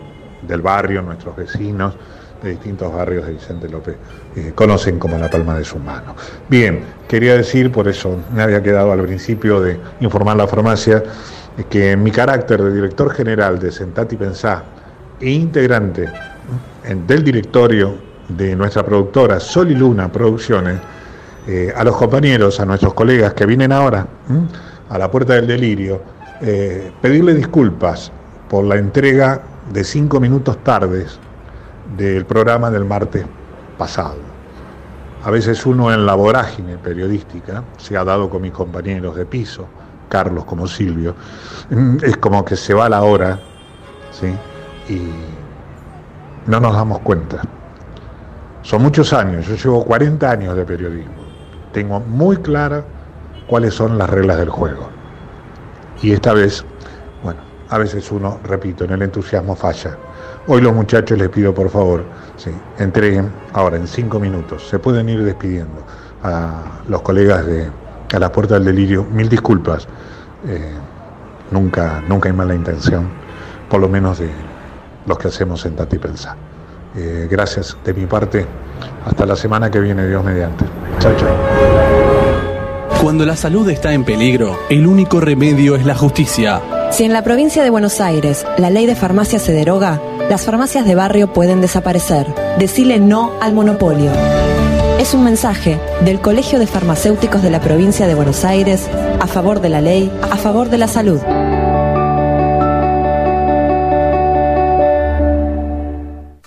del 0.47 0.61
barrio, 0.63 1.03
nuestros 1.03 1.37
vecinos, 1.37 1.95
de 2.43 2.51
distintos 2.51 2.93
barrios 2.93 3.27
de 3.27 3.33
Vicente 3.33 3.69
López 3.69 3.97
eh, 4.37 4.53
conocen 4.55 4.99
como 4.99 5.19
la 5.19 5.29
palma 5.29 5.59
de 5.59 5.65
su 5.65 5.79
mano. 5.79 6.15
Bien, 6.49 6.81
quería 7.09 7.35
decir, 7.35 7.73
por 7.73 7.89
eso 7.89 8.17
me 8.33 8.43
había 8.43 8.63
quedado 8.63 8.93
al 8.93 9.03
principio 9.03 9.61
de 9.61 9.79
informar 10.01 10.37
la 10.37 10.47
farmacia, 10.47 11.03
eh, 11.57 11.65
que 11.69 11.93
en 11.93 12.03
mi 12.03 12.11
carácter 12.11 12.63
de 12.63 12.73
director 12.73 13.13
general 13.13 13.59
de 13.59 13.73
Sentati 13.73 14.17
Pensá 14.17 14.63
e 15.21 15.31
integrante 15.31 16.09
del 17.07 17.25
directorio 17.25 17.97
de 18.29 18.55
nuestra 18.55 18.85
productora 18.85 19.41
Sol 19.41 19.71
y 19.71 19.75
Luna 19.75 20.11
Producciones, 20.11 20.79
eh, 21.47 21.73
a 21.75 21.83
los 21.83 21.97
compañeros, 21.97 22.61
a 22.61 22.65
nuestros 22.65 22.95
colegas 22.95 23.35
que 23.35 23.45
vienen 23.47 23.73
ahora 23.73 24.07
a 24.89 24.99
la 24.99 25.11
puerta 25.11 25.35
del 25.35 25.47
delirio, 25.47 26.01
pedirle 27.03 27.35
disculpas 27.35 28.13
por 28.49 28.65
la 28.65 28.77
entrega 28.77 29.43
de 29.73 29.83
cinco 29.83 30.21
minutos 30.21 30.63
tardes 30.63 31.19
del 31.97 32.27
programa 32.27 32.71
del 32.71 32.85
martes 32.85 33.25
pasado. 33.77 34.17
A 35.25 35.31
veces 35.31 35.65
uno 35.67 35.93
en 35.93 36.07
la 36.07 36.15
vorágine 36.15 36.77
periodística, 36.79 37.65
se 37.77 37.97
ha 37.97 38.05
dado 38.05 38.31
con 38.31 38.43
mis 38.43 38.53
compañeros 38.53 39.17
de 39.17 39.27
piso, 39.27 39.67
Carlos 40.09 40.45
como 40.45 40.67
Silvio, 40.67 41.15
mm, 41.71 41.97
es 42.03 42.17
como 42.17 42.45
que 42.45 42.57
se 42.57 42.75
va 42.75 42.89
la 42.89 43.03
hora, 43.03 43.39
¿sí? 44.11 44.35
Y 44.93 45.11
no 46.47 46.61
nos 46.61 46.73
damos 46.75 47.01
cuenta. 47.01 47.43
Son 48.63 48.83
muchos 48.83 49.13
años, 49.13 49.47
yo 49.47 49.57
llevo 49.57 49.85
40 49.85 50.31
años 50.31 50.57
de 50.57 50.65
periodismo. 50.65 51.13
Tengo 51.73 52.01
muy 52.01 52.37
clara 52.39 52.85
cuáles 53.47 53.75
son 53.75 53.99
las 53.99 54.09
reglas 54.09 54.39
del 54.39 54.51
juego. 54.51 54.89
Y 56.03 56.13
esta 56.13 56.33
vez, 56.33 56.65
bueno, 57.23 57.41
a 57.69 57.79
veces 57.79 58.11
uno, 58.13 58.39
repito, 58.45 58.85
en 58.85 58.93
el 58.93 59.03
entusiasmo 59.03 59.55
falla. 59.57 59.97
Hoy 60.51 60.63
los 60.63 60.75
muchachos 60.75 61.19
les 61.19 61.29
pido 61.29 61.55
por 61.55 61.69
favor, 61.69 62.05
sí, 62.39 62.51
entreguen 62.79 63.31
ahora 63.53 63.77
en 63.77 63.87
cinco 63.87 64.19
minutos. 64.19 64.67
Se 64.67 64.79
pueden 64.79 65.09
ir 65.11 65.23
despidiendo 65.23 65.85
a 66.23 66.81
los 66.89 67.03
colegas 67.03 67.45
de 67.45 67.69
a 68.15 68.19
la 68.19 68.33
puerta 68.33 68.55
del 68.55 68.65
delirio. 68.65 69.05
Mil 69.05 69.29
disculpas. 69.29 69.87
Eh, 70.47 70.73
nunca, 71.51 72.03
nunca 72.09 72.31
hay 72.31 72.35
mala 72.35 72.55
intención, 72.55 73.09
por 73.69 73.79
lo 73.81 73.91
menos 73.91 74.19
de 74.21 74.31
los 75.07 75.19
que 75.19 75.29
hacemos 75.29 75.65
en 75.67 75.77
Tati 75.77 75.99
Pensar. 75.99 76.37
Eh, 76.97 77.29
gracias 77.31 77.77
de 77.85 77.93
mi 77.93 78.07
parte. 78.07 78.47
Hasta 79.05 79.27
la 79.27 79.37
semana 79.37 79.71
que 79.71 79.81
viene, 79.81 80.07
Dios 80.07 80.25
mediante. 80.25 80.65
Chao, 80.99 81.15
chao. 81.17 81.37
Cuando 83.03 83.27
la 83.27 83.37
salud 83.37 83.69
está 83.69 83.93
en 83.93 84.05
peligro, 84.05 84.59
el 84.71 84.87
único 84.87 85.21
remedio 85.21 85.77
es 85.77 85.85
la 85.85 85.95
justicia. 85.95 86.61
Si 86.91 87.05
en 87.05 87.13
la 87.13 87.23
provincia 87.23 87.63
de 87.63 87.71
Buenos 87.71 88.01
Aires 88.01 88.47
la 88.57 88.71
ley 88.71 88.87
de 88.87 88.97
farmacia 88.97 89.39
se 89.39 89.53
deroga, 89.53 90.01
las 90.29 90.45
farmacias 90.45 90.87
de 90.87 90.95
barrio 90.95 91.33
pueden 91.33 91.61
desaparecer. 91.61 92.27
Decile 92.59 92.99
no 92.99 93.33
al 93.41 93.53
monopolio. 93.53 94.11
Es 94.99 95.15
un 95.15 95.25
mensaje 95.25 95.79
del 96.05 96.21
Colegio 96.21 96.59
de 96.59 96.67
Farmacéuticos 96.67 97.43
de 97.43 97.51
la 97.51 97.61
provincia 97.61 98.07
de 98.07 98.15
Buenos 98.15 98.45
Aires 98.45 98.89
a 99.21 99.27
favor 99.27 99.61
de 99.61 99.69
la 99.69 99.81
ley, 99.81 100.11
a 100.31 100.37
favor 100.37 100.71
de 100.71 100.79
la 100.79 100.89
salud. 100.89 101.21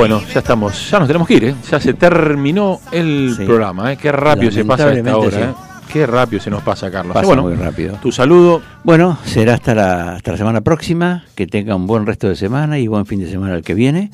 Bueno, 0.00 0.22
ya 0.32 0.38
estamos, 0.40 0.90
ya 0.90 0.98
nos 0.98 1.08
tenemos 1.08 1.28
que 1.28 1.34
ir, 1.34 1.44
¿eh? 1.44 1.54
Ya 1.70 1.78
se 1.78 1.92
terminó 1.92 2.80
el 2.90 3.34
Sí. 3.36 3.44
programa, 3.44 3.92
¿eh? 3.92 3.98
Qué 4.00 4.10
rápido 4.10 4.50
se 4.50 4.64
pasa 4.64 4.90
esta 4.94 5.14
hora, 5.18 5.38
¿eh? 5.38 5.54
Qué 5.92 6.06
rápido 6.06 6.40
se 6.40 6.48
nos 6.48 6.62
pasa, 6.62 6.90
Carlos. 6.90 7.12
Pasa 7.12 7.26
bueno, 7.26 7.42
muy 7.42 7.52
rápido. 7.52 7.98
Tu 8.00 8.10
saludo. 8.10 8.62
Bueno, 8.82 9.18
será 9.26 9.52
hasta 9.52 9.74
la, 9.74 10.14
hasta 10.14 10.32
la 10.32 10.38
semana 10.38 10.62
próxima. 10.62 11.24
Que 11.34 11.46
tenga 11.46 11.76
un 11.76 11.86
buen 11.86 12.06
resto 12.06 12.30
de 12.30 12.34
semana 12.34 12.78
y 12.78 12.86
buen 12.86 13.04
fin 13.04 13.20
de 13.20 13.28
semana 13.28 13.54
el 13.56 13.62
que 13.62 13.74
viene. 13.74 14.10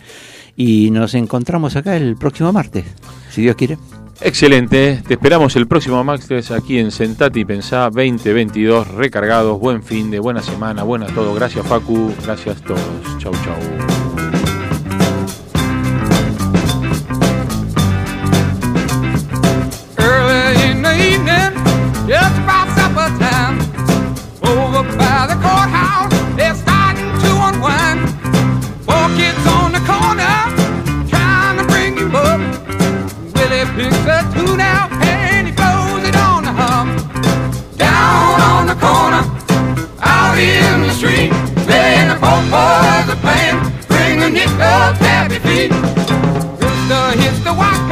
Y 0.56 0.90
nos 0.90 1.14
encontramos 1.14 1.76
acá 1.76 1.96
el 1.96 2.16
próximo 2.16 2.52
martes, 2.52 2.84
si 3.30 3.42
Dios 3.42 3.54
quiere. 3.54 3.78
Excelente, 4.20 5.04
te 5.06 5.14
esperamos 5.14 5.54
el 5.54 5.68
próximo 5.68 6.02
martes 6.02 6.50
aquí 6.50 6.80
en 6.80 6.90
Sentate 6.90 7.38
y 7.38 7.44
Pensá 7.44 7.90
2022, 7.90 8.88
recargados, 8.88 9.60
buen 9.60 9.84
fin 9.84 10.10
de, 10.10 10.18
buena 10.18 10.42
semana, 10.42 10.82
buena 10.82 11.06
todo. 11.06 11.32
Gracias 11.32 11.64
Facu, 11.64 12.12
gracias 12.24 12.56
a 12.56 12.64
todos. 12.64 12.80
Chau, 13.18 13.32
chau. 13.44 14.05
Just 22.06 22.38
about 22.38 22.68
supper 22.78 23.10
time, 23.18 23.58
over 24.46 24.82
by 24.96 25.26
the 25.26 25.34
courthouse, 25.42 26.12
they're 26.36 26.54
starting 26.54 27.10
to 27.18 27.30
unwind. 27.50 28.06
Four 28.86 29.10
kids 29.18 29.42
on 29.46 29.72
the 29.72 29.82
corner, 29.82 30.34
trying 31.10 31.58
to 31.58 31.64
bring 31.66 31.98
you 31.98 32.06
up. 32.14 32.40
Willie 33.34 33.66
picks 33.74 34.06
a 34.06 34.22
tune 34.32 34.60
out 34.60 34.92
and 35.02 35.48
he 35.48 35.52
blows 35.52 36.04
it 36.06 36.14
on 36.14 36.44
the 36.44 36.52
hum. 36.52 36.96
Down 37.76 38.40
on 38.40 38.66
the 38.68 38.76
corner, 38.78 39.22
out 40.00 40.38
in 40.38 40.82
the 40.86 40.94
street, 40.94 41.32
playing 41.66 42.08
the 42.08 42.16
four 42.22 42.40
boys 42.54 43.06
are 43.10 43.18
playing, 43.18 43.58
bring 43.88 44.22
a 44.22 44.30
nickel 44.30 44.94
tappy 45.02 45.40
feet. 45.40 45.72
Hits 47.16 47.40
the 47.40 47.52
white 47.52 47.72
clothes, 47.72 47.84
people 47.84 47.85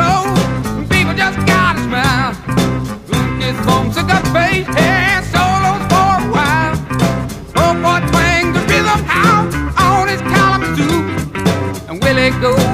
go 12.44 12.73